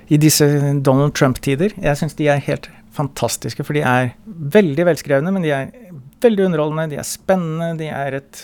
i 0.08 0.20
disse 0.22 0.48
Donald 0.80 1.12
Trump-tider. 1.18 1.76
Jeg 1.76 2.00
syns 2.00 2.16
de 2.16 2.32
er 2.32 2.40
helt 2.48 2.70
fantastiske, 2.96 3.66
for 3.68 3.76
de 3.76 3.84
er 3.84 4.14
veldig 4.26 4.88
velskrevne, 4.88 5.36
men 5.36 5.44
de 5.44 5.52
er 5.52 5.76
veldig 6.24 6.48
underholdende, 6.48 6.94
de 6.96 7.02
er 7.02 7.08
spennende, 7.08 7.74
de 7.82 7.92
er 7.92 8.22
et 8.22 8.42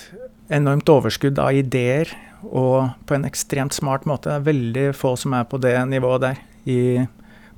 enormt 0.51 0.89
overskudd 0.91 1.39
av 1.41 1.55
ideer, 1.55 2.11
og 2.41 2.91
på 3.07 3.15
en 3.15 3.27
ekstremt 3.27 3.75
smart 3.75 4.07
måte. 4.09 4.29
Det 4.29 4.39
er 4.39 4.47
veldig 4.49 4.85
få 4.97 5.15
som 5.19 5.35
er 5.37 5.47
på 5.49 5.59
det 5.61 5.75
nivået 5.89 6.23
der 6.25 6.41
i 6.69 6.79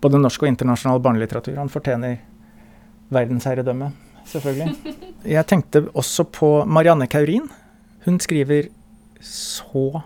både 0.03 0.19
norsk 0.19 0.43
og 0.43 0.51
internasjonal 0.51 1.01
barnelitteratur. 1.03 1.55
Han 1.59 1.71
fortjener 1.71 2.19
verdensherredømme, 3.13 3.91
selvfølgelig. 4.29 4.95
Jeg 5.35 5.47
tenkte 5.49 5.85
også 5.93 6.27
på 6.27 6.53
Marianne 6.67 7.07
Kaurin. 7.07 7.47
Hun 8.05 8.19
skriver 8.19 8.67
så 9.23 10.03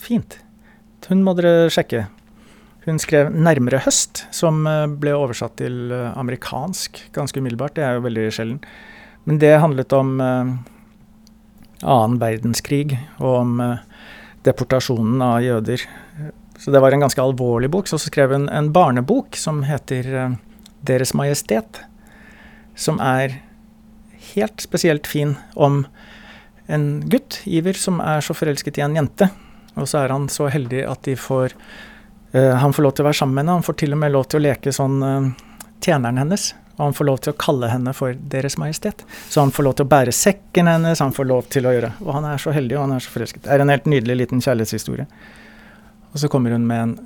fint. 0.00 0.38
Hun 1.10 1.22
må 1.22 1.36
dere 1.38 1.68
sjekke. 1.70 2.06
Hun 2.86 3.00
skrev 3.02 3.32
'Nærmere 3.34 3.82
høst', 3.82 4.24
som 4.30 4.66
eh, 4.66 4.86
ble 4.86 5.10
oversatt 5.10 5.56
til 5.58 5.90
eh, 5.90 6.12
amerikansk 6.14 7.00
ganske 7.12 7.40
umiddelbart. 7.40 7.74
Det 7.74 7.82
er 7.82 7.96
jo 7.96 8.04
veldig 8.06 8.26
sjelden. 8.30 8.60
Men 9.26 9.40
det 9.42 9.58
handlet 9.58 9.92
om 9.92 10.20
eh, 10.22 10.52
annen 11.82 12.18
verdenskrig 12.20 12.96
og 13.18 13.32
om 13.42 13.60
eh, 13.60 13.84
deportasjonen 14.46 15.22
av 15.24 15.40
jøder. 15.44 15.82
Så 16.58 16.72
det 16.72 16.80
var 16.80 16.94
en 16.94 17.04
ganske 17.04 17.22
alvorlig 17.22 17.70
bok. 17.70 17.88
Så 17.88 17.98
skrev 18.00 18.32
hun 18.32 18.48
en 18.48 18.72
barnebok 18.72 19.36
som 19.36 19.62
heter 19.66 20.12
eh, 20.14 20.36
'Deres 20.86 21.14
Majestet', 21.14 21.82
som 22.76 23.00
er 23.00 23.40
helt 24.34 24.60
spesielt 24.60 25.06
fin 25.06 25.36
om 25.54 25.86
en 26.66 27.00
gutt, 27.08 27.40
Iver, 27.46 27.72
som 27.72 28.00
er 28.00 28.20
så 28.20 28.34
forelsket 28.34 28.78
i 28.78 28.84
en 28.84 28.96
jente. 28.96 29.30
Og 29.76 29.88
så 29.88 30.04
er 30.04 30.14
han 30.14 30.28
så 30.28 30.48
heldig 30.50 30.84
at 30.88 31.02
de 31.06 31.16
får 31.16 31.54
uh, 32.34 32.54
Han 32.58 32.72
får 32.72 32.82
lov 32.82 32.92
til 32.96 33.04
å 33.04 33.08
være 33.08 33.18
sammen 33.20 33.34
med 33.34 33.44
henne. 33.44 33.58
Han 33.60 33.66
får 33.66 33.78
til 33.82 33.92
og 33.92 33.98
med 33.98 34.12
lov 34.12 34.24
til 34.24 34.40
å 34.40 34.46
leke 34.48 34.72
sånn 34.72 34.96
uh, 35.02 35.28
tjeneren 35.84 36.18
hennes. 36.18 36.54
Og 36.76 36.82
han 36.84 36.96
får 36.96 37.08
lov 37.08 37.18
til 37.24 37.32
å 37.32 37.38
kalle 37.40 37.70
henne 37.72 37.92
for 37.96 38.16
Deres 38.32 38.58
Majestet. 38.60 39.04
Så 39.32 39.40
han 39.40 39.52
får 39.54 39.64
lov 39.64 39.76
til 39.78 39.86
å 39.86 39.92
bære 39.94 40.12
sekken 40.12 40.68
hennes, 40.68 41.00
han 41.00 41.14
får 41.16 41.28
lov 41.30 41.48
til 41.52 41.68
å 41.68 41.72
gjøre 41.72 41.92
Og 42.04 42.10
han 42.18 42.26
er 42.28 42.42
så 42.42 42.52
heldig, 42.52 42.76
og 42.76 42.84
han 42.84 42.96
er 42.98 43.04
så 43.04 43.14
forelsket. 43.14 43.46
Det 43.46 43.54
er 43.54 43.64
en 43.64 43.72
helt 43.72 43.88
nydelig 43.88 44.18
liten 44.22 44.44
kjærlighetshistorie. 44.44 45.06
Og 46.12 46.20
så 46.20 46.28
kommer 46.32 46.52
hun 46.52 46.66
med 46.68 46.82
en 46.82 46.96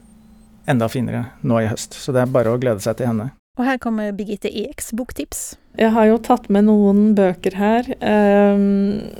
enda 0.70 0.88
finere 0.90 1.24
nå 1.42 1.62
i 1.62 1.70
høst. 1.70 1.94
Så 1.98 2.14
det 2.14 2.24
er 2.24 2.34
bare 2.34 2.52
å 2.52 2.58
glede 2.60 2.82
seg 2.82 2.98
til 2.98 3.10
henne. 3.10 3.30
Og 3.58 3.66
her 3.66 3.80
kommer 3.82 4.12
Birgitte 4.16 4.48
Eks 4.48 4.92
boktips. 4.96 5.40
Jeg 5.78 5.92
har 5.94 6.06
jo 6.08 6.20
tatt 6.22 6.48
med 6.52 6.66
noen 6.68 7.10
bøker 7.18 7.56
her. 7.58 7.88
Ehm, 8.00 9.10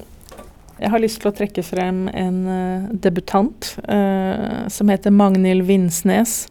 jeg 0.80 0.90
har 0.94 1.02
lyst 1.02 1.20
til 1.20 1.28
å 1.28 1.36
trekke 1.36 1.62
frem 1.64 2.06
en 2.16 2.36
eh, 2.48 2.84
debutant 3.04 3.66
eh, 3.84 4.66
som 4.72 4.88
heter 4.88 5.12
Magnhild 5.12 5.66
Vinsnes. 5.68 6.46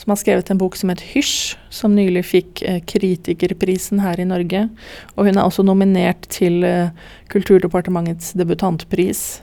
Som 0.00 0.14
har 0.14 0.20
skrevet 0.22 0.48
en 0.50 0.60
bok 0.60 0.78
som 0.80 0.88
heter 0.88 1.04
'Hysj', 1.04 1.56
som 1.68 1.92
nylig 1.96 2.24
fikk 2.24 2.62
eh, 2.64 2.80
Kritikerprisen 2.80 4.00
her 4.00 4.20
i 4.20 4.28
Norge. 4.28 4.68
Og 5.16 5.28
hun 5.28 5.36
er 5.36 5.44
også 5.44 5.66
nominert 5.66 6.24
til 6.32 6.64
eh, 6.64 6.94
Kulturdepartementets 7.28 8.32
debutantpris. 8.32 9.42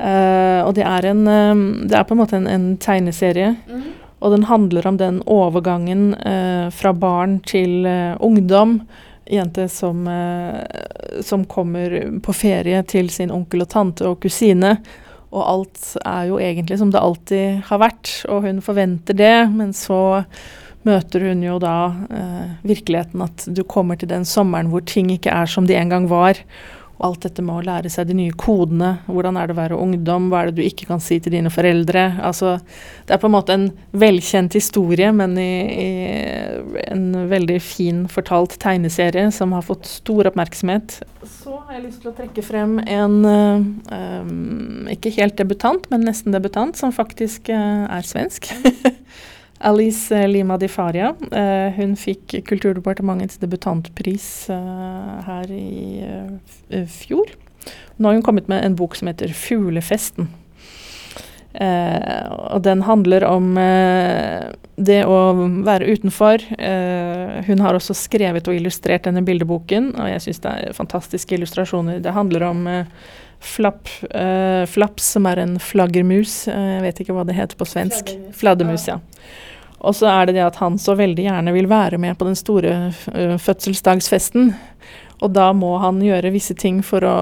Eh, 0.00 0.60
og 0.64 0.72
det 0.78 0.86
er, 0.88 1.10
en, 1.12 1.26
eh, 1.28 1.88
det 1.92 1.98
er 1.98 2.08
på 2.08 2.16
en 2.16 2.22
måte 2.22 2.40
en, 2.40 2.48
en 2.48 2.70
tegneserie. 2.80 3.52
Og 4.18 4.32
den 4.32 4.48
handler 4.48 4.86
om 4.88 4.96
den 4.98 5.20
overgangen 5.30 6.16
fra 6.74 6.90
barn 6.90 7.36
til 7.46 7.86
ungdom. 8.18 8.80
Jente 9.28 9.68
som, 9.68 10.06
eh, 10.08 11.22
som 11.22 11.44
kommer 11.44 11.98
på 12.24 12.32
ferie 12.32 12.82
til 12.88 13.10
sin 13.12 13.32
onkel 13.34 13.64
og 13.64 13.70
tante 13.72 14.06
og 14.08 14.20
kusine. 14.24 14.78
Og 15.28 15.42
alt 15.44 15.90
er 16.08 16.30
jo 16.30 16.38
egentlig 16.40 16.78
som 16.80 16.92
det 16.92 17.02
alltid 17.02 17.64
har 17.68 17.82
vært, 17.82 18.12
og 18.32 18.46
hun 18.46 18.62
forventer 18.64 19.16
det. 19.16 19.50
Men 19.52 19.74
så 19.76 20.24
møter 20.88 21.26
hun 21.28 21.42
jo 21.44 21.58
da 21.60 21.76
eh, 22.08 22.56
virkeligheten 22.66 23.24
at 23.26 23.44
du 23.52 23.62
kommer 23.68 23.98
til 23.98 24.10
den 24.10 24.24
sommeren 24.28 24.70
hvor 24.72 24.84
ting 24.88 25.10
ikke 25.12 25.34
er 25.34 25.50
som 25.50 25.68
de 25.68 25.76
en 25.76 25.92
gang 25.92 26.08
var. 26.10 26.40
Og 26.98 27.04
alt 27.06 27.26
dette 27.28 27.44
med 27.46 27.60
å 27.60 27.64
lære 27.66 27.90
seg 27.92 28.08
de 28.08 28.16
nye 28.18 28.34
kodene. 28.34 28.96
Hvordan 29.06 29.38
er 29.38 29.46
det 29.46 29.54
å 29.54 29.58
være 29.60 29.78
ungdom? 29.78 30.28
Hva 30.32 30.42
er 30.42 30.50
det 30.50 30.58
du 30.58 30.64
ikke 30.66 30.88
kan 30.88 31.02
si 31.02 31.20
til 31.22 31.34
dine 31.36 31.52
foreldre? 31.52 32.04
Altså, 32.26 32.56
det 33.06 33.14
er 33.14 33.22
på 33.22 33.30
en 33.30 33.36
måte 33.36 33.54
en 33.54 33.68
velkjent 33.94 34.56
historie, 34.58 35.12
men 35.14 35.38
i, 35.38 35.52
i 35.78 36.82
en 36.88 37.06
veldig 37.30 37.60
fin 37.62 38.02
fortalt 38.10 38.58
tegneserie 38.62 39.28
som 39.34 39.54
har 39.54 39.62
fått 39.66 39.86
stor 39.86 40.32
oppmerksomhet. 40.32 40.98
Så 41.22 41.54
har 41.54 41.78
jeg 41.78 41.86
lyst 41.86 42.02
til 42.02 42.10
å 42.10 42.16
trekke 42.18 42.42
frem 42.46 42.78
en 42.82 43.18
um, 43.28 44.90
ikke 44.90 45.14
helt 45.20 45.38
debutant, 45.38 45.86
men 45.92 46.06
nesten 46.08 46.34
debutant, 46.34 46.78
som 46.78 46.94
faktisk 46.94 47.50
eh, 47.54 47.84
er 47.86 48.06
svensk. 48.06 48.50
Alice 49.58 50.14
eh, 50.16 50.28
Lima 50.28 50.56
Di 50.58 50.68
Faria. 50.68 51.14
Eh, 51.32 51.72
hun 51.78 51.96
fikk 51.98 52.38
Kulturdepartementets 52.48 53.40
debutantpris 53.42 54.48
eh, 54.54 55.14
her 55.26 55.52
i 55.54 56.84
fjor. 56.90 57.32
Nå 57.98 58.08
har 58.08 58.18
hun 58.18 58.26
kommet 58.26 58.48
med 58.48 58.64
en 58.64 58.76
bok 58.78 58.94
som 58.96 59.10
heter 59.10 59.34
'Fuglefesten'. 59.34 60.28
Eh, 61.58 62.26
og 62.54 62.62
den 62.62 62.82
handler 62.86 63.24
om 63.24 63.54
det 64.78 65.00
å 65.04 65.18
være 65.66 65.88
utenfor. 65.90 66.44
Eh, 66.58 67.42
hun 67.48 67.58
har 67.58 67.74
også 67.74 67.96
skrevet 67.96 68.46
og 68.46 68.54
illustrert 68.54 69.08
denne 69.08 69.24
bildeboken, 69.26 69.90
og 69.98 70.06
jeg 70.12 70.22
syns 70.22 70.44
det 70.44 70.52
er 70.52 70.76
fantastiske 70.76 71.34
illustrasjoner. 71.34 71.98
Det 72.04 72.14
handler 72.14 72.46
om 72.46 72.68
Flapp, 73.40 73.88
eh, 74.10 74.66
Flaps, 74.66 75.02
som 75.02 75.26
er 75.26 75.38
en 75.38 75.58
flaggermus. 75.58 76.48
Eh, 76.48 76.70
jeg 76.74 76.82
vet 76.82 77.00
ikke 77.02 77.14
hva 77.14 77.26
det 77.26 77.36
heter 77.38 77.58
på 77.58 77.66
svensk. 77.68 78.10
Fladdermus, 78.34 78.88
ja. 78.88 78.98
Og 79.78 79.94
så 79.94 80.08
er 80.10 80.28
det 80.28 80.38
det 80.38 80.46
at 80.46 80.58
han 80.62 80.78
så 80.80 80.96
veldig 80.98 81.28
gjerne 81.28 81.54
vil 81.54 81.68
være 81.70 82.00
med 82.02 82.18
på 82.18 82.26
den 82.28 82.38
store 82.38 82.90
uh, 82.90 83.36
fødselsdagsfesten. 83.38 84.52
Og 85.18 85.32
da 85.34 85.48
må 85.56 85.72
han 85.82 85.98
gjøre 86.02 86.30
visse 86.30 86.54
ting 86.54 86.78
for 86.86 87.02
å, 87.02 87.14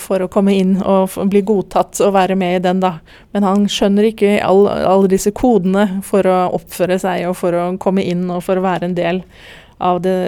for 0.00 0.20
å 0.20 0.28
komme 0.32 0.52
inn 0.52 0.74
og 0.84 1.14
bli 1.32 1.40
godtatt 1.48 1.96
og 2.04 2.12
være 2.16 2.36
med 2.36 2.58
i 2.58 2.64
den, 2.66 2.82
da. 2.84 2.98
Men 3.32 3.46
han 3.46 3.64
skjønner 3.72 4.10
ikke 4.10 4.34
alle 4.44 5.08
disse 5.08 5.32
kodene 5.36 6.02
for 6.04 6.28
å 6.28 6.42
oppføre 6.58 6.98
seg 7.00 7.24
og 7.30 7.38
for 7.40 7.56
å 7.56 7.70
komme 7.80 8.04
inn 8.04 8.26
og 8.28 8.44
for 8.44 8.60
å 8.60 8.66
være 8.66 8.90
en 8.90 8.98
del 8.98 9.22
av 9.80 10.02
det 10.04 10.18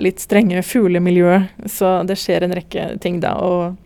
litt 0.00 0.24
strenge 0.24 0.64
fuglemiljøet. 0.64 1.68
Så 1.68 1.98
det 2.08 2.16
skjer 2.20 2.48
en 2.48 2.56
rekke 2.56 2.88
ting 3.04 3.20
da. 3.20 3.36
og 3.36 3.76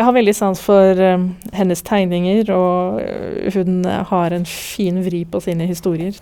jeg 0.00 0.08
har 0.08 0.16
veldig 0.16 0.32
sans 0.36 0.60
for 0.64 1.04
um, 1.04 1.30
hennes 1.52 1.84
tegninger, 1.84 2.48
og 2.56 3.00
uh, 3.04 3.48
hun 3.52 3.84
har 3.84 4.32
en 4.32 4.46
fin 4.48 5.02
vri 5.04 5.26
på 5.28 5.42
sine 5.44 5.68
historier. 5.68 6.16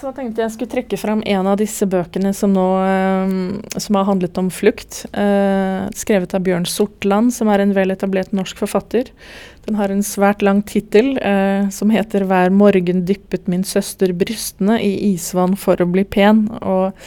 Så 0.00 0.10
tenkte 0.10 0.42
jeg 0.42 0.50
skulle 0.50 0.72
trekke 0.72 0.98
fram 0.98 1.20
en 1.22 1.46
av 1.46 1.60
disse 1.60 1.86
bøkene 1.86 2.32
som 2.34 2.50
nå 2.50 2.64
um, 2.82 3.36
som 3.78 3.98
har 4.00 4.08
handlet 4.08 4.40
om 4.40 4.48
flukt. 4.50 5.04
Uh, 5.14 5.86
skrevet 5.94 6.34
av 6.34 6.42
Bjørn 6.42 6.66
Sortland, 6.66 7.30
som 7.36 7.50
er 7.52 7.62
en 7.62 7.76
veletablert 7.76 8.34
norsk 8.34 8.58
forfatter. 8.58 9.12
Den 9.68 9.78
har 9.78 9.94
en 9.94 10.02
svært 10.02 10.42
lang 10.42 10.64
tittel 10.66 11.14
uh, 11.22 11.70
som 11.70 11.94
heter 11.94 12.26
'Hver 12.26 12.50
morgen 12.50 13.06
dyppet 13.06 13.46
min 13.46 13.62
søster 13.62 14.10
brystene 14.10 14.80
i 14.82 15.14
isvann 15.14 15.54
for 15.54 15.78
å 15.78 15.86
bli 15.86 16.02
pen'. 16.02 16.48
og 16.58 16.98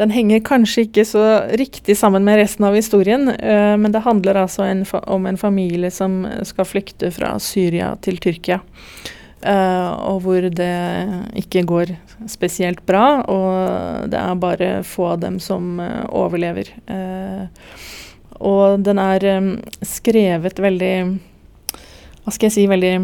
den 0.00 0.12
henger 0.14 0.40
kanskje 0.46 0.86
ikke 0.86 1.04
så 1.04 1.22
riktig 1.60 1.96
sammen 2.00 2.24
med 2.24 2.40
resten 2.40 2.64
av 2.64 2.76
historien, 2.78 3.28
uh, 3.28 3.76
men 3.76 3.92
det 3.92 4.04
handler 4.06 4.42
altså 4.42 4.64
en 4.64 4.84
om 5.04 5.26
en 5.28 5.40
familie 5.40 5.92
som 5.92 6.22
skal 6.48 6.68
flykte 6.68 7.12
fra 7.12 7.34
Syria 7.42 7.92
til 8.00 8.20
Tyrkia. 8.22 8.62
Uh, 9.40 9.92
og 10.12 10.18
hvor 10.24 10.44
det 10.52 10.72
ikke 11.40 11.64
går 11.68 11.94
spesielt 12.28 12.82
bra, 12.88 13.22
og 13.24 14.10
det 14.12 14.20
er 14.20 14.40
bare 14.40 14.70
få 14.84 15.14
av 15.14 15.22
dem 15.22 15.38
som 15.40 15.78
uh, 15.80 16.04
overlever. 16.08 16.72
og 18.40 18.80
den 18.80 18.98
er 18.98 19.24
um, 19.36 19.50
skrevet 19.84 20.60
veldig 20.60 20.94
hva 22.20 22.32
skal 22.34 22.46
jeg 22.46 22.52
si, 22.52 22.66
veldig 22.68 22.94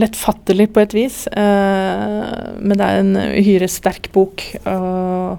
lettfattelig 0.00 0.70
på 0.72 0.80
et 0.80 0.94
vis. 0.96 1.16
men 1.32 2.72
det 2.72 2.86
er 2.86 3.00
en 3.00 3.16
uhyre 3.36 3.68
sterk 3.68 4.08
bok. 4.14 4.42
Uh, 4.64 5.36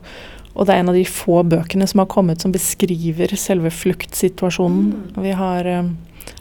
og 0.53 0.67
det 0.67 0.75
er 0.75 0.83
en 0.83 0.91
av 0.91 0.97
de 0.97 1.05
få 1.09 1.41
bøkene 1.49 1.87
som 1.89 2.03
har 2.03 2.09
kommet 2.11 2.43
som 2.43 2.53
beskriver 2.53 3.33
selve 3.39 3.71
fluktsituasjonen. 3.73 4.91
Mm. 4.93 5.21
Vi 5.25 5.33
har 5.39 5.69
um, 5.81 5.89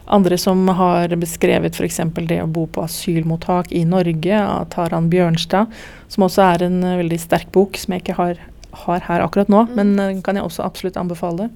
andre 0.05 0.37
som 0.37 0.67
har 0.77 1.15
beskrevet 1.17 1.79
f.eks. 1.79 1.99
det 2.29 2.39
å 2.43 2.49
bo 2.49 2.67
på 2.69 2.85
asylmottak 2.85 3.71
i 3.73 3.83
Norge, 3.89 4.37
av 4.37 4.69
Taran 4.75 5.09
Bjørnstad, 5.09 5.73
som 6.13 6.27
også 6.27 6.45
er 6.45 6.67
en 6.67 6.79
uh, 6.85 6.97
veldig 7.01 7.19
sterk 7.25 7.49
bok, 7.55 7.79
som 7.81 7.95
jeg 7.95 8.05
ikke 8.05 8.19
har, 8.19 8.45
har 8.85 9.09
her 9.09 9.25
akkurat 9.25 9.49
nå, 9.49 9.65
mm. 9.65 9.75
men 9.79 9.95
uh, 9.97 10.21
kan 10.25 10.37
jeg 10.37 10.45
også 10.45 10.67
absolutt 10.67 10.99
anbefale. 11.01 11.49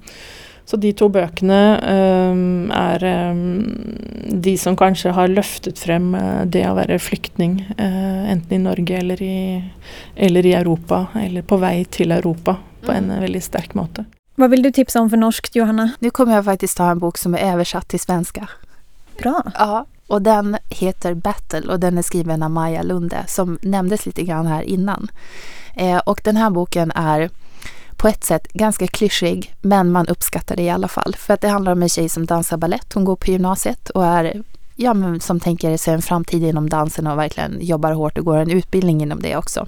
Så 0.67 0.75
de 0.83 0.89
to 0.99 1.07
bøkene 1.07 1.59
um, 1.79 2.71
er 2.75 3.03
um, 3.31 3.39
de 4.27 4.57
som 4.59 4.75
kanskje 4.75 5.13
har 5.15 5.31
løftet 5.31 5.79
frem 5.79 6.11
uh, 6.11 6.43
det 6.43 6.65
å 6.67 6.75
være 6.75 6.99
flyktning, 6.99 7.61
uh, 7.79 8.27
enten 8.33 8.57
i 8.57 8.59
Norge 8.65 8.99
eller 8.99 9.23
i, 9.23 9.37
eller 10.27 10.49
i, 10.49 10.51
Europa, 10.59 11.05
eller 11.23 11.47
på 11.47 11.61
vei 11.63 11.85
til 11.87 12.11
Europa, 12.11 12.57
på 12.83 12.91
en 12.91 13.07
mm. 13.13 13.21
veldig 13.23 13.43
sterk 13.45 13.77
måte. 13.79 14.03
Hva 14.37 14.51
vil 14.51 14.65
du 14.65 14.69
tipse 14.75 14.99
om 14.99 15.07
for 15.09 15.23
norsk, 15.23 15.47
Johanna? 15.55 15.93
Nå 16.03 16.11
kommer 16.11 16.35
jeg 16.35 16.49
faktisk 16.49 16.81
ta 16.81 16.91
en 16.91 16.99
bok 17.01 17.17
som 17.17 17.37
er 17.37 17.47
oversatt 17.53 17.87
til 17.93 18.03
svensk. 18.03 18.43
Bra. 19.17 19.39
Ja, 19.55 19.85
og 20.11 20.23
den 20.27 20.59
heter 20.69 21.15
Battle 21.15 21.63
og 21.71 21.81
den 21.83 21.97
er 21.97 22.05
skrevet 22.05 22.43
av 22.43 22.51
Maja 22.51 22.83
Lunde, 22.83 23.23
som 23.31 23.57
nevntes 23.63 24.05
litt 24.05 24.19
her 24.27 24.67
innan. 24.67 25.09
Eh, 25.75 25.99
og 26.05 26.21
denne 26.25 26.51
boken 26.51 26.91
er 26.95 27.29
på 27.97 28.07
ett 28.07 28.23
sätt 28.23 28.53
ganska 28.53 28.87
klyschig, 28.87 29.55
men 29.61 29.91
man 29.91 30.07
uppskattar 30.07 30.55
det 30.55 30.63
i 30.63 30.69
alla 30.69 30.87
fall. 30.87 31.15
För 31.17 31.33
att 31.33 31.41
det 31.41 31.47
handlar 31.47 31.71
om 31.71 31.83
en 31.83 31.89
tjej 31.89 32.09
som 32.09 32.25
dansar 32.25 32.57
ballett. 32.57 32.93
Hon 32.93 33.05
går 33.05 33.15
på 33.15 33.31
gymnasiet 33.31 33.89
och 33.89 34.05
är, 34.05 34.43
ja, 34.75 34.93
men 34.93 35.19
som 35.19 35.39
tänker 35.39 35.77
sig 35.77 35.93
en 35.93 36.01
framtid 36.01 36.43
inom 36.43 36.69
dansen 36.69 37.07
och 37.07 37.17
verkligen 37.17 37.57
jobbar 37.61 37.91
hårt 37.91 38.17
och 38.17 38.25
går 38.25 38.37
en 38.37 38.51
utbildning 38.51 39.01
inom 39.01 39.21
det 39.21 39.37
också. 39.37 39.67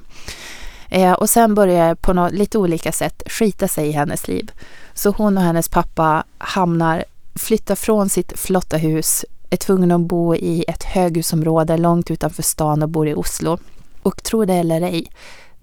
Eh, 0.90 1.14
och 1.14 1.30
sen 1.30 1.56
börjar 1.56 1.96
på 1.96 2.14
något, 2.14 2.34
lite 2.34 2.58
olika 2.58 2.92
sätt 2.92 3.24
skita 3.26 3.68
sig 3.68 3.88
i 3.88 3.92
hennes 3.92 4.28
liv. 4.28 4.52
Så 4.94 5.10
hon 5.10 5.38
och 5.38 5.44
hennes 5.44 5.70
pappa 5.70 6.24
hamnar, 6.38 7.06
flyttar 7.36 7.76
från 7.76 8.10
sitt 8.10 8.40
flotta 8.40 8.78
hus, 8.78 9.26
är 9.50 9.58
tvungna 9.58 9.96
att 9.96 10.02
bo 10.02 10.36
i 10.36 10.66
ett 10.68 10.84
höghusområde 10.84 11.78
långt 11.78 12.12
utanför 12.12 12.44
stan 12.44 12.84
och 12.84 12.90
bor 12.90 13.08
i 13.08 13.14
Oslo. 13.14 13.58
Och 14.04 14.24
tro 14.24 14.46
det 14.46 14.54
eller 14.54 14.82
ej, 14.82 15.12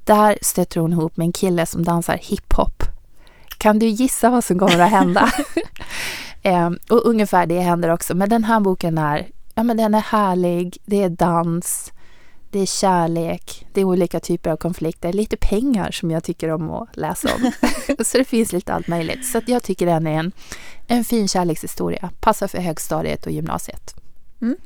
där 0.06 0.38
stöter 0.42 0.80
hon 0.80 0.92
ihop 0.92 1.16
med 1.16 1.24
en 1.24 1.32
kille 1.32 1.66
som 1.66 1.84
dansar 1.84 2.16
hiphop. 2.22 2.82
Kan 3.58 3.78
du 3.78 3.86
gissa 3.86 4.30
vad 4.30 4.44
som 4.44 4.58
kommer 4.58 4.78
att 4.78 4.90
hända? 4.90 5.32
eh, 6.42 6.70
och 6.90 7.06
ungefär 7.06 7.46
det 7.46 7.60
händer 7.60 7.88
också. 7.88 8.14
Men 8.14 8.28
den 8.28 8.44
här 8.44 8.60
boken 8.60 8.98
är, 8.98 9.28
ja, 9.54 9.62
men 9.62 9.76
den 9.76 9.94
är 9.94 10.00
härlig, 10.00 10.78
det 10.84 11.02
är 11.02 11.08
dans, 11.08 11.92
det 12.50 12.58
är 12.58 12.66
kärlek, 12.66 13.66
det 13.72 13.80
är 13.80 13.84
olika 13.84 14.20
typer 14.20 14.50
av 14.50 14.56
konflikter, 14.56 15.12
lite 15.12 15.36
pengar 15.36 15.90
som 15.90 16.10
jag 16.10 16.24
tycker 16.24 16.50
om 16.50 16.70
att 16.70 16.96
läsa 16.96 17.28
om. 17.34 17.52
så 18.04 18.18
det 18.18 18.24
finns 18.24 18.52
lite 18.52 18.74
allt 18.74 18.88
möjligt. 18.88 19.26
Så 19.26 19.40
jag 19.46 19.62
tycker 19.62 19.86
den 19.86 20.06
är 20.06 20.18
en, 20.18 20.32
en 20.86 21.04
fin 21.04 21.28
kärlekshistoria. 21.28 22.10
Passar 22.20 22.48
för 22.48 22.58
högstadiet 22.58 23.26
och 23.26 23.32
gymnasiet. 23.32 23.94
Mm. 24.42 24.56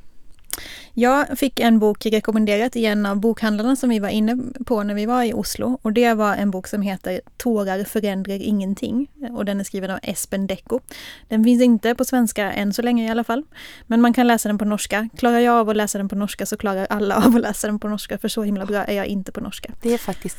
Jag 0.94 1.38
fick 1.38 1.60
en 1.60 1.78
bok 1.78 2.06
rekommenderat 2.06 2.76
i 2.76 2.86
en 2.86 3.06
av 3.06 3.20
bokhandlarna 3.20 3.76
som 3.76 3.90
vi 3.90 3.98
var 3.98 4.08
inne 4.08 4.38
på 4.66 4.82
när 4.82 4.94
vi 4.94 5.06
var 5.06 5.22
i 5.22 5.32
Oslo. 5.32 5.78
Och 5.82 5.92
det 5.92 6.14
var 6.14 6.36
en 6.36 6.50
bok 6.50 6.66
som 6.66 6.82
heter 6.82 7.20
Tårar 7.36 7.84
förändrar 7.84 8.42
ingenting. 8.42 9.10
Och 9.30 9.44
den 9.44 9.60
är 9.60 9.64
skriven 9.64 9.90
av 9.90 9.98
Espen 10.02 10.46
Decco. 10.46 10.80
Den 11.28 11.44
finns 11.44 11.62
inte 11.62 11.94
på 11.94 12.04
svenska 12.04 12.52
än 12.52 12.72
så 12.72 12.82
länge 12.82 13.06
i 13.06 13.10
alla 13.10 13.24
fall. 13.24 13.42
Men 13.86 14.00
man 14.00 14.12
kan 14.12 14.26
läsa 14.26 14.48
den 14.48 14.58
på 14.58 14.64
norska. 14.64 15.08
Klarar 15.16 15.38
jag 15.38 15.54
av 15.54 15.68
att 15.68 15.76
läsa 15.76 15.98
den 15.98 16.08
på 16.08 16.16
norska 16.16 16.46
så 16.46 16.56
klarar 16.56 16.86
alla 16.90 17.16
av 17.16 17.36
att 17.36 17.40
läsa 17.40 17.66
den 17.66 17.78
på 17.78 17.88
norska. 17.88 18.18
För 18.18 18.28
så 18.28 18.42
himla 18.42 18.66
bra 18.66 18.84
är 18.84 18.96
jag 18.96 19.06
inte 19.06 19.32
på 19.32 19.40
norska. 19.40 19.72
Det 19.82 19.94
är 19.94 19.98
faktiskt 19.98 20.36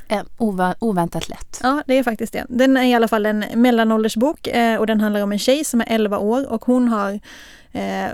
oväntat 0.79 1.29
lätt. 1.29 1.59
Ja, 1.63 1.83
det 1.87 1.97
är 1.97 2.03
faktiskt 2.03 2.33
det. 2.33 2.45
Den 2.49 2.77
är 2.77 2.83
i 2.83 2.93
alla 2.93 3.07
fall 3.07 3.25
en 3.25 3.45
mellanåldersbok 3.55 4.47
eh, 4.47 4.79
och 4.79 4.87
den 4.87 5.01
handlar 5.01 5.23
om 5.23 5.31
en 5.31 5.39
tjej 5.39 5.63
som 5.63 5.81
är 5.81 5.85
11 5.87 6.17
år 6.17 6.51
och 6.51 6.65
hon 6.65 6.87
har 6.87 7.19
eh, 7.71 8.11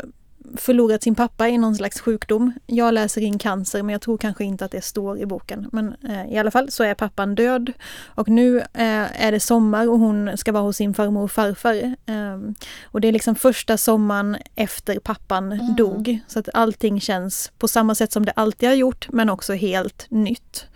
förlorat 0.55 1.03
sin 1.03 1.15
pappa 1.15 1.49
i 1.49 1.57
någon 1.57 1.75
slags 1.75 1.99
sjukdom. 2.01 2.53
Jag 2.65 2.93
läser 2.93 3.21
in 3.21 3.39
cancer 3.39 3.83
men 3.83 3.93
jag 3.93 4.01
tror 4.01 4.17
kanske 4.17 4.43
inte 4.43 4.65
att 4.65 4.71
det 4.71 4.81
står 4.81 5.19
i 5.19 5.25
boken. 5.25 5.69
Men 5.71 5.95
eh, 6.09 6.33
i 6.33 6.37
alla 6.37 6.51
fall 6.51 6.71
så 6.71 6.83
är 6.83 6.93
pappan 6.93 7.35
död 7.35 7.73
och 8.05 8.27
nu 8.27 8.57
eh, 8.57 9.23
är 9.25 9.31
det 9.31 9.39
sommar 9.39 9.89
och 9.89 9.99
hon 9.99 10.37
ska 10.37 10.51
vara 10.51 10.63
hos 10.63 10.77
sin 10.77 10.93
farmor 10.93 11.23
och 11.23 11.31
farfar. 11.31 11.75
Eh, 12.05 12.37
och 12.83 13.01
det 13.01 13.07
är 13.07 13.11
liksom 13.11 13.35
första 13.35 13.77
sommaren 13.77 14.37
efter 14.55 14.99
pappan 14.99 15.51
mm. 15.51 15.75
dog. 15.75 16.19
Så 16.27 16.39
att 16.39 16.49
allting 16.53 17.01
känns 17.01 17.51
på 17.57 17.67
samma 17.67 17.95
sätt 17.95 18.11
som 18.11 18.25
det 18.25 18.31
alltid 18.31 18.69
har 18.69 18.75
gjort 18.75 19.07
men 19.11 19.29
också 19.29 19.53
helt 19.53 20.05
nytt. 20.09 20.67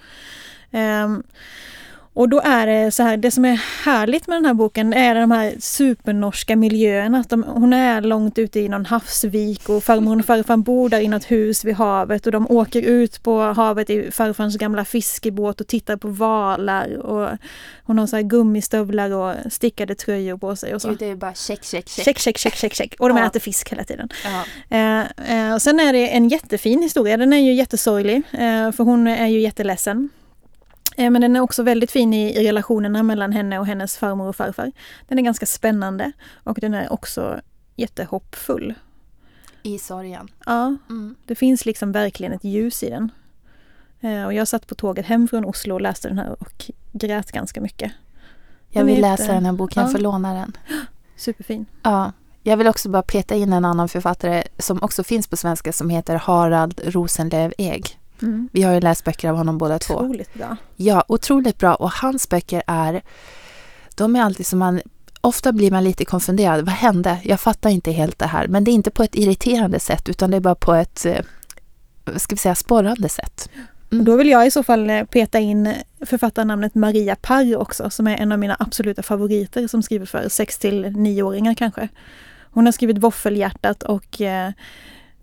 Och 2.14 2.30
då 2.30 2.42
är 2.44 2.68
det 2.68 2.92
så 2.92 3.04
här, 3.04 3.18
det 3.18 3.32
som 3.32 3.46
är 3.46 3.62
härligt 3.84 4.28
med 4.28 4.38
den 4.38 4.46
här 4.46 4.54
boken 4.54 4.94
är 4.94 5.16
de 5.16 5.32
här 5.32 5.56
supernorska 5.60 6.56
miljöerna. 6.56 7.20
Att 7.20 7.30
de, 7.30 7.44
hon 7.44 7.74
är 7.74 8.02
långt 8.02 8.38
ute 8.38 8.60
i 8.60 8.70
någon 8.70 8.86
havsvik 8.86 9.70
och 9.70 9.84
farmor 9.84 10.20
och 10.20 10.26
farfar 10.26 10.58
bor 10.58 10.90
där 10.90 11.00
i 11.00 11.08
något 11.08 11.32
hus 11.32 11.66
vid 11.66 11.76
havet 11.76 12.26
och 12.26 12.32
de 12.32 12.52
åker 12.52 12.82
ut 12.82 13.24
på 13.24 13.42
havet 13.42 13.90
i 13.90 14.12
farfars 14.12 14.58
gamla 14.58 14.86
fiskebåt 14.86 15.62
och 15.62 15.68
tittar 15.68 15.98
på 15.98 16.08
valar 16.08 16.98
och 16.98 17.30
hon 17.84 18.00
har 18.00 18.08
så 18.08 18.16
här 18.16 18.24
gummistövlar 18.24 19.12
och 19.12 19.52
stickade 19.52 19.96
tröjor 19.96 20.38
på 20.38 20.56
sig 20.56 20.76
och 20.76 20.82
så. 20.82 20.90
det 20.90 21.06
är 21.06 21.16
bara 21.16 21.34
check, 21.34 21.64
check, 21.64 21.90
check. 21.90 22.06
Check, 22.06 22.20
check, 22.20 22.38
check, 22.38 22.56
check, 22.56 22.74
check. 22.74 22.96
Och 23.00 23.10
de 23.10 23.18
ja. 23.18 23.26
äter 23.26 23.40
fisk 23.40 23.72
hela 23.72 23.84
tiden. 23.84 24.10
Ja. 24.24 24.44
Eh, 24.78 25.48
eh, 25.48 25.54
och 25.54 25.62
sen 25.62 25.80
är 25.80 25.94
det 25.94 26.10
en 26.10 26.30
jättefin 26.30 26.82
historia. 26.82 27.18
Den 27.18 27.34
är 27.34 27.40
ju 27.40 27.54
jättesorglig 27.54 28.16
eh, 28.16 28.72
för 28.72 28.84
hon 28.84 29.08
är 29.08 29.28
ju 29.28 29.40
jätteledsen. 29.40 30.10
Eh, 30.98 31.10
men 31.10 31.22
den 31.22 31.36
är 31.36 31.40
också 31.40 31.64
väldigt 31.64 31.92
fin 31.92 32.14
i, 32.14 32.36
i 32.38 32.48
relationerna 32.48 33.04
mellan 33.04 33.32
henne 33.32 33.60
och 33.60 33.66
hennes 33.66 33.98
farmor 33.98 34.28
och 34.28 34.36
farfar. 34.36 34.72
Den 35.08 35.20
är 35.20 35.24
ganska 35.24 35.46
spännande 35.46 36.12
och 36.44 36.58
den 36.62 36.74
är 36.74 36.94
också 36.94 37.42
jättehoppfull. 37.76 38.74
I 39.64 39.80
sorgen. 39.80 40.30
Ja, 40.46 40.76
mm. 40.90 41.16
det 41.26 41.36
finns 41.36 41.66
liksom 41.66 41.92
verkligen 41.92 42.34
ett 42.34 42.44
ljus 42.44 42.84
i 42.84 42.90
den. 42.90 43.12
Eh, 44.02 44.26
och 44.26 44.34
jag 44.34 44.48
satt 44.48 44.68
på 44.68 44.76
tåget 44.76 45.06
hem 45.06 45.28
från 45.28 45.46
Oslo 45.46 45.74
och 45.74 45.82
läste 45.82 46.08
den 46.08 46.18
här 46.18 46.36
och 46.40 46.72
grät 46.92 47.32
ganska 47.32 47.62
mycket. 47.62 47.92
Jag 48.70 48.86
vill 48.86 49.02
läsa 49.02 49.34
den 49.34 49.46
här 49.46 49.54
boken, 49.54 49.82
jag 49.82 49.90
Ja. 49.90 49.92
får 49.92 50.00
låna 50.00 50.34
den. 50.34 50.58
Superfin. 51.16 51.66
Ja, 51.84 52.12
jag 52.44 52.58
vill 52.58 52.68
också 52.68 52.90
bara 52.90 53.02
peta 53.04 53.36
in 53.36 53.54
en 53.54 53.66
annan 53.66 53.90
författare 53.90 54.44
som 54.58 54.84
också 54.84 55.04
finns 55.04 55.28
på 55.28 55.38
svenska 55.38 55.74
som 55.74 55.90
heter 55.90 56.16
Harald 56.16 56.82
Rosenlöw 56.84 57.54
Eg. 57.58 58.00
Mm. 58.22 58.50
Vi 58.52 58.62
har 58.62 58.74
ju 58.74 58.80
läst 58.80 59.04
böcker 59.04 59.30
av 59.30 59.36
honom 59.36 59.58
båda 59.58 59.80
två. 59.80 59.94
Otroligt 59.94 60.34
bra. 60.34 60.58
Ja, 60.76 61.04
otroligt 61.08 61.58
bra. 61.58 61.76
Och 61.76 61.92
hans 61.92 62.30
böcker 62.30 62.64
är, 62.68 63.02
de 63.96 64.16
är 64.16 64.22
alltid 64.22 64.46
som 64.46 64.60
man, 64.60 64.82
ofta 65.22 65.52
blir 65.52 65.72
man 65.72 65.84
lite 65.84 66.06
konfunderad. 66.06 66.66
Vad 66.66 66.76
hände? 66.76 67.18
Jag 67.24 67.40
fattar 67.40 67.70
inte 67.70 67.92
helt 67.92 68.20
det 68.20 68.28
här. 68.28 68.48
Men 68.48 68.64
det 68.64 68.72
är 68.72 68.74
inte 68.74 68.92
på 68.92 69.04
ett 69.04 69.16
irriterande 69.16 69.80
sätt 69.80 70.10
utan 70.10 70.32
det 70.32 70.38
är 70.38 70.42
bara 70.42 70.56
på 70.56 70.74
ett, 70.74 71.06
eh, 71.06 71.18
ska 72.16 72.36
vi 72.36 72.40
säga, 72.40 72.56
sporrande 72.56 73.10
sätt. 73.10 73.50
Mm. 73.92 74.06
Då 74.06 74.16
vill 74.16 74.30
jag 74.30 74.48
i 74.48 74.52
så 74.52 74.64
fall 74.64 74.90
eh, 74.90 75.04
peta 75.04 75.40
in 75.40 75.74
författarnamnet 76.06 76.76
Maria 76.76 77.16
Parr 77.16 77.58
också, 77.58 77.90
som 77.90 78.08
är 78.08 78.18
en 78.18 78.32
av 78.32 78.40
mina 78.40 78.58
absoluta 78.60 79.04
favoriter 79.04 79.68
som 79.68 79.84
skriver 79.84 80.06
för 80.06 80.30
6 80.30 80.58
till 80.58 80.86
9-åringar 80.86 81.54
kanske. 81.54 81.88
Hon 82.54 82.66
har 82.66 82.72
skrivit 82.72 82.98
Våffelhjärtat 82.98 83.84
och 83.84 84.22
eh, 84.22 84.52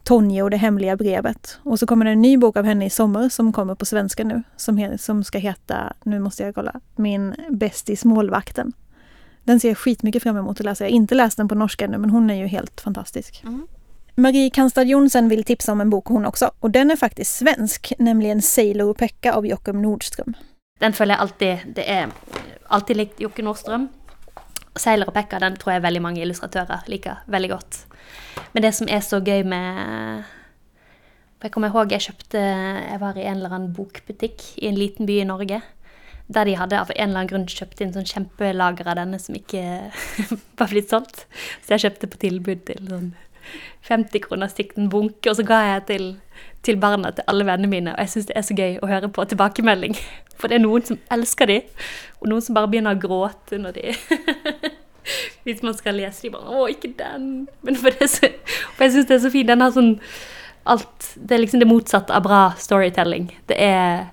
Tonje 0.09 0.43
och 0.43 0.51
det 0.51 0.57
hemliga 0.57 0.97
brevet. 0.97 1.59
Och 1.63 1.79
så 1.79 1.87
kommer 1.87 2.05
det 2.05 2.11
en 2.11 2.23
ny 2.23 2.37
bok 2.37 2.57
av 2.57 2.65
henne 2.65 2.87
i 2.87 2.91
sommar 2.91 3.29
som 3.29 3.53
kommer 3.53 3.75
på 3.75 3.85
svenska 3.85 4.25
nu, 4.25 4.43
som, 4.57 4.99
som 4.99 5.25
ska 5.25 5.39
heta, 5.39 5.93
nu 6.05 6.21
måste 6.21 6.43
jag 6.43 6.55
kolla, 6.55 6.81
Min 6.97 7.35
bästis 7.51 8.05
målvakten. 8.05 8.73
Den 9.45 9.61
ser 9.61 9.69
jag 9.69 9.79
skitmycket 9.79 10.23
fram 10.23 10.37
emot 10.37 10.61
att 10.61 10.65
läsa. 10.65 10.85
Jag 10.85 10.91
har 10.91 10.97
inte 10.97 11.15
läst 11.15 11.37
den 11.37 11.49
på 11.49 11.55
norska 11.55 11.85
ännu 11.85 11.99
men 11.99 12.11
hon 12.11 12.31
är 12.31 12.35
ju 12.35 12.47
helt 12.47 12.81
fantastisk. 12.81 13.43
Mm. 13.43 13.67
Marie 14.15 14.51
Kanstad 14.51 14.83
Jonsen 14.83 15.29
vill 15.29 15.45
tipsa 15.45 15.73
om 15.73 15.81
en 15.81 15.91
bok 15.91 16.07
hon 16.07 16.27
också 16.27 16.51
och 16.61 16.71
den 16.71 16.91
är 16.91 16.97
faktiskt 16.97 17.37
svensk, 17.37 17.93
nämligen 17.99 18.43
Sailor 18.43 18.95
Pekka 18.95 19.33
av 19.33 19.47
Joakim 19.47 19.83
Nordström. 19.83 20.35
Den 20.81 20.93
føler 20.93 21.15
jeg 21.15 21.21
alltid 21.21 21.59
Det 21.75 21.91
er 21.91 22.09
alltid 22.69 22.97
likt 22.97 23.21
Jokke 23.21 23.43
Nordstrøm. 23.43 23.89
Seiler 24.77 25.09
og 25.09 25.15
Pekka 25.15 25.39
den 25.39 25.57
tror 25.57 25.73
jeg 25.73 25.83
veldig 25.83 26.03
mange 26.03 26.23
illustratører 26.23 26.87
liker 26.87 27.17
veldig 27.27 27.51
godt. 27.51 27.85
Men 28.53 28.65
det 28.65 28.75
som 28.77 28.91
er 28.91 29.03
så 29.05 29.21
gøy 29.23 29.45
med 29.49 30.25
Jeg 31.43 31.53
kommer 31.55 31.71
ihåg 31.71 31.93
jeg 31.95 32.09
kjøpte 32.09 32.41
Jeg 32.43 33.01
var 33.03 33.19
i 33.19 33.27
en 33.27 33.39
eller 33.39 33.55
annen 33.55 33.75
bokbutikk 33.77 34.45
i 34.59 34.71
en 34.71 34.79
liten 34.79 35.07
by 35.09 35.21
i 35.23 35.29
Norge. 35.29 35.61
Der 36.29 36.45
de 36.45 36.57
hadde 36.61 36.81
av 36.81 36.91
en 36.93 37.09
eller 37.09 37.23
annen 37.23 37.31
grunn 37.31 37.49
kjøpt 37.49 37.81
inn 37.81 37.95
sånn 37.95 38.09
kjempelager 38.09 38.91
av 38.91 38.99
denne 39.01 39.21
som 39.23 39.37
ikke 39.39 39.63
var 40.61 40.69
blitt 40.69 40.93
solgt. 40.93 41.25
Så 41.65 41.77
jeg 41.77 41.87
kjøpte 41.87 42.11
på 42.13 42.21
tilbud 42.27 42.67
til 42.69 42.91
sånn 42.91 43.15
50 43.89 44.21
kroner 44.27 44.51
stykk 44.53 44.75
en 44.77 44.91
bunke, 44.93 45.31
og 45.31 45.37
så 45.39 45.45
ga 45.47 45.61
jeg 45.65 45.85
til, 45.89 46.07
til 46.67 46.77
barna 46.81 47.13
til 47.17 47.25
alle 47.31 47.47
vennene 47.49 47.71
mine. 47.71 47.95
Og 47.95 48.05
jeg 48.05 48.13
syns 48.13 48.29
det 48.29 48.37
er 48.37 48.45
så 48.45 48.57
gøy 48.59 48.77
å 48.83 48.91
høre 48.91 49.11
på 49.13 49.25
tilbakemelding. 49.31 49.97
For 50.39 50.51
det 50.51 50.59
er 50.59 50.65
noen 50.65 50.85
som 50.87 51.01
elsker 51.15 51.51
de, 51.51 51.59
og 52.21 52.29
noen 52.31 52.45
som 52.45 52.59
bare 52.59 52.71
begynner 52.71 52.97
å 52.97 53.03
gråte 53.03 53.59
når 53.59 53.79
de 53.79 53.95
Hvis 55.49 55.63
man 55.65 55.77
skal 55.77 55.97
lese 55.97 56.27
de 56.27 56.33
bare 56.35 56.45
'Å, 56.45 56.67
ikke 56.69 56.93
den'. 56.99 57.47
Men 57.63 57.77
for, 57.77 57.91
det 57.91 58.09
for 58.11 58.85
jeg 58.85 58.93
syns 58.93 59.09
det 59.09 59.17
er 59.17 59.25
så 59.25 59.33
fint. 59.33 59.49
Den 59.49 59.65
har 59.65 59.73
sånn 59.73 59.95
alt 60.69 61.15
Det 61.17 61.35
er 61.35 61.41
liksom 61.41 61.61
det 61.61 61.69
motsatte 61.69 62.13
av 62.13 62.23
bra 62.23 62.43
storytelling. 62.61 63.31
Det 63.49 63.57
er 63.57 64.11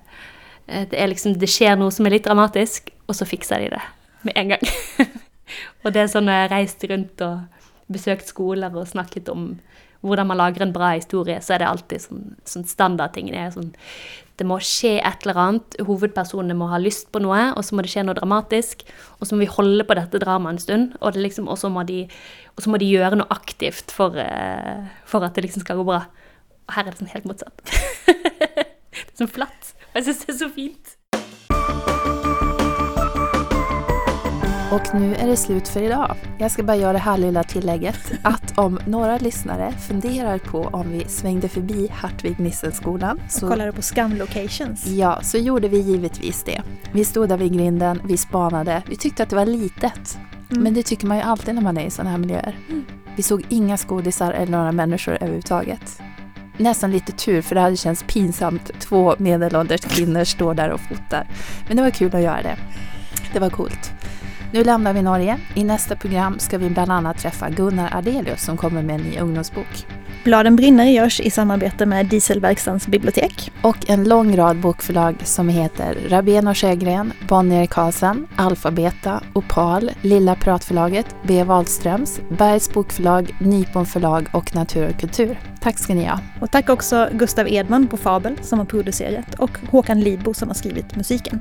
eh, 0.66 0.88
det 0.88 0.96
er 0.96 1.12
liksom 1.12 1.38
Det 1.38 1.48
skjer 1.48 1.76
noe 1.76 1.92
som 1.92 2.06
er 2.06 2.16
litt 2.16 2.24
dramatisk, 2.24 2.90
og 3.06 3.14
så 3.14 3.28
fikser 3.28 3.60
de 3.60 3.70
det 3.76 3.82
med 4.22 4.32
en 4.36 4.48
gang. 4.48 4.64
og 5.84 5.92
det 5.92 6.02
er 6.02 6.10
sånn 6.10 6.26
når 6.26 6.32
jeg 6.32 6.48
har 6.48 6.56
reist 6.56 6.84
rundt 6.90 7.20
og 7.20 7.66
besøkt 7.92 8.26
skoler 8.26 8.74
og 8.74 8.88
snakket 8.88 9.28
om 9.28 9.58
hvordan 10.00 10.26
man 10.26 10.40
lager 10.40 10.62
en 10.62 10.72
bra 10.72 10.92
historie, 10.94 11.40
så 11.42 11.54
er 11.54 11.62
det 11.62 11.68
alltid 11.68 12.02
sånn, 12.02 12.24
sånn 12.44 12.66
er 12.98 13.50
sånn 13.54 13.72
Det 14.36 14.44
må 14.44 14.58
skje 14.60 14.98
et 14.98 15.24
eller 15.24 15.38
annet. 15.40 15.78
Hovedpersonene 15.86 16.56
må 16.58 16.68
ha 16.68 16.80
lyst 16.80 17.08
på 17.12 17.22
noe, 17.24 17.40
og 17.56 17.64
så 17.64 17.76
må 17.76 17.84
det 17.84 17.92
skje 17.92 18.04
noe 18.04 18.16
dramatisk. 18.18 18.84
Og 19.16 19.28
så 19.28 19.36
må 19.36 19.44
vi 19.44 19.52
holde 19.54 19.86
på 19.88 19.96
dette 19.96 20.20
dramaet 20.20 20.56
en 20.56 20.62
stund, 20.62 20.98
og, 21.00 21.16
liksom, 21.16 21.48
så 21.60 21.70
må 21.72 21.86
må 22.72 22.80
de 22.82 22.90
gjøre 22.90 23.20
noe 23.20 23.32
aktivt 23.32 23.94
for, 23.94 24.16
eh, 24.20 24.84
for 25.08 25.24
at 25.24 25.36
det 25.36 25.46
liksom 25.46 25.64
skal 25.64 25.80
gå 25.80 25.88
bra. 25.88 26.04
Og 26.66 26.76
her 26.76 26.84
er 26.84 26.92
det 26.92 27.00
sånn 27.00 27.14
helt 27.14 27.28
motsatt. 27.30 27.64
det 28.06 29.08
er 29.08 29.18
sånn 29.22 29.32
flatt. 29.32 29.72
Og 29.92 30.00
jeg 30.00 30.08
syns 30.10 30.24
det 30.24 30.34
er 30.34 30.40
så 30.42 30.52
fint. 30.52 30.95
Och 34.76 35.00
nu 35.00 35.14
är 35.14 35.26
det 35.26 35.36
slut 35.36 35.68
för 35.68 35.82
idag. 35.82 36.16
Jag 36.38 36.50
ska 36.50 36.62
bara 36.62 36.76
göra 36.76 36.92
det 36.92 36.98
här 36.98 37.18
lilla 37.18 37.42
tillägget 37.42 38.12
att 38.22 38.58
om 38.58 38.78
några 38.86 39.18
lyssnare 39.18 39.72
funderar 39.72 40.38
på 40.38 40.62
om 40.62 40.90
vi 40.90 41.04
svängde 41.08 41.48
förbi 41.48 41.88
Hartvig 41.92 42.40
Nissenskolan 42.40 43.20
så, 43.28 43.48
Kollade 43.48 43.72
på 43.72 43.82
skamlocations. 43.82 44.86
Ja, 44.86 45.22
så 45.22 45.38
gjorde 45.38 45.68
vi 45.68 45.78
givetvis 45.78 46.42
det. 46.42 46.62
Vi 46.92 47.04
stod 47.04 47.28
där 47.28 47.36
vid 47.36 47.52
grinden, 47.52 48.00
vi 48.04 48.16
spanade, 48.16 48.82
vi 48.86 48.96
tyckte 48.96 49.22
att 49.22 49.30
det 49.30 49.36
var 49.36 49.46
litet. 49.46 50.18
Mm. 50.50 50.62
Men 50.62 50.74
det 50.74 50.82
tycker 50.82 51.06
man 51.06 51.16
ju 51.16 51.22
alltid 51.22 51.54
när 51.54 51.62
man 51.62 51.78
är 51.78 51.86
i 51.86 51.90
sådana 51.90 52.10
här 52.10 52.18
miljöer. 52.18 52.58
Vi 53.16 53.22
såg 53.22 53.44
inga 53.48 53.76
skådisar 53.76 54.32
eller 54.32 54.52
några 54.52 54.72
människor 54.72 55.14
överhuvudtaget. 55.14 56.00
Nästan 56.56 56.90
lite 56.90 57.12
tur 57.12 57.42
för 57.42 57.54
det 57.54 57.60
hade 57.60 57.76
känts 57.76 58.04
pinsamt. 58.08 58.70
Två 58.80 59.14
medelålders 59.18 59.80
kvinnor 59.80 60.24
står 60.24 60.54
där 60.54 60.70
och 60.70 60.80
fotar. 60.80 61.28
Men 61.68 61.76
det 61.76 61.82
var 61.82 61.90
kul 61.90 62.14
att 62.14 62.22
göra 62.22 62.42
det. 62.42 62.56
Det 63.32 63.40
var 63.40 63.50
coolt. 63.50 63.95
Nu 64.56 64.64
lämnar 64.64 64.92
vi 64.92 65.02
Norge. 65.02 65.38
I 65.54 65.64
nästa 65.64 65.96
program 65.96 66.38
ska 66.38 66.58
vi 66.58 66.70
bland 66.70 66.92
annat 66.92 67.18
träffa 67.18 67.50
Gunnar 67.50 67.96
Ardelius 67.96 68.44
som 68.44 68.56
kommer 68.56 68.82
med 68.82 68.94
en 68.94 69.06
ny 69.06 69.18
ungdomsbok. 69.18 69.86
Bladen 70.24 70.56
brinner 70.56 70.84
görs 70.84 71.20
i 71.20 71.30
samarbete 71.30 71.86
med 71.86 72.06
Dieselverkstans 72.06 72.86
bibliotek. 72.86 73.52
Och 73.62 73.90
en 73.90 74.04
lång 74.04 74.36
rad 74.36 74.60
bokförlag 74.60 75.16
som 75.24 75.48
heter 75.48 75.98
Rabén 76.08 76.46
och 76.46 76.56
Sjögren, 76.56 77.12
Bonnier 77.28 77.66
Karlsen, 77.66 78.26
Alfabeta, 78.36 79.22
Opal, 79.32 79.90
Lilla 80.00 80.34
Pratförlaget, 80.34 81.06
B. 81.22 81.44
Wahlströms, 81.44 82.20
Bergs 82.38 82.72
Bokförlag, 82.72 83.36
Nypon 83.40 83.86
förlag 83.86 84.28
och 84.32 84.54
Natur 84.54 84.88
och 84.88 85.00
kultur. 85.00 85.40
Tack 85.60 85.78
ska 85.78 85.94
ni 85.94 86.04
ha. 86.04 86.18
Och 86.40 86.50
tack 86.50 86.68
också 86.68 87.08
Gustav 87.12 87.48
Edman 87.48 87.86
på 87.86 87.96
Fabel 87.96 88.38
som 88.42 88.58
har 88.58 88.66
producerat 88.66 89.34
och 89.34 89.58
Håkan 89.70 90.00
Lidbo 90.00 90.34
som 90.34 90.48
har 90.48 90.54
skrivit 90.54 90.96
musiken. 90.96 91.40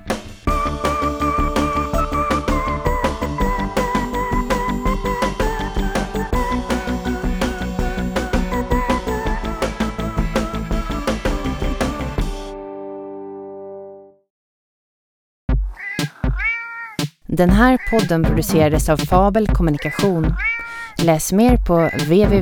Den 17.35 17.49
här 17.49 17.77
podden 17.89 18.23
producerades 18.23 18.89
av 18.89 18.97
Fabel 18.97 19.47
Kommunikation. 19.47 20.33
Läs 21.03 21.31
mer 21.33 21.57
på 21.57 21.89
www.fabel.se. 22.03 22.35